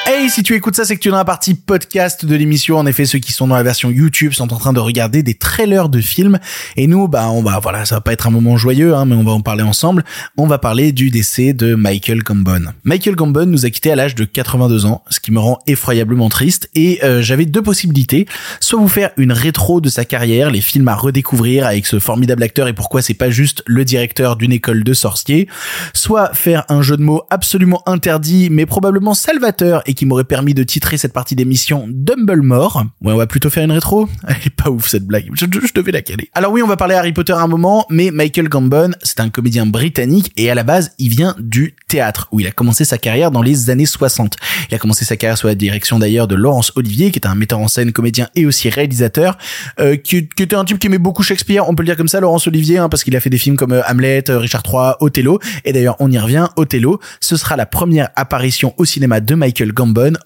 Hey, 0.08 0.32
si 0.32 0.42
tu 0.42 0.56
écoutes 0.56 0.76
ça, 0.76 0.84
c'est 0.84 0.96
que 0.96 1.02
tu 1.02 1.10
es 1.10 1.12
dans 1.12 1.18
la 1.18 1.26
partie 1.26 1.54
podcast 1.54 2.26
de 2.26 2.36
l'émission. 2.36 2.78
En 2.78 2.88
effet, 2.88 3.06
ceux 3.06 3.20
qui 3.20 3.34
sont 3.34 3.48
dans 3.48 3.56
la 3.56 3.62
version 3.62 3.92
YouTube 3.92 4.34
sont 4.34 4.52
en 4.52 4.58
train 4.58 4.74
de 4.74 4.80
regarder 4.80 5.22
des 5.22 5.36
trailers 5.36 5.90
de 5.90 6.02
films. 6.02 6.40
Et 6.76 6.88
nous, 6.88 7.08
bah, 7.08 7.30
on 7.30 7.44
va, 7.44 7.60
voilà, 7.60 7.86
ça 7.86 7.96
va 7.96 8.02
pas 8.02 8.12
être 8.12 8.26
un 8.26 8.32
moment 8.32 8.58
joyeux, 8.58 8.96
hein, 8.96 9.06
mais 9.06 9.16
on 9.16 9.24
va 9.24 9.32
en 9.32 9.42
parler 9.42 9.62
ensemble. 9.62 10.04
On 10.38 10.48
va 10.48 10.58
parler 10.58 10.92
du 10.92 11.12
décès 11.12 11.54
de 11.54 11.76
Michael 11.76 12.24
Gambon. 12.24 12.74
Michael 12.84 13.16
Gambon 13.16 13.46
nous 13.46 13.66
a 13.66 13.70
quitté 13.70 13.92
à 13.92 13.96
l'âge 13.96 14.16
de 14.16 14.26
82 14.26 14.86
ans, 14.86 15.04
ce 15.10 15.20
qui 15.20 15.32
me 15.32 15.40
rend 15.40 15.60
effroyablement 15.68 16.30
triste. 16.30 16.68
Et 16.74 17.00
euh, 17.04 17.22
j'avais 17.22 17.46
deux 17.46 17.62
possibilités. 17.62 18.26
Soit 18.60 18.80
vous 18.80 18.88
faire 18.88 19.12
une 19.18 19.32
rétro 19.32 19.82
de 19.82 19.90
sa 19.90 20.04
carrière, 20.04 20.50
les 20.50 20.62
films 20.62 20.88
à 20.88 20.96
redécouvrir 20.96 21.68
avec 21.68 21.86
ce 21.86 22.00
formidable 22.00 22.42
acteur 22.42 22.68
et 22.68 22.74
pourquoi 22.74 23.04
c'est 23.04 23.14
pas 23.14 23.30
juste 23.30 23.64
le 23.68 23.86
directeur 23.86 24.36
d'une 24.36 24.52
école 24.52 24.84
de 24.84 24.94
sorciers. 24.94 25.48
Soit 25.94 26.34
faire 26.34 26.66
un 26.70 26.82
jeu 26.82 26.98
de 26.98 27.04
mots 27.04 27.24
absolument 27.30 27.84
interdit, 27.86 28.50
mais 28.50 28.66
probablement 28.66 29.14
salvateur 29.14 29.84
qui 29.94 30.06
m'aurait 30.06 30.24
permis 30.24 30.54
de 30.54 30.64
titrer 30.64 30.98
cette 30.98 31.14
partie 31.14 31.36
d'émission 31.36 31.86
Dumblemore. 31.90 32.86
Ouais, 33.02 33.14
on 33.14 33.18
va 33.18 33.28
plutôt 33.28 33.50
faire 33.50 33.64
une 33.64 33.72
rétro. 33.72 34.08
Elle 34.28 34.36
est 34.46 34.56
pas 34.56 34.70
ouf 34.70 34.88
cette 34.88 35.06
blague. 35.06 35.30
Je, 35.34 35.46
devais 35.46 35.92
la 35.92 36.02
caler. 36.02 36.30
Alors 36.34 36.52
oui, 36.52 36.62
on 36.62 36.68
va 36.68 36.78
parler 36.78 36.96
Harry 36.96 37.14
Potter 37.14 37.34
un 37.34 37.48
moment, 37.48 37.86
mais 37.90 38.12
Michael 38.12 38.50
Gambon, 38.50 38.92
c'est 39.04 39.20
un 39.20 39.30
comédien 39.30 39.66
britannique 39.66 40.32
et 40.38 40.50
à 40.50 40.56
la 40.56 40.64
base, 40.64 40.92
il 41.00 41.10
vient 41.10 41.36
du 41.40 41.76
théâtre 41.88 42.28
où 42.32 42.40
il 42.40 42.48
a 42.48 42.52
commencé 42.52 42.86
sa 42.86 42.98
carrière 42.98 43.32
dans 43.32 43.42
les 43.42 43.70
années 43.70 43.86
60. 43.86 44.38
Il 44.70 44.76
a 44.76 44.78
commencé 44.78 45.06
sa 45.06 45.18
carrière 45.18 45.38
sous 45.38 45.48
la 45.48 45.56
direction 45.56 46.00
d'ailleurs 46.00 46.28
de 46.28 46.36
Laurence 46.36 46.72
Olivier, 46.76 47.12
qui 47.12 47.20
est 47.20 47.28
un 47.28 47.36
metteur 47.36 47.60
en 47.60 47.68
scène, 47.68 47.92
comédien 47.92 48.30
et 48.36 48.46
aussi 48.46 48.70
réalisateur, 48.70 49.38
euh, 49.80 49.96
qui, 49.96 50.28
qui, 50.28 50.44
était 50.44 50.56
un 50.56 50.66
type 50.66 50.80
qui 50.80 50.88
aimait 50.88 50.98
beaucoup 50.98 51.24
Shakespeare. 51.24 51.68
On 51.68 51.76
peut 51.76 51.84
le 51.84 51.88
dire 51.88 51.98
comme 51.98 52.08
ça, 52.08 52.20
Laurence 52.20 52.48
Olivier, 52.48 52.78
hein, 52.78 52.90
parce 52.90 53.04
qu'il 53.04 53.16
a 53.16 53.20
fait 53.20 53.30
des 53.30 53.38
films 53.38 53.56
comme 53.56 53.74
euh, 53.74 53.82
Hamlet, 53.88 54.30
euh, 54.30 54.38
Richard 54.38 54.64
III, 54.66 54.94
Othello. 55.00 55.40
Et 55.66 55.74
d'ailleurs, 55.74 55.96
on 56.00 56.12
y 56.12 56.18
revient. 56.18 56.48
Othello, 56.56 57.00
ce 57.20 57.36
sera 57.36 57.56
la 57.56 57.66
première 57.66 58.10
apparition 58.16 58.74
au 58.78 58.86
cinéma 58.86 59.20
de 59.20 59.36
Michael 59.36 59.74
Gambon 59.74 59.81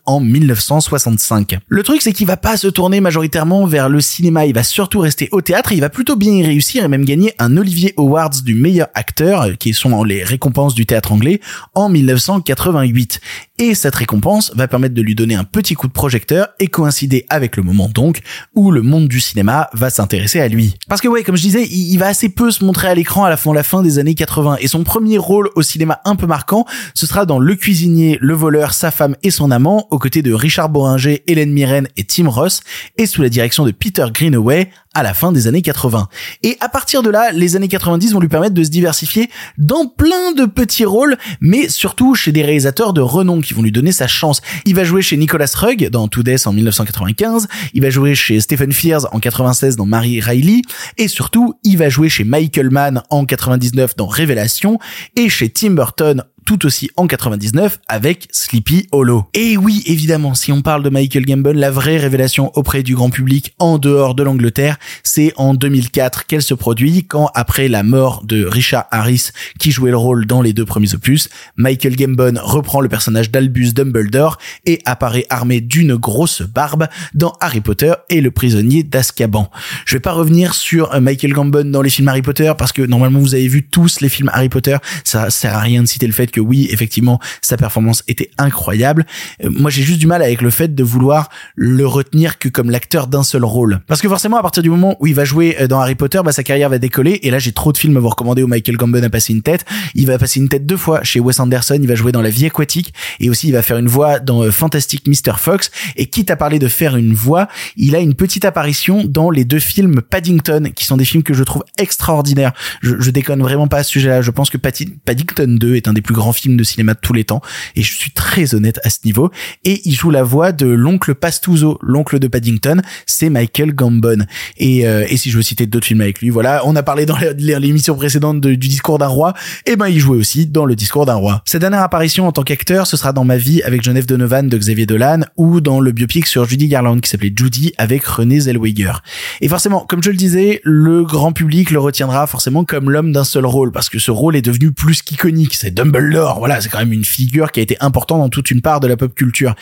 En 0.05 0.19
1965. 0.19 1.59
Le 1.67 1.83
truc 1.83 2.01
c'est 2.01 2.11
qu'il 2.11 2.27
va 2.27 2.35
pas 2.35 2.57
se 2.57 2.67
tourner 2.67 2.99
majoritairement 2.99 3.65
vers 3.65 3.87
le 3.87 4.01
cinéma, 4.01 4.45
il 4.45 4.53
va 4.53 4.63
surtout 4.63 4.99
rester 4.99 5.29
au 5.31 5.41
théâtre, 5.41 5.71
et 5.71 5.75
il 5.75 5.81
va 5.81 5.89
plutôt 5.89 6.17
bien 6.17 6.33
y 6.33 6.43
réussir 6.45 6.83
et 6.83 6.87
même 6.89 7.05
gagner 7.05 7.33
un 7.39 7.55
Olivier 7.55 7.93
Awards 7.97 8.41
du 8.43 8.53
meilleur 8.53 8.87
acteur, 8.95 9.57
qui 9.57 9.73
sont 9.73 10.03
les 10.03 10.23
récompenses 10.23 10.75
du 10.75 10.85
théâtre 10.85 11.13
anglais, 11.13 11.39
en 11.73 11.87
1988. 11.87 13.21
Et 13.57 13.73
cette 13.73 13.95
récompense 13.95 14.51
va 14.53 14.67
permettre 14.67 14.93
de 14.93 15.01
lui 15.01 15.15
donner 15.15 15.35
un 15.35 15.45
petit 15.45 15.75
coup 15.75 15.87
de 15.87 15.93
projecteur 15.93 16.49
et 16.59 16.67
coïncider 16.67 17.25
avec 17.29 17.55
le 17.55 17.63
moment 17.63 17.87
donc 17.87 18.19
où 18.53 18.69
le 18.69 18.81
monde 18.81 19.07
du 19.07 19.21
cinéma 19.21 19.69
va 19.71 19.89
s'intéresser 19.89 20.41
à 20.41 20.49
lui. 20.49 20.75
Parce 20.89 20.99
que 20.99 21.07
ouais, 21.07 21.23
comme 21.23 21.37
je 21.37 21.41
disais, 21.41 21.65
il, 21.65 21.97
va 21.97 22.07
assez 22.07 22.27
peu 22.27 22.51
se 22.51 22.65
montrer 22.65 22.89
à 22.89 22.95
l'écran 22.95 23.23
à 23.23 23.29
la 23.29 23.37
fin, 23.37 23.53
la 23.53 23.63
fin 23.63 23.81
des 23.81 23.97
années 23.97 24.13
80 24.13 24.57
et 24.59 24.67
son 24.67 24.83
premier 24.83 25.17
rôle 25.17 25.49
au 25.55 25.61
cinéma 25.61 26.01
un 26.03 26.17
peu 26.17 26.27
marquant, 26.27 26.65
ce 26.93 27.05
sera 27.05 27.25
dans 27.25 27.39
Le 27.39 27.55
cuisinier, 27.55 28.17
le 28.19 28.33
voleur, 28.33 28.73
sa 28.73 28.91
femme 28.91 29.15
et 29.23 29.31
son 29.31 29.51
amant 29.51 29.87
aux 29.89 29.99
côtés 29.99 30.21
de 30.21 30.33
Richard 30.33 30.67
Boringer, 30.67 31.23
Hélène 31.27 31.53
Mirren 31.53 31.87
et 31.95 32.03
Tim 32.03 32.27
Ross 32.27 32.59
et 32.97 33.05
sous 33.05 33.21
la 33.21 33.29
direction 33.29 33.63
de 33.63 33.71
Peter 33.71 34.05
Greenaway 34.13 34.69
à 34.95 35.03
la 35.03 35.13
fin 35.13 35.31
des 35.31 35.47
années 35.47 35.61
80. 35.61 36.07
Et 36.43 36.57
à 36.61 36.69
partir 36.69 37.03
de 37.03 37.09
là, 37.09 37.31
les 37.31 37.55
années 37.55 37.67
90 37.67 38.13
vont 38.13 38.19
lui 38.19 38.29
permettre 38.29 38.53
de 38.53 38.63
se 38.63 38.69
diversifier 38.69 39.29
dans 39.57 39.87
plein 39.87 40.31
de 40.31 40.45
petits 40.45 40.85
rôles, 40.85 41.17
mais 41.41 41.69
surtout 41.69 42.15
chez 42.15 42.31
des 42.31 42.41
réalisateurs 42.41 42.93
de 42.93 43.01
renom 43.01 43.41
donc 43.45 43.51
ils 43.51 43.55
vont 43.55 43.61
lui 43.61 43.71
donner 43.71 43.91
sa 43.91 44.07
chance. 44.07 44.41
Il 44.65 44.73
va 44.73 44.83
jouer 44.83 45.03
chez 45.03 45.17
Nicolas 45.17 45.51
Rugg 45.53 45.89
dans 45.89 46.07
To 46.07 46.23
Death 46.23 46.47
en 46.47 46.53
1995, 46.53 47.47
il 47.75 47.81
va 47.81 47.91
jouer 47.91 48.15
chez 48.15 48.39
Stephen 48.39 48.71
Frears 48.71 49.13
en 49.13 49.19
96 49.19 49.75
dans 49.75 49.85
Mary 49.85 50.19
Riley, 50.19 50.61
et 50.97 51.07
surtout, 51.07 51.53
il 51.63 51.77
va 51.77 51.89
jouer 51.89 52.09
chez 52.09 52.23
Michael 52.23 52.71
Mann 52.71 53.03
en 53.11 53.25
99 53.25 53.95
dans 53.95 54.07
Révélation, 54.07 54.79
et 55.15 55.29
chez 55.29 55.49
Tim 55.49 55.71
Burton 55.71 56.23
tout 56.45 56.65
aussi 56.65 56.89
en 56.95 57.07
99 57.07 57.79
avec 57.87 58.27
Sleepy 58.31 58.87
Hollow. 58.91 59.25
Et 59.33 59.57
oui, 59.57 59.83
évidemment, 59.87 60.35
si 60.35 60.51
on 60.51 60.61
parle 60.61 60.83
de 60.83 60.89
Michael 60.89 61.25
Gambon, 61.25 61.53
la 61.55 61.71
vraie 61.71 61.97
révélation 61.97 62.51
auprès 62.55 62.83
du 62.83 62.95
grand 62.95 63.09
public 63.09 63.53
en 63.59 63.77
dehors 63.77 64.15
de 64.15 64.23
l'Angleterre, 64.23 64.77
c'est 65.03 65.33
en 65.37 65.53
2004 65.53 66.27
qu'elle 66.27 66.41
se 66.41 66.53
produit 66.53 67.05
quand 67.05 67.29
après 67.33 67.67
la 67.67 67.83
mort 67.83 68.23
de 68.23 68.45
Richard 68.45 68.85
Harris 68.91 69.31
qui 69.59 69.71
jouait 69.71 69.91
le 69.91 69.97
rôle 69.97 70.25
dans 70.25 70.41
les 70.41 70.53
deux 70.53 70.65
premiers 70.65 70.93
opus, 70.93 71.29
Michael 71.57 71.95
Gambon 71.95 72.39
reprend 72.41 72.81
le 72.81 72.89
personnage 72.89 73.31
d'Albus 73.31 73.73
Dumbledore 73.73 74.37
et 74.65 74.81
apparaît 74.85 75.25
armé 75.29 75.61
d'une 75.61 75.95
grosse 75.95 76.43
barbe 76.43 76.87
dans 77.13 77.33
Harry 77.41 77.61
Potter 77.61 77.93
et 78.09 78.21
le 78.21 78.31
prisonnier 78.31 78.83
d'Azkaban. 78.83 79.49
Je 79.85 79.95
vais 79.95 80.01
pas 80.01 80.11
revenir 80.11 80.53
sur 80.53 80.93
euh, 80.93 80.99
Michael 80.99 81.33
Gambon 81.33 81.65
dans 81.65 81.81
les 81.81 81.89
films 81.89 82.07
Harry 82.07 82.21
Potter 82.21 82.53
parce 82.57 82.71
que 82.71 82.83
normalement 82.83 83.19
vous 83.19 83.33
avez 83.33 83.47
vu 83.47 83.67
tous 83.67 84.01
les 84.01 84.09
films 84.09 84.29
Harry 84.33 84.49
Potter, 84.49 84.77
ça 85.03 85.29
sert 85.29 85.55
à 85.55 85.59
rien 85.59 85.81
de 85.81 85.87
citer 85.87 86.05
le 86.05 86.13
fait 86.13 86.34
que 86.35 86.41
oui, 86.41 86.67
effectivement, 86.71 87.19
sa 87.41 87.55
performance 87.55 88.03
était 88.07 88.29
incroyable. 88.37 89.05
Euh, 89.43 89.49
moi, 89.49 89.71
j'ai 89.71 89.83
juste 89.83 89.99
du 89.99 90.07
mal 90.07 90.21
avec 90.21 90.41
le 90.41 90.49
fait 90.49 90.75
de 90.75 90.83
vouloir 90.83 91.29
le 91.55 91.87
retenir 91.87 92.39
que 92.39 92.49
comme 92.49 92.69
l'acteur 92.69 93.07
d'un 93.07 93.23
seul 93.23 93.45
rôle. 93.45 93.79
Parce 93.87 94.01
que 94.01 94.09
forcément, 94.09 94.37
à 94.37 94.41
partir 94.41 94.61
du 94.61 94.69
moment 94.69 94.97
où 94.99 95.07
il 95.07 95.15
va 95.15 95.23
jouer 95.23 95.55
euh, 95.61 95.67
dans 95.67 95.79
Harry 95.79 95.95
Potter, 95.95 96.19
bah, 96.25 96.33
sa 96.33 96.43
carrière 96.43 96.69
va 96.69 96.77
décoller. 96.77 97.19
Et 97.23 97.31
là, 97.31 97.39
j'ai 97.39 97.53
trop 97.53 97.71
de 97.71 97.77
films 97.77 97.95
à 97.95 97.99
vous 98.01 98.09
recommander 98.09 98.43
où 98.43 98.47
Michael 98.47 98.75
Gambon 98.75 99.03
a 99.03 99.09
passé 99.09 99.31
une 99.31 99.41
tête. 99.41 99.65
Il 99.93 100.07
va 100.07 100.17
passer 100.17 100.39
une 100.41 100.49
tête 100.49 100.65
deux 100.65 100.77
fois 100.77 101.03
chez 101.03 101.21
Wes 101.21 101.39
Anderson. 101.39 101.79
Il 101.79 101.87
va 101.87 101.95
jouer 101.95 102.11
dans 102.11 102.21
La 102.21 102.29
Vie 102.29 102.47
aquatique. 102.47 102.93
Et 103.21 103.29
aussi, 103.29 103.47
il 103.47 103.53
va 103.53 103.61
faire 103.61 103.77
une 103.77 103.87
voix 103.87 104.19
dans 104.19 104.43
euh, 104.43 104.51
Fantastic 104.51 105.07
Mr. 105.07 105.37
Fox. 105.37 105.71
Et 105.95 106.07
quitte 106.07 106.31
à 106.31 106.35
parler 106.35 106.59
de 106.59 106.67
faire 106.67 106.97
une 106.97 107.13
voix, 107.13 107.47
il 107.77 107.95
a 107.95 107.99
une 107.99 108.13
petite 108.13 108.43
apparition 108.43 109.03
dans 109.05 109.29
les 109.29 109.45
deux 109.45 109.59
films 109.59 110.01
Paddington, 110.01 110.71
qui 110.75 110.85
sont 110.85 110.97
des 110.97 111.05
films 111.05 111.23
que 111.23 111.33
je 111.33 111.43
trouve 111.43 111.63
extraordinaires. 111.77 112.51
Je, 112.81 113.09
déconne 113.11 113.41
vraiment 113.41 113.67
pas 113.67 113.77
à 113.77 113.83
ce 113.83 113.91
sujet-là. 113.91 114.21
Je 114.21 114.31
pense 114.31 114.49
que 114.49 114.57
Paddington 114.57 115.57
2 115.57 115.75
est 115.75 115.87
un 115.87 115.93
des 115.93 116.01
plus 116.01 116.13
grands 116.13 116.24
film 116.33 116.57
de 116.57 116.63
cinéma 116.63 116.93
de 116.93 116.99
tous 116.99 117.13
les 117.13 117.23
temps 117.23 117.41
et 117.75 117.81
je 117.81 117.93
suis 117.95 118.11
très 118.11 118.55
honnête 118.55 118.79
à 118.83 118.89
ce 118.89 118.99
niveau 119.05 119.31
et 119.63 119.81
il 119.85 119.93
joue 119.93 120.11
la 120.11 120.23
voix 120.23 120.51
de 120.51 120.65
l'oncle 120.65 121.15
Pastuzo 121.15 121.79
l'oncle 121.81 122.19
de 122.19 122.27
Paddington 122.27 122.81
c'est 123.05 123.29
Michael 123.29 123.73
Gambon. 123.73 124.25
Et, 124.57 124.87
euh, 124.87 125.05
et 125.09 125.17
si 125.17 125.29
je 125.29 125.37
veux 125.37 125.43
citer 125.43 125.65
d'autres 125.65 125.87
films 125.87 126.01
avec 126.01 126.21
lui 126.21 126.29
voilà 126.29 126.61
on 126.65 126.75
a 126.75 126.83
parlé 126.83 127.05
dans 127.05 127.17
l'émission 127.37 127.95
précédente 127.95 128.41
du 128.41 128.57
discours 128.57 128.97
d'un 128.97 129.07
roi 129.07 129.33
et 129.65 129.75
ben 129.75 129.87
il 129.87 129.99
jouait 129.99 130.17
aussi 130.17 130.45
dans 130.45 130.65
le 130.65 130.75
discours 130.75 131.05
d'un 131.05 131.15
roi. 131.15 131.41
Sa 131.45 131.59
dernière 131.59 131.81
apparition 131.81 132.27
en 132.27 132.31
tant 132.31 132.43
qu'acteur 132.43 132.87
ce 132.87 132.97
sera 132.97 133.13
dans 133.13 133.23
ma 133.23 133.37
vie 133.37 133.61
avec 133.63 133.83
Geneviève 133.83 134.05
Donovan 134.05 134.47
de 134.47 134.57
Xavier 134.57 134.85
Dolan 134.85 135.21
ou 135.37 135.61
dans 135.61 135.79
le 135.79 135.91
biopic 135.91 136.27
sur 136.27 136.45
Judy 136.45 136.67
Garland 136.67 136.99
qui 136.99 137.09
s'appelait 137.09 137.33
Judy 137.35 137.73
avec 137.77 138.05
René 138.05 138.39
Zellweger. 138.39 139.03
Et 139.41 139.47
forcément 139.47 139.85
comme 139.87 140.03
je 140.03 140.09
le 140.09 140.17
disais 140.17 140.61
le 140.63 141.03
grand 141.03 141.33
public 141.33 141.71
le 141.71 141.79
retiendra 141.79 142.27
forcément 142.27 142.65
comme 142.65 142.89
l'homme 142.89 143.11
d'un 143.11 143.23
seul 143.23 143.45
rôle 143.45 143.71
parce 143.71 143.89
que 143.89 143.99
ce 143.99 144.11
rôle 144.11 144.35
est 144.35 144.41
devenu 144.41 144.71
plus 144.71 145.01
qu'iconique 145.01 145.55
c'est 145.55 145.73
Dumbledore 145.73 146.14
voilà, 146.15 146.61
c'est 146.61 146.69
quand 146.69 146.79
même 146.79 146.93
une 146.93 147.05
figure 147.05 147.51
qui 147.51 147.59
a 147.59 147.63
été 147.63 147.77
importante 147.79 148.19
dans 148.19 148.29
toute 148.29 148.51
une 148.51 148.61
part 148.61 148.79
de 148.79 148.87
la 148.87 148.97
pop 148.97 149.13
culture. 149.13 149.55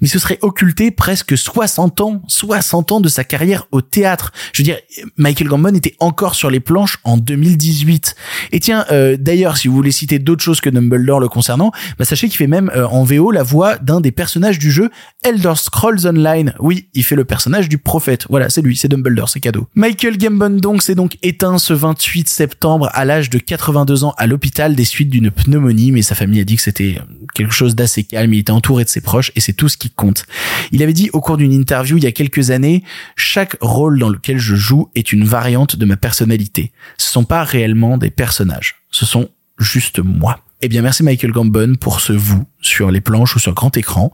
Mais 0.00 0.08
ce 0.08 0.18
serait 0.18 0.38
occulter 0.42 0.90
presque 0.90 1.36
60 1.36 2.00
ans, 2.00 2.22
60 2.28 2.92
ans 2.92 3.00
de 3.00 3.08
sa 3.08 3.24
carrière 3.24 3.66
au 3.72 3.80
théâtre. 3.80 4.32
Je 4.52 4.62
veux 4.62 4.64
dire, 4.64 4.78
Michael 5.16 5.48
Gambon 5.48 5.74
était 5.74 5.94
encore 6.00 6.34
sur 6.34 6.50
les 6.50 6.60
planches 6.60 6.98
en 7.04 7.16
2018. 7.16 8.14
Et 8.52 8.60
tiens, 8.60 8.84
euh, 8.90 9.16
d'ailleurs, 9.18 9.56
si 9.56 9.68
vous 9.68 9.74
voulez 9.74 9.92
citer 9.92 10.18
d'autres 10.18 10.42
choses 10.42 10.60
que 10.60 10.70
Dumbledore 10.70 11.20
le 11.20 11.28
concernant, 11.28 11.72
bah 11.98 12.04
sachez 12.04 12.28
qu'il 12.28 12.36
fait 12.36 12.46
même 12.46 12.70
euh, 12.74 12.86
en 12.86 13.04
VO 13.04 13.30
la 13.30 13.42
voix 13.42 13.78
d'un 13.78 14.00
des 14.00 14.12
personnages 14.12 14.58
du 14.58 14.70
jeu 14.70 14.90
Elder 15.22 15.54
Scrolls 15.56 16.06
Online. 16.06 16.54
Oui, 16.58 16.88
il 16.94 17.04
fait 17.04 17.16
le 17.16 17.24
personnage 17.24 17.68
du 17.68 17.78
prophète. 17.78 18.26
Voilà, 18.28 18.48
c'est 18.48 18.62
lui, 18.62 18.76
c'est 18.76 18.88
Dumbledore, 18.88 19.28
c'est 19.28 19.40
cadeau. 19.40 19.68
Michael 19.74 20.18
Gambon 20.18 20.50
donc 20.50 20.82
s'est 20.82 20.94
donc 20.94 21.16
éteint 21.22 21.58
ce 21.58 21.72
28 21.72 22.28
septembre 22.28 22.88
à 22.92 23.04
l'âge 23.04 23.30
de 23.30 23.38
82 23.38 24.04
ans 24.04 24.14
à 24.16 24.26
l'hôpital 24.26 24.74
des 24.74 24.84
suites 24.84 25.10
d'une 25.10 25.30
pneumonie, 25.30 25.92
sa 26.02 26.14
famille 26.14 26.40
a 26.40 26.44
dit 26.44 26.56
que 26.56 26.62
c'était 26.62 26.98
quelque 27.34 27.52
chose 27.52 27.74
d'assez 27.74 28.04
calme, 28.04 28.32
il 28.34 28.40
était 28.40 28.50
entouré 28.50 28.84
de 28.84 28.88
ses 28.88 29.00
proches 29.00 29.32
et 29.34 29.40
c'est 29.40 29.52
tout 29.52 29.68
ce 29.68 29.76
qui 29.76 29.90
compte. 29.90 30.24
Il 30.72 30.82
avait 30.82 30.92
dit 30.92 31.10
au 31.12 31.20
cours 31.20 31.36
d'une 31.36 31.52
interview 31.52 31.96
il 31.96 32.04
y 32.04 32.06
a 32.06 32.12
quelques 32.12 32.50
années, 32.50 32.82
chaque 33.16 33.56
rôle 33.60 33.98
dans 33.98 34.08
lequel 34.08 34.38
je 34.38 34.54
joue 34.54 34.90
est 34.94 35.12
une 35.12 35.24
variante 35.24 35.76
de 35.76 35.84
ma 35.84 35.96
personnalité. 35.96 36.72
Ce 36.98 37.10
sont 37.10 37.24
pas 37.24 37.44
réellement 37.44 37.98
des 37.98 38.10
personnages, 38.10 38.76
ce 38.90 39.06
sont 39.06 39.28
juste 39.58 40.00
moi. 40.00 40.40
Eh 40.62 40.68
bien 40.68 40.82
merci 40.82 41.02
Michael 41.02 41.32
Gambon 41.32 41.74
pour 41.80 42.00
ce 42.00 42.12
vous 42.12 42.44
sur 42.60 42.90
les 42.90 43.00
planches 43.00 43.36
ou 43.36 43.38
sur 43.38 43.54
grand 43.54 43.76
écran. 43.76 44.12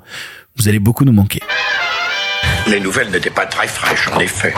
Vous 0.57 0.69
allez 0.69 0.79
beaucoup 0.79 1.05
nous 1.05 1.13
manquer. 1.13 1.41
Les 2.69 2.81
nouvelles 2.81 3.13
n'étaient 3.13 3.31
pas 3.31 3.47
très 3.47 3.69
fraîches, 3.69 4.09
en 4.13 4.19
effet. 4.19 4.53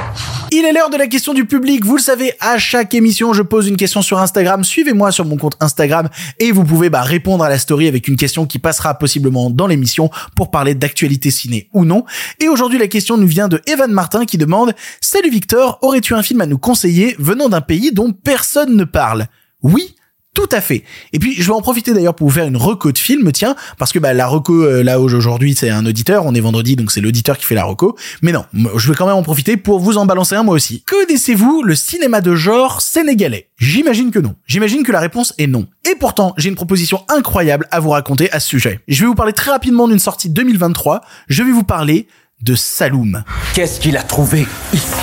Il 0.50 0.64
est 0.64 0.72
l'heure 0.72 0.88
de 0.88 0.96
la 0.96 1.08
question 1.08 1.34
du 1.34 1.44
public. 1.44 1.84
Vous 1.84 1.96
le 1.96 2.02
savez, 2.02 2.32
à 2.40 2.56
chaque 2.56 2.94
émission, 2.94 3.34
je 3.34 3.42
pose 3.42 3.68
une 3.68 3.76
question 3.76 4.00
sur 4.00 4.18
Instagram. 4.18 4.64
Suivez-moi 4.64 5.12
sur 5.12 5.26
mon 5.26 5.36
compte 5.36 5.56
Instagram 5.60 6.08
et 6.38 6.50
vous 6.50 6.64
pouvez 6.64 6.88
bah, 6.88 7.02
répondre 7.02 7.44
à 7.44 7.50
la 7.50 7.58
story 7.58 7.86
avec 7.86 8.08
une 8.08 8.16
question 8.16 8.46
qui 8.46 8.58
passera 8.58 8.94
possiblement 8.94 9.50
dans 9.50 9.66
l'émission 9.66 10.08
pour 10.34 10.50
parler 10.50 10.74
d'actualité 10.74 11.30
ciné 11.30 11.68
ou 11.74 11.84
non. 11.84 12.06
Et 12.40 12.48
aujourd'hui, 12.48 12.78
la 12.78 12.88
question 12.88 13.18
nous 13.18 13.26
vient 13.26 13.46
de 13.48 13.60
Evan 13.66 13.92
Martin 13.92 14.24
qui 14.24 14.38
demande 14.38 14.72
Salut 15.02 15.30
Victor, 15.30 15.78
aurais-tu 15.82 16.14
un 16.14 16.22
film 16.22 16.40
à 16.40 16.46
nous 16.46 16.58
conseiller 16.58 17.14
venant 17.18 17.50
d'un 17.50 17.60
pays 17.60 17.92
dont 17.92 18.12
personne 18.12 18.74
ne 18.74 18.84
parle? 18.84 19.26
Oui, 19.62 19.94
tout 20.38 20.48
à 20.52 20.60
fait. 20.60 20.84
Et 21.12 21.18
puis 21.18 21.34
je 21.34 21.42
vais 21.42 21.52
en 21.52 21.60
profiter 21.60 21.92
d'ailleurs 21.92 22.14
pour 22.14 22.28
vous 22.28 22.34
faire 22.34 22.46
une 22.46 22.56
reco 22.56 22.92
de 22.92 22.98
film, 22.98 23.32
tiens, 23.32 23.56
parce 23.76 23.90
que 23.90 23.98
bah 23.98 24.12
la 24.12 24.28
reco 24.28 24.62
euh, 24.62 24.84
là 24.84 25.00
aujourd'hui 25.00 25.56
c'est 25.56 25.68
un 25.68 25.84
auditeur, 25.84 26.26
on 26.26 26.32
est 26.32 26.40
vendredi 26.40 26.76
donc 26.76 26.92
c'est 26.92 27.00
l'auditeur 27.00 27.36
qui 27.36 27.44
fait 27.44 27.56
la 27.56 27.64
reco. 27.64 27.96
Mais 28.22 28.30
non, 28.30 28.44
je 28.76 28.88
vais 28.88 28.94
quand 28.94 29.06
même 29.06 29.16
en 29.16 29.24
profiter 29.24 29.56
pour 29.56 29.80
vous 29.80 29.98
en 29.98 30.06
balancer 30.06 30.36
un 30.36 30.44
moi 30.44 30.54
aussi. 30.54 30.84
Connaissez-vous 30.86 31.64
le 31.64 31.74
cinéma 31.74 32.20
de 32.20 32.36
genre 32.36 32.80
sénégalais? 32.80 33.48
J'imagine 33.58 34.12
que 34.12 34.20
non. 34.20 34.36
J'imagine 34.46 34.84
que 34.84 34.92
la 34.92 35.00
réponse 35.00 35.34
est 35.38 35.48
non. 35.48 35.66
Et 35.90 35.96
pourtant, 35.96 36.34
j'ai 36.36 36.48
une 36.48 36.54
proposition 36.54 37.04
incroyable 37.08 37.66
à 37.72 37.80
vous 37.80 37.90
raconter 37.90 38.30
à 38.30 38.38
ce 38.38 38.46
sujet. 38.46 38.78
Je 38.86 39.00
vais 39.00 39.08
vous 39.08 39.16
parler 39.16 39.32
très 39.32 39.50
rapidement 39.50 39.88
d'une 39.88 39.98
sortie 39.98 40.30
2023. 40.30 41.00
Je 41.28 41.42
vais 41.42 41.50
vous 41.50 41.64
parler 41.64 42.06
de 42.42 42.54
Saloum. 42.54 43.24
Qu'est-ce 43.54 43.80
qu'il 43.80 43.96
a 43.96 44.04
trouvé 44.04 44.46
ici? 44.72 44.94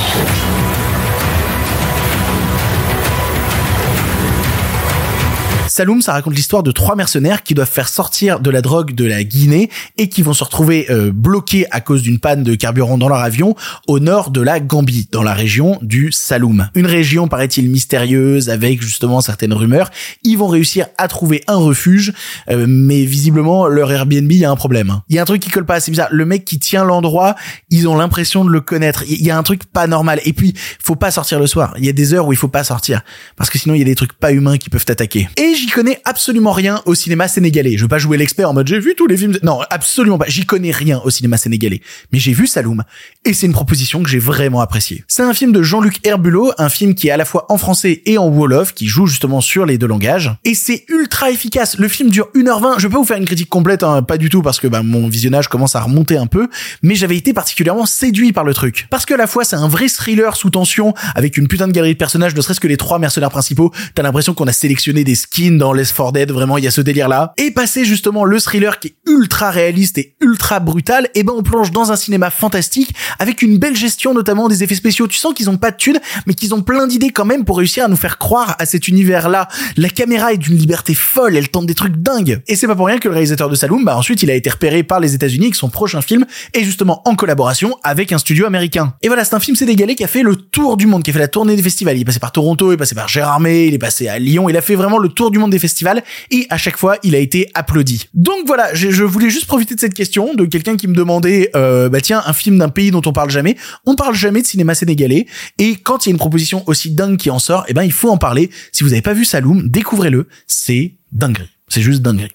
Saloum, 5.76 6.02
ça 6.02 6.14
raconte 6.14 6.34
l'histoire 6.36 6.64
de 6.64 6.72
trois 6.72 6.96
mercenaires 6.96 7.44
qui 7.44 7.54
doivent 7.54 7.70
faire 7.70 7.90
sortir 7.90 8.40
de 8.40 8.50
la 8.50 8.62
drogue 8.62 8.96
de 8.96 9.04
la 9.04 9.26
Guinée 9.26 9.70
et 9.98 10.08
qui 10.08 10.22
vont 10.22 10.32
se 10.32 10.46
retrouver 10.46 10.86
euh, 10.90 11.12
bloqués 11.12 11.66
à 11.70 11.82
cause 11.82 12.02
d'une 12.02 12.18
panne 12.18 12.44
de 12.44 12.56
carburant 12.56 12.98
dans 12.98 13.10
leur 13.10 13.20
avion 13.20 13.58
au 13.86 14.00
nord 14.00 14.32
de 14.32 14.40
la 14.40 14.62
Gambie, 14.62 15.10
dans 15.12 15.22
la 15.22 15.34
région 15.34 15.78
du 15.82 16.14
Saloum. 16.14 16.70
Une 16.76 16.86
région, 16.86 17.28
paraît-il, 17.28 17.70
mystérieuse 17.70 18.50
avec 18.50 18.82
justement 18.82 19.20
certaines 19.20 19.52
rumeurs. 19.52 19.92
Ils 20.24 20.38
vont 20.38 20.48
réussir 20.48 20.88
à 20.98 21.10
trouver 21.10 21.44
un 21.48 21.58
refuge, 21.58 22.14
euh, 22.50 22.66
mais 22.70 23.04
visiblement 23.04 23.68
leur 23.68 23.92
Airbnb, 23.92 24.32
a 24.46 24.50
un 24.50 24.56
problème. 24.56 24.92
hein. 24.92 25.04
Il 25.10 25.18
y 25.18 25.20
a 25.20 25.24
un 25.24 25.26
truc 25.26 25.42
qui 25.42 25.50
colle 25.50 25.66
pas, 25.66 25.82
c'est 25.82 25.92
bizarre. 25.92 26.08
Le 26.10 26.26
mec 26.26 26.46
qui 26.46 26.58
tient 26.58 26.86
l'endroit, 26.86 27.36
ils 27.70 27.90
ont 27.90 27.98
l'impression 27.98 28.46
de 28.46 28.50
le 28.50 28.62
connaître. 28.62 29.04
Il 29.10 29.22
y 29.22 29.30
a 29.30 29.38
un 29.38 29.44
truc 29.44 29.66
pas 29.66 29.88
normal. 29.88 30.22
Et 30.24 30.32
puis, 30.32 30.54
faut 30.82 30.96
pas 30.96 31.12
sortir 31.12 31.38
le 31.38 31.48
soir. 31.48 31.74
Il 31.78 31.86
y 31.86 31.90
a 31.90 31.94
des 31.94 32.14
heures 32.14 32.28
où 32.28 32.32
il 32.32 32.38
faut 32.38 32.48
pas 32.48 32.64
sortir. 32.64 33.02
Parce 33.36 33.50
que 33.50 33.58
sinon, 33.58 33.76
il 33.76 33.80
y 33.80 33.82
a 33.82 33.86
des 33.86 33.96
trucs 33.96 34.14
pas 34.14 34.32
humains 34.32 34.56
qui 34.58 34.70
peuvent 34.70 34.86
t'attaquer. 34.86 35.28
J'y 35.66 35.72
connais 35.72 36.00
absolument 36.06 36.52
rien 36.52 36.82
au 36.86 36.94
cinéma 36.94 37.28
sénégalais. 37.28 37.76
Je 37.76 37.84
veux 37.84 37.88
pas 37.88 37.98
jouer 37.98 38.18
l'expert 38.18 38.50
en 38.50 38.54
mode 38.54 38.68
j'ai 38.68 38.80
vu 38.80 38.94
tous 38.96 39.08
les 39.08 39.18
films. 39.18 39.38
Non, 39.42 39.62
absolument 39.72 40.20
pas. 40.20 40.26
J'y 40.28 40.46
connais 40.46 40.70
rien 40.70 41.02
au 41.04 41.10
cinéma 41.10 41.38
sénégalais. 41.38 41.82
Mais 42.12 42.20
j'ai 42.20 42.34
vu 42.34 42.46
Saloum. 42.46 42.84
Et 43.24 43.34
c'est 43.34 43.48
une 43.48 43.54
proposition 43.54 44.04
que 44.04 44.10
j'ai 44.10 44.20
vraiment 44.20 44.62
appréciée. 44.62 45.04
C'est 45.08 45.24
un 45.24 45.34
film 45.34 45.52
de 45.52 45.64
Jean-Luc 45.64 46.06
Herbulot, 46.06 46.52
un 46.60 46.70
film 46.70 46.94
qui 46.94 47.08
est 47.08 47.12
à 47.12 47.18
la 47.18 47.26
fois 47.26 47.48
en 47.50 47.58
français 47.58 48.04
et 48.06 48.20
en 48.20 48.28
Wolof, 48.28 48.74
qui 48.74 48.86
joue 48.86 49.08
justement 49.08 49.42
sur 49.42 49.66
les 49.66 49.80
deux 49.80 49.88
langages. 49.88 50.32
Et 50.44 50.54
c'est 50.54 50.86
ultra 50.88 51.32
efficace. 51.32 51.78
Le 51.80 51.88
film 51.88 52.12
dure 52.12 52.30
1h20. 52.36 52.80
Je 52.80 52.88
peux 52.88 52.98
vous 52.98 53.06
faire 53.06 53.18
une 53.18 53.26
critique 53.26 53.50
complète, 53.50 53.82
hein, 53.82 54.04
pas 54.04 54.18
du 54.18 54.30
tout, 54.30 54.44
parce 54.44 54.60
que 54.60 54.68
bah, 54.68 54.84
mon 54.84 55.08
visionnage 55.08 55.48
commence 55.48 55.76
à 55.76 55.82
remonter 55.82 56.18
un 56.18 56.28
peu. 56.28 56.48
Mais 56.84 56.94
j'avais 56.94 57.18
été 57.18 57.34
particulièrement 57.34 57.88
séduit 57.88 58.34
par 58.34 58.44
le 58.44 58.54
truc. 58.54 58.86
Parce 58.92 59.06
que 59.06 59.16
à 59.16 59.18
la 59.18 59.28
fois 59.28 59.44
c'est 59.44 59.56
un 59.56 59.68
vrai 59.68 59.90
thriller 59.90 60.36
sous 60.36 60.52
tension, 60.52 60.94
avec 61.16 61.38
une 61.38 61.48
putain 61.48 61.68
de 61.68 61.74
galerie 61.74 61.94
de 61.94 61.98
personnages, 61.98 62.36
ne 62.36 62.42
serait-ce 62.42 62.60
que 62.60 62.68
les 62.68 62.78
trois 62.78 63.00
mercenaires 63.00 63.32
principaux. 63.32 63.72
T'as 63.96 64.04
l'impression 64.04 64.36
qu'on 64.36 64.48
a 64.48 64.54
sélectionné 64.54 65.04
des 65.04 65.16
skins 65.16 65.55
dans 65.58 65.74
Les 65.74 65.86
4 65.86 66.12
Dead, 66.12 66.32
vraiment, 66.32 66.58
il 66.58 66.64
y 66.64 66.68
a 66.68 66.72
ce 66.72 66.82
délire-là. 66.82 67.34
Et 67.38 67.52
passer 67.52 67.86
justement 67.86 68.26
le 68.26 68.40
thriller 68.40 68.80
qui 68.80 68.90
est 68.90 68.96
ultra 69.08 69.50
réaliste 69.52 69.98
et 69.98 70.16
ultra 70.22 70.60
brutal, 70.60 71.10
et 71.16 71.24
ben 71.24 71.34
on 71.36 71.44
plonge 71.44 71.72
dans 71.72 71.92
un 71.92 71.96
cinéma 71.96 72.30
fantastique 72.30 72.94
avec 73.20 73.42
une 73.42 73.58
belle 73.58 73.76
gestion 73.76 74.14
notamment 74.14 74.48
des 74.48 74.64
effets 74.64 74.76
spéciaux. 74.76 75.08
Tu 75.08 75.18
sens 75.18 75.34
qu'ils 75.34 75.50
ont 75.50 75.58
pas 75.58 75.72
de 75.72 75.78
thunes, 75.78 76.00
mais 76.26 76.34
qu'ils 76.34 76.54
ont 76.54 76.62
plein 76.62 76.88
d'idées 76.88 77.10
quand 77.10 77.26
même 77.26 77.46
pour 77.46 77.58
réussir 77.58 77.86
à 77.86 77.88
nous 77.88 77.96
faire 77.96 78.18
croire 78.18 78.56
à 78.60 78.66
cet 78.66 78.88
univers-là. 78.88 79.48
La 79.78 79.90
caméra 79.90 80.34
est 80.34 80.38
d'une 80.38 80.58
liberté 80.58 80.94
folle, 80.94 81.36
elle 81.36 81.50
tente 81.50 81.66
des 81.66 81.76
trucs 81.76 81.96
dingues. 81.98 82.42
Et 82.48 82.56
c'est 82.56 82.68
pas 82.68 82.76
pour 82.76 82.88
rien 82.88 83.00
que 83.00 83.08
le 83.08 83.14
réalisateur 83.14 83.50
de 83.50 83.56
Saloum, 83.56 83.86
bah 83.86 83.98
ensuite 83.98 84.24
il 84.24 84.32
a 84.32 84.36
été 84.36 84.50
repéré 84.50 84.84
par 84.84 85.00
les 85.00 85.14
États-Unis 85.14 85.52
que 85.52 85.58
son 85.58 85.70
prochain 85.70 86.02
film 86.02 86.26
est 86.54 86.64
justement 86.64 87.02
en 87.06 87.16
collaboration 87.16 87.78
avec 87.84 88.12
un 88.12 88.18
studio 88.18 88.46
américain. 88.46 88.94
Et 89.02 89.08
voilà, 89.08 89.24
c'est 89.24 89.36
un 89.36 89.40
film 89.40 89.56
sénégalais 89.56 89.96
qui 89.96 90.04
a 90.04 90.08
fait 90.08 90.24
le 90.24 90.36
tour 90.36 90.78
du 90.78 90.88
monde, 90.88 91.04
qui 91.04 91.12
a 91.12 91.14
fait 91.14 91.20
la 91.20 91.28
tournée 91.28 91.56
des 91.56 91.64
festivals. 91.64 91.98
Il 91.98 92.02
est 92.02 92.06
passé 92.06 92.20
par 92.20 92.32
Toronto, 92.32 92.72
il 92.72 92.76
est 92.76 92.78
passé 92.78 92.96
par 92.96 93.08
Gérardmer, 93.08 93.68
il 93.68 93.74
est 93.74 93.80
passé 93.80 94.08
à 94.08 94.20
Lyon, 94.20 94.50
il 94.50 94.58
a 94.58 94.62
fait 94.62 94.76
vraiment 94.76 94.98
le 94.98 95.10
tour 95.10 95.32
du 95.32 95.40
monde 95.40 95.45
des 95.52 95.60
festivals 95.60 96.04
et 96.32 96.48
à 96.50 96.58
chaque 96.58 96.78
fois, 96.78 96.98
il 97.04 97.16
a 97.16 97.20
été 97.20 97.50
applaudi. 97.54 98.08
Donc 98.14 98.46
voilà, 98.46 98.74
je, 98.74 98.92
je 98.92 99.04
voulais 99.04 99.30
juste 99.30 99.48
profiter 99.48 99.76
de 99.76 99.80
cette 99.80 99.94
question 99.94 100.34
de 100.34 100.46
quelqu'un 100.46 100.78
qui 100.78 100.88
me 100.88 100.96
demandait, 100.96 101.52
euh, 101.56 101.90
bah 101.90 102.02
tiens, 102.02 102.22
un 102.26 102.34
film 102.34 102.58
d'un 102.58 102.70
pays 102.70 102.92
dont 102.92 103.02
on 103.06 103.14
parle 103.14 103.30
jamais. 103.30 103.58
On 103.86 103.96
parle 103.96 104.16
jamais 104.16 104.42
de 104.42 104.48
cinéma 104.48 104.76
sénégalais 104.76 105.26
et 105.58 105.76
quand 105.76 106.06
il 106.06 106.10
y 106.10 106.12
a 106.12 106.14
une 106.14 106.18
proposition 106.18 106.64
aussi 106.68 106.92
dingue 106.92 107.18
qui 107.18 107.30
en 107.30 107.40
sort, 107.40 107.66
eh 107.68 107.74
ben 107.74 107.84
il 107.84 107.92
faut 107.92 108.10
en 108.10 108.18
parler. 108.18 108.50
Si 108.72 108.84
vous 108.84 108.90
n'avez 108.90 109.02
pas 109.02 109.14
vu 109.14 109.26
Saloum, 109.26 109.70
découvrez-le. 109.70 110.28
C'est 110.48 110.94
dinguerie. 111.12 111.50
C'est 111.68 111.82
juste 111.82 112.02
dinguerie. 112.02 112.32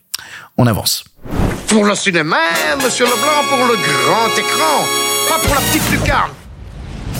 On 0.56 0.66
avance. 0.66 1.04
Pour 1.68 1.84
le 1.84 1.94
cinéma, 1.94 2.38
monsieur 2.82 3.04
Leblanc, 3.04 3.44
pour 3.48 3.58
le 3.58 3.76
grand 3.76 4.28
écran, 4.36 4.84
pas 5.28 5.38
pour 5.38 5.54
la 5.54 5.60
petite 5.60 5.90
lucarne. 5.92 6.32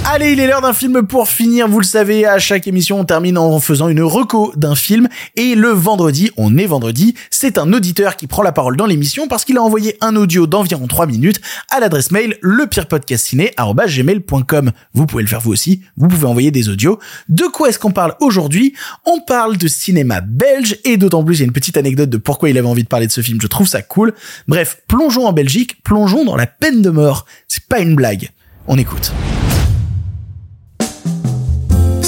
Allez, 0.07 0.33
il 0.33 0.41
est 0.41 0.47
l'heure 0.47 0.63
d'un 0.63 0.73
film 0.73 1.07
pour 1.07 1.29
finir. 1.29 1.69
Vous 1.69 1.79
le 1.79 1.85
savez, 1.85 2.25
à 2.27 2.39
chaque 2.39 2.67
émission, 2.67 3.01
on 3.01 3.05
termine 3.05 3.37
en 3.37 3.61
faisant 3.61 3.89
une 3.89 4.01
reco 4.03 4.51
d'un 4.57 4.75
film. 4.75 5.09
Et 5.37 5.55
le 5.55 5.69
vendredi, 5.69 6.31
on 6.37 6.57
est 6.57 6.67
vendredi, 6.67 7.15
c'est 7.31 7.59
un 7.59 7.73
auditeur 7.73 8.17
qui 8.17 8.27
prend 8.27 8.43
la 8.43 8.51
parole 8.51 8.77
dans 8.77 8.87
l'émission 8.87 9.29
parce 9.29 9.45
qu'il 9.45 9.57
a 9.59 9.63
envoyé 9.63 9.97
un 10.01 10.17
audio 10.17 10.49
d'environ 10.49 10.87
3 10.87 11.07
minutes 11.07 11.43
à 11.71 11.81
l'adresse 11.81 12.11
mail 12.11 12.39
lepirepodcastciné.com. 12.41 14.73
Vous 14.95 15.07
pouvez 15.07 15.23
le 15.23 15.29
faire 15.29 15.41
vous 15.41 15.53
aussi. 15.53 15.83
Vous 15.97 16.09
pouvez 16.09 16.27
envoyer 16.27 16.51
des 16.51 16.71
audios. 16.71 16.99
De 17.29 17.45
quoi 17.45 17.69
est-ce 17.69 17.79
qu'on 17.79 17.93
parle 17.93 18.15
aujourd'hui? 18.21 18.75
On 19.05 19.21
parle 19.21 19.59
de 19.59 19.69
cinéma 19.69 20.23
belge 20.23 20.79
et 20.85 20.97
d'autant 20.97 21.23
plus, 21.23 21.37
il 21.37 21.41
y 21.41 21.43
a 21.43 21.47
une 21.47 21.53
petite 21.53 21.77
anecdote 21.77 22.09
de 22.11 22.17
pourquoi 22.17 22.49
il 22.51 22.59
avait 22.59 22.67
envie 22.67 22.85
de 22.85 22.89
parler 22.89 23.07
de 23.07 23.13
ce 23.13 23.21
film. 23.21 23.39
Je 23.41 23.47
trouve 23.47 23.69
ça 23.69 23.83
cool. 23.83 24.15
Bref, 24.49 24.79
plongeons 24.89 25.27
en 25.27 25.33
Belgique, 25.33 25.85
plongeons 25.85 26.25
dans 26.25 26.37
la 26.37 26.47
peine 26.47 26.83
de 26.83 26.91
mort. 26.91 27.27
C'est 27.49 27.67
pas 27.67 27.79
une 27.81 27.95
blague. 27.95 28.31
On 28.67 28.79
écoute. 28.79 29.13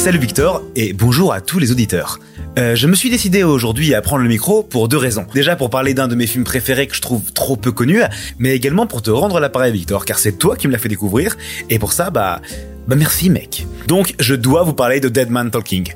Salut 0.02 0.18
Victor 0.18 0.64
et 0.74 0.94
bonjour 0.94 1.32
à 1.32 1.40
tous 1.40 1.60
les 1.60 1.70
auditeurs. 1.70 2.18
Euh, 2.58 2.74
je 2.74 2.88
me 2.88 2.96
suis 2.96 3.08
décidé 3.08 3.44
aujourd'hui 3.44 3.94
à 3.94 4.02
prendre 4.02 4.24
le 4.24 4.28
micro 4.28 4.64
pour 4.64 4.88
deux 4.88 4.96
raisons. 4.96 5.24
Déjà 5.32 5.54
pour 5.54 5.70
parler 5.70 5.94
d'un 5.94 6.08
de 6.08 6.16
mes 6.16 6.26
films 6.26 6.42
préférés 6.42 6.88
que 6.88 6.96
je 6.96 7.00
trouve 7.00 7.32
trop 7.32 7.54
peu 7.54 7.70
connu, 7.70 8.00
mais 8.40 8.50
également 8.56 8.88
pour 8.88 9.00
te 9.00 9.12
rendre 9.12 9.38
l'appareil 9.38 9.72
Victor, 9.72 10.04
car 10.04 10.18
c'est 10.18 10.32
toi 10.32 10.56
qui 10.56 10.66
me 10.66 10.72
l'as 10.72 10.80
fait 10.80 10.88
découvrir, 10.88 11.36
et 11.70 11.78
pour 11.78 11.92
ça, 11.92 12.10
bah, 12.10 12.40
bah 12.86 12.96
merci 12.96 13.30
mec. 13.30 13.66
Donc 13.86 14.14
je 14.18 14.34
dois 14.34 14.62
vous 14.62 14.74
parler 14.74 15.00
de 15.00 15.08
Dead 15.08 15.30
Man 15.30 15.50
Talking. 15.50 15.92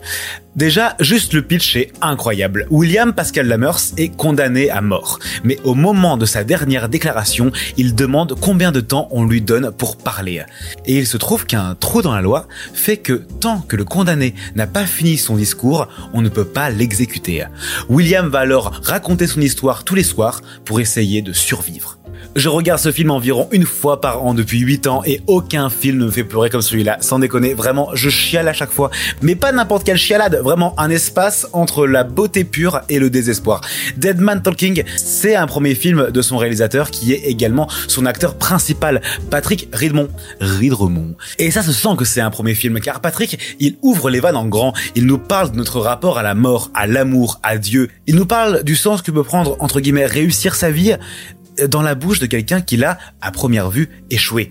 Déjà, 0.57 0.97
juste 1.01 1.35
le 1.35 1.43
pitch 1.43 1.77
est 1.77 1.93
incroyable. 2.01 2.67
William 2.71 3.13
Pascal 3.13 3.47
Lamers 3.47 3.93
est 3.99 4.09
condamné 4.09 4.71
à 4.71 4.81
mort. 4.81 5.19
Mais 5.45 5.59
au 5.65 5.75
moment 5.75 6.17
de 6.17 6.25
sa 6.25 6.45
dernière 6.45 6.89
déclaration, 6.89 7.53
il 7.77 7.95
demande 7.95 8.35
combien 8.41 8.73
de 8.73 8.81
temps 8.81 9.07
on 9.11 9.25
lui 9.25 9.43
donne 9.43 9.71
pour 9.71 9.99
parler. 9.99 10.43
Et 10.87 10.97
il 10.97 11.07
se 11.07 11.19
trouve 11.19 11.45
qu'un 11.45 11.75
trou 11.75 12.01
dans 12.01 12.15
la 12.15 12.23
loi 12.23 12.49
fait 12.73 12.97
que 12.97 13.25
tant 13.41 13.61
que 13.61 13.77
le 13.77 13.85
condamné 13.85 14.35
n'a 14.55 14.67
pas 14.67 14.87
fini 14.87 15.19
son 15.19 15.37
discours, 15.37 15.89
on 16.15 16.23
ne 16.23 16.31
peut 16.31 16.47
pas 16.47 16.71
l'exécuter. 16.71 17.45
William 17.91 18.29
va 18.29 18.39
alors 18.39 18.81
raconter 18.83 19.27
son 19.27 19.43
histoire 19.43 19.85
tous 19.85 19.95
les 19.95 20.05
soirs 20.05 20.41
pour 20.65 20.81
essayer 20.81 21.21
de 21.21 21.35
survivre. 21.35 21.99
Je 22.37 22.51
regarde 22.51 22.79
ce 22.79 22.93
film 22.93 23.11
environ 23.13 23.49
une 23.51 23.65
fois 23.65 23.99
par 24.03 24.23
an 24.23 24.35
depuis 24.35 24.59
8 24.59 24.89
ans 24.89 25.03
et 25.07 25.23
aucun 25.27 25.71
film 25.71 25.97
ne 25.97 26.05
me 26.05 26.11
fait 26.11 26.23
pleurer 26.23 26.51
comme 26.51 26.61
celui-là. 26.61 26.99
Sans 27.01 27.19
déconner, 27.19 27.55
vraiment, 27.55 27.89
je 27.95 28.11
chiale 28.11 28.47
à 28.47 28.53
chaque 28.53 28.71
fois. 28.71 28.91
Mais 29.23 29.35
pas 29.35 29.53
n'importe 29.53 29.85
quelle 29.85 29.97
chialade, 29.97 30.39
vraiment 30.45 30.79
un 30.79 30.91
espace 30.91 31.47
entre 31.55 31.87
la 31.87 32.05
beauté 32.05 32.45
pure 32.45 32.83
et 32.91 32.99
le 32.99 33.09
désespoir. 33.09 33.63
Dead 33.97 34.21
Man 34.21 34.43
Talking, 34.43 34.83
c'est 34.99 35.35
un 35.35 35.47
premier 35.47 35.75
film 35.75 36.11
de 36.11 36.21
son 36.21 36.37
réalisateur 36.37 36.91
qui 36.91 37.15
est 37.15 37.25
également 37.25 37.69
son 37.89 38.05
acteur 38.05 38.35
principal, 38.35 39.01
Patrick 39.31 39.71
Ridmond. 39.73 40.11
Ridremont. 40.39 41.15
Et 41.39 41.51
ça 41.51 41.63
se 41.63 41.73
sent 41.73 41.97
que 41.97 42.05
c'est 42.05 42.21
un 42.21 42.31
premier 42.31 42.55
film, 42.55 42.81
car 42.81 43.01
Patrick, 43.01 43.57
il 43.61 43.77
ouvre 43.81 44.11
les 44.11 44.21
vannes 44.21 44.37
en 44.37 44.45
grand, 44.45 44.75
il 44.95 45.07
nous 45.07 45.17
parle 45.17 45.53
de 45.53 45.57
notre 45.57 45.81
rapport 45.81 46.19
à 46.19 46.23
la 46.23 46.35
mort, 46.35 46.71
à 46.75 46.87
l'amour, 46.87 47.41
à 47.43 47.57
Dieu. 47.57 47.89
Il 48.07 48.15
nous 48.15 48.27
parle 48.27 48.63
du 48.63 48.77
sens 48.77 49.01
que 49.01 49.11
peut 49.11 49.25
prendre, 49.25 49.57
entre 49.61 49.81
guillemets, 49.81 50.05
réussir 50.05 50.55
sa 50.55 50.71
vie, 50.71 50.97
dans 51.69 51.83
la 51.83 51.95
bouche 51.95 52.19
de 52.19 52.27
quelqu'un 52.27 52.61
qui 52.61 52.77
l'a, 52.77 52.99
à 53.21 53.31
première 53.31 53.71
vue, 53.71 53.89
échoué. 54.11 54.51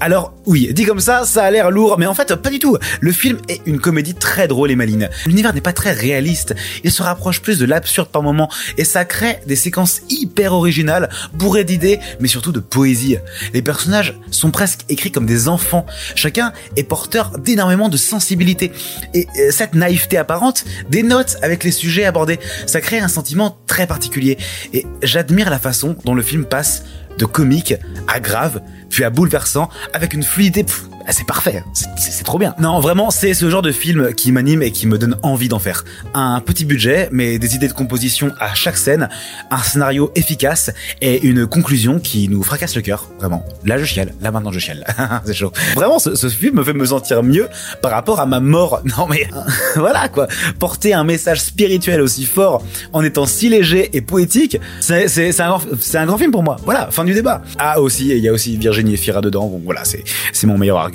Alors 0.00 0.34
oui, 0.46 0.70
dit 0.72 0.84
comme 0.84 1.00
ça, 1.00 1.24
ça 1.24 1.44
a 1.44 1.50
l'air 1.50 1.70
lourd, 1.70 1.96
mais 1.98 2.06
en 2.06 2.14
fait 2.14 2.34
pas 2.34 2.50
du 2.50 2.58
tout. 2.58 2.76
Le 3.00 3.12
film 3.12 3.38
est 3.48 3.62
une 3.64 3.80
comédie 3.80 4.14
très 4.14 4.48
drôle 4.48 4.70
et 4.70 4.76
maline. 4.76 5.08
L'univers 5.26 5.54
n'est 5.54 5.60
pas 5.60 5.72
très 5.72 5.92
réaliste, 5.92 6.54
il 6.82 6.90
se 6.90 7.02
rapproche 7.02 7.40
plus 7.40 7.58
de 7.58 7.64
l'absurde 7.64 8.08
par 8.08 8.22
moments, 8.22 8.50
et 8.76 8.84
ça 8.84 9.04
crée 9.04 9.38
des 9.46 9.56
séquences 9.56 10.02
hyper 10.10 10.52
originales, 10.52 11.08
bourrées 11.32 11.64
d'idées, 11.64 12.00
mais 12.20 12.28
surtout 12.28 12.52
de 12.52 12.60
poésie. 12.60 13.16
Les 13.52 13.62
personnages 13.62 14.14
sont 14.30 14.50
presque 14.50 14.80
écrits 14.88 15.12
comme 15.12 15.26
des 15.26 15.48
enfants, 15.48 15.86
chacun 16.14 16.52
est 16.76 16.84
porteur 16.84 17.38
d'énormément 17.38 17.88
de 17.88 17.96
sensibilité, 17.96 18.72
et 19.14 19.26
euh, 19.38 19.50
cette 19.50 19.74
naïveté 19.74 20.18
apparente 20.18 20.64
dénote 20.90 21.36
avec 21.42 21.64
les 21.64 21.70
sujets 21.70 22.04
abordés. 22.04 22.40
Ça 22.66 22.80
crée 22.80 22.98
un 22.98 23.08
sentiment 23.08 23.56
très 23.66 23.86
particulier, 23.86 24.38
et 24.72 24.86
j'admire 25.02 25.50
la 25.50 25.58
façon 25.58 25.96
dont 26.04 26.14
le 26.14 26.22
film 26.22 26.44
passe 26.44 26.84
de 27.18 27.24
comique 27.24 27.74
à 28.08 28.20
grave, 28.20 28.60
puis 28.90 29.04
à 29.04 29.10
bouleversant, 29.10 29.68
avec 29.92 30.14
une 30.14 30.22
fluidité 30.22 30.64
pff, 30.64 30.88
c'est 31.12 31.26
parfait, 31.26 31.62
c'est- 31.72 31.88
c'est 31.98 32.24
trop 32.24 32.38
bien. 32.38 32.54
Non, 32.58 32.80
vraiment, 32.80 33.10
c'est 33.10 33.34
ce 33.34 33.48
genre 33.50 33.62
de 33.62 33.72
film 33.72 34.14
qui 34.14 34.32
m'anime 34.32 34.62
et 34.62 34.70
qui 34.70 34.86
me 34.86 34.98
donne 34.98 35.16
envie 35.22 35.48
d'en 35.48 35.58
faire. 35.58 35.84
Un 36.14 36.40
petit 36.40 36.64
budget, 36.64 37.08
mais 37.12 37.38
des 37.38 37.54
idées 37.54 37.68
de 37.68 37.72
composition 37.72 38.32
à 38.40 38.54
chaque 38.54 38.76
scène, 38.76 39.08
un 39.50 39.58
scénario 39.58 40.10
efficace 40.14 40.70
et 41.00 41.26
une 41.26 41.46
conclusion 41.46 41.98
qui 42.00 42.28
nous 42.28 42.42
fracasse 42.42 42.74
le 42.76 42.82
cœur, 42.82 43.08
vraiment. 43.18 43.44
Là, 43.64 43.78
je 43.78 43.84
chiale, 43.84 44.14
là 44.20 44.30
maintenant 44.30 44.52
je 44.52 44.58
chiale, 44.58 44.84
c'est 45.24 45.34
chaud. 45.34 45.52
Vraiment, 45.74 45.98
ce, 45.98 46.28
film 46.28 46.56
me 46.56 46.64
fait 46.64 46.72
me 46.72 46.84
sentir 46.86 47.22
mieux 47.22 47.48
par 47.82 47.90
rapport 47.92 48.20
à 48.20 48.26
ma 48.26 48.40
mort. 48.40 48.80
Non 48.96 49.06
mais, 49.08 49.26
voilà 49.76 50.08
quoi, 50.08 50.28
porter 50.58 50.94
un 50.94 51.04
message 51.04 51.40
spirituel 51.40 52.00
aussi 52.00 52.24
fort 52.24 52.62
en 52.92 53.02
étant 53.02 53.26
si 53.26 53.48
léger 53.48 53.90
et 53.96 54.00
poétique, 54.00 54.58
c'est 54.80 55.40
un, 55.40 55.58
un 55.94 56.06
grand 56.06 56.18
film 56.18 56.30
pour 56.30 56.42
moi. 56.42 56.56
Voilà, 56.64 56.90
fin 56.90 57.04
du 57.04 57.12
débat. 57.12 57.42
Ah 57.58 57.80
aussi, 57.80 58.08
il 58.08 58.18
y 58.18 58.28
a 58.28 58.32
aussi 58.32 58.56
Virginie 58.56 58.94
Efira 58.94 59.20
dedans, 59.20 59.48
donc 59.48 59.62
voilà, 59.64 59.82
c'est 59.84 60.46
mon 60.46 60.56
meilleur 60.58 60.78
argument. 60.78 60.93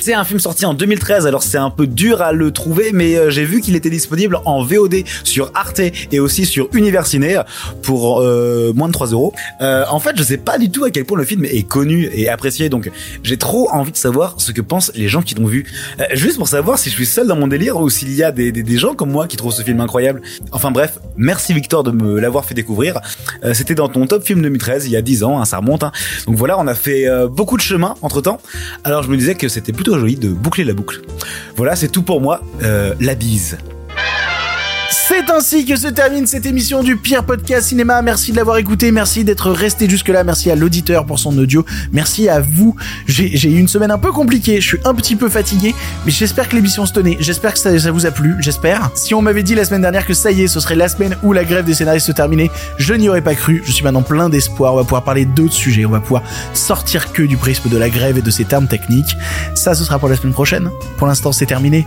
C'est 0.00 0.14
un 0.14 0.24
film 0.24 0.40
sorti 0.40 0.66
en 0.66 0.74
2013, 0.74 1.26
alors 1.26 1.42
c'est 1.42 1.58
un 1.58 1.70
peu 1.70 1.86
dur 1.86 2.22
à 2.22 2.32
le 2.32 2.50
trouver, 2.50 2.90
mais 2.92 3.16
euh, 3.16 3.30
j'ai 3.30 3.44
vu 3.44 3.60
qu'il 3.60 3.76
était 3.76 3.90
disponible 3.90 4.38
en 4.44 4.64
VOD 4.64 5.04
sur 5.24 5.50
Arte 5.54 5.80
et 6.10 6.20
aussi 6.20 6.46
sur 6.46 6.68
Universiné 6.72 7.40
pour 7.82 8.20
euh, 8.20 8.72
moins 8.74 8.88
de 8.88 8.92
3 8.92 9.08
euros. 9.08 9.32
Euh, 9.60 9.84
en 9.90 10.00
fait, 10.00 10.12
je 10.16 10.22
sais 10.22 10.36
pas 10.36 10.58
du 10.58 10.70
tout 10.70 10.84
à 10.84 10.90
quel 10.90 11.04
point 11.04 11.18
le 11.18 11.24
film 11.24 11.44
est 11.44 11.66
connu 11.66 12.08
et 12.12 12.28
apprécié, 12.28 12.68
donc 12.68 12.90
j'ai 13.22 13.36
trop 13.36 13.70
envie 13.70 13.92
de 13.92 13.96
savoir 13.96 14.34
ce 14.38 14.52
que 14.52 14.60
pensent 14.60 14.92
les 14.94 15.08
gens 15.08 15.22
qui 15.22 15.34
l'ont 15.34 15.46
vu. 15.46 15.66
Juste 16.12 16.38
pour 16.38 16.48
savoir 16.48 16.78
si 16.78 16.90
je 16.90 16.94
suis 16.94 17.06
seul 17.06 17.26
dans 17.26 17.36
mon 17.36 17.46
délire 17.46 17.76
ou 17.76 17.88
s'il 17.90 18.12
y 18.14 18.22
a 18.22 18.32
des, 18.32 18.52
gens 18.76 18.94
comme 18.94 19.10
moi 19.10 19.26
qui 19.26 19.36
trouvent 19.36 19.52
ce 19.52 19.62
film 19.62 19.80
incroyable. 19.80 20.22
Enfin 20.50 20.70
bref, 20.70 20.98
merci 21.16 21.52
Victor 21.52 21.82
de 21.82 21.90
me 21.90 22.18
l'avoir 22.18 22.44
fait 22.44 22.54
découvrir. 22.54 23.00
C'était 23.52 23.74
dans 23.74 23.88
ton 23.88 24.06
top 24.06 24.24
film 24.24 24.40
2013, 24.42 24.86
il 24.86 24.92
y 24.92 24.96
a 24.96 25.02
10 25.02 25.24
ans, 25.24 25.40
hein, 25.40 25.44
ça 25.44 25.58
remonte. 25.58 25.82
hein. 25.82 25.92
Donc 26.26 26.36
voilà, 26.36 26.58
on 26.58 26.66
a 26.66 26.74
fait 26.74 27.06
beaucoup 27.30 27.56
de 27.56 27.62
chemin 27.62 27.94
entre 28.02 28.20
temps. 28.20 28.40
Alors 28.84 29.02
je 29.02 29.08
me 29.08 29.16
disais 29.16 29.31
que 29.34 29.48
c'était 29.48 29.72
plutôt 29.72 29.98
joli 29.98 30.16
de 30.16 30.28
boucler 30.28 30.64
la 30.64 30.74
boucle. 30.74 31.00
Voilà, 31.56 31.76
c'est 31.76 31.88
tout 31.88 32.02
pour 32.02 32.20
moi. 32.20 32.42
Euh, 32.62 32.94
la 33.00 33.14
bise. 33.14 33.58
C'est 34.94 35.30
ainsi 35.30 35.64
que 35.64 35.74
se 35.74 35.88
termine 35.88 36.26
cette 36.26 36.44
émission 36.44 36.82
du 36.82 36.98
pire 36.98 37.24
podcast 37.24 37.68
cinéma. 37.68 38.02
Merci 38.02 38.30
de 38.30 38.36
l'avoir 38.36 38.58
écouté, 38.58 38.92
merci 38.92 39.24
d'être 39.24 39.50
resté 39.50 39.88
jusque-là, 39.88 40.22
merci 40.22 40.50
à 40.50 40.54
l'auditeur 40.54 41.06
pour 41.06 41.18
son 41.18 41.36
audio, 41.38 41.64
merci 41.92 42.28
à 42.28 42.40
vous. 42.40 42.76
J'ai 43.06 43.50
eu 43.50 43.58
une 43.58 43.68
semaine 43.68 43.90
un 43.90 43.96
peu 43.96 44.12
compliquée, 44.12 44.60
je 44.60 44.68
suis 44.68 44.78
un 44.84 44.94
petit 44.94 45.16
peu 45.16 45.30
fatigué, 45.30 45.74
mais 46.04 46.12
j'espère 46.12 46.46
que 46.46 46.56
l'émission 46.56 46.84
se 46.84 46.92
tenait, 46.92 47.16
j'espère 47.20 47.54
que 47.54 47.58
ça, 47.58 47.78
ça 47.78 47.90
vous 47.90 48.04
a 48.04 48.10
plu, 48.10 48.34
j'espère. 48.40 48.90
Si 48.94 49.14
on 49.14 49.22
m'avait 49.22 49.42
dit 49.42 49.54
la 49.54 49.64
semaine 49.64 49.80
dernière 49.80 50.04
que 50.04 50.12
ça 50.12 50.30
y 50.30 50.42
est, 50.42 50.46
ce 50.48 50.60
serait 50.60 50.76
la 50.76 50.90
semaine 50.90 51.16
où 51.22 51.32
la 51.32 51.44
grève 51.44 51.64
des 51.64 51.74
scénaristes 51.74 52.08
se 52.08 52.12
terminait, 52.12 52.50
je 52.76 52.92
n'y 52.92 53.08
aurais 53.08 53.22
pas 53.22 53.34
cru. 53.34 53.62
Je 53.64 53.72
suis 53.72 53.84
maintenant 53.84 54.02
plein 54.02 54.28
d'espoir, 54.28 54.74
on 54.74 54.76
va 54.76 54.82
pouvoir 54.82 55.04
parler 55.04 55.24
d'autres 55.24 55.54
sujets, 55.54 55.86
on 55.86 55.90
va 55.90 56.00
pouvoir 56.00 56.22
sortir 56.52 57.12
que 57.12 57.22
du 57.22 57.38
prisme 57.38 57.70
de 57.70 57.78
la 57.78 57.88
grève 57.88 58.18
et 58.18 58.22
de 58.22 58.30
ses 58.30 58.44
termes 58.44 58.66
techniques. 58.66 59.16
Ça, 59.54 59.74
ce 59.74 59.84
sera 59.84 59.98
pour 59.98 60.10
la 60.10 60.16
semaine 60.16 60.34
prochaine. 60.34 60.68
Pour 60.98 61.06
l'instant, 61.06 61.32
c'est 61.32 61.46
terminé. 61.46 61.86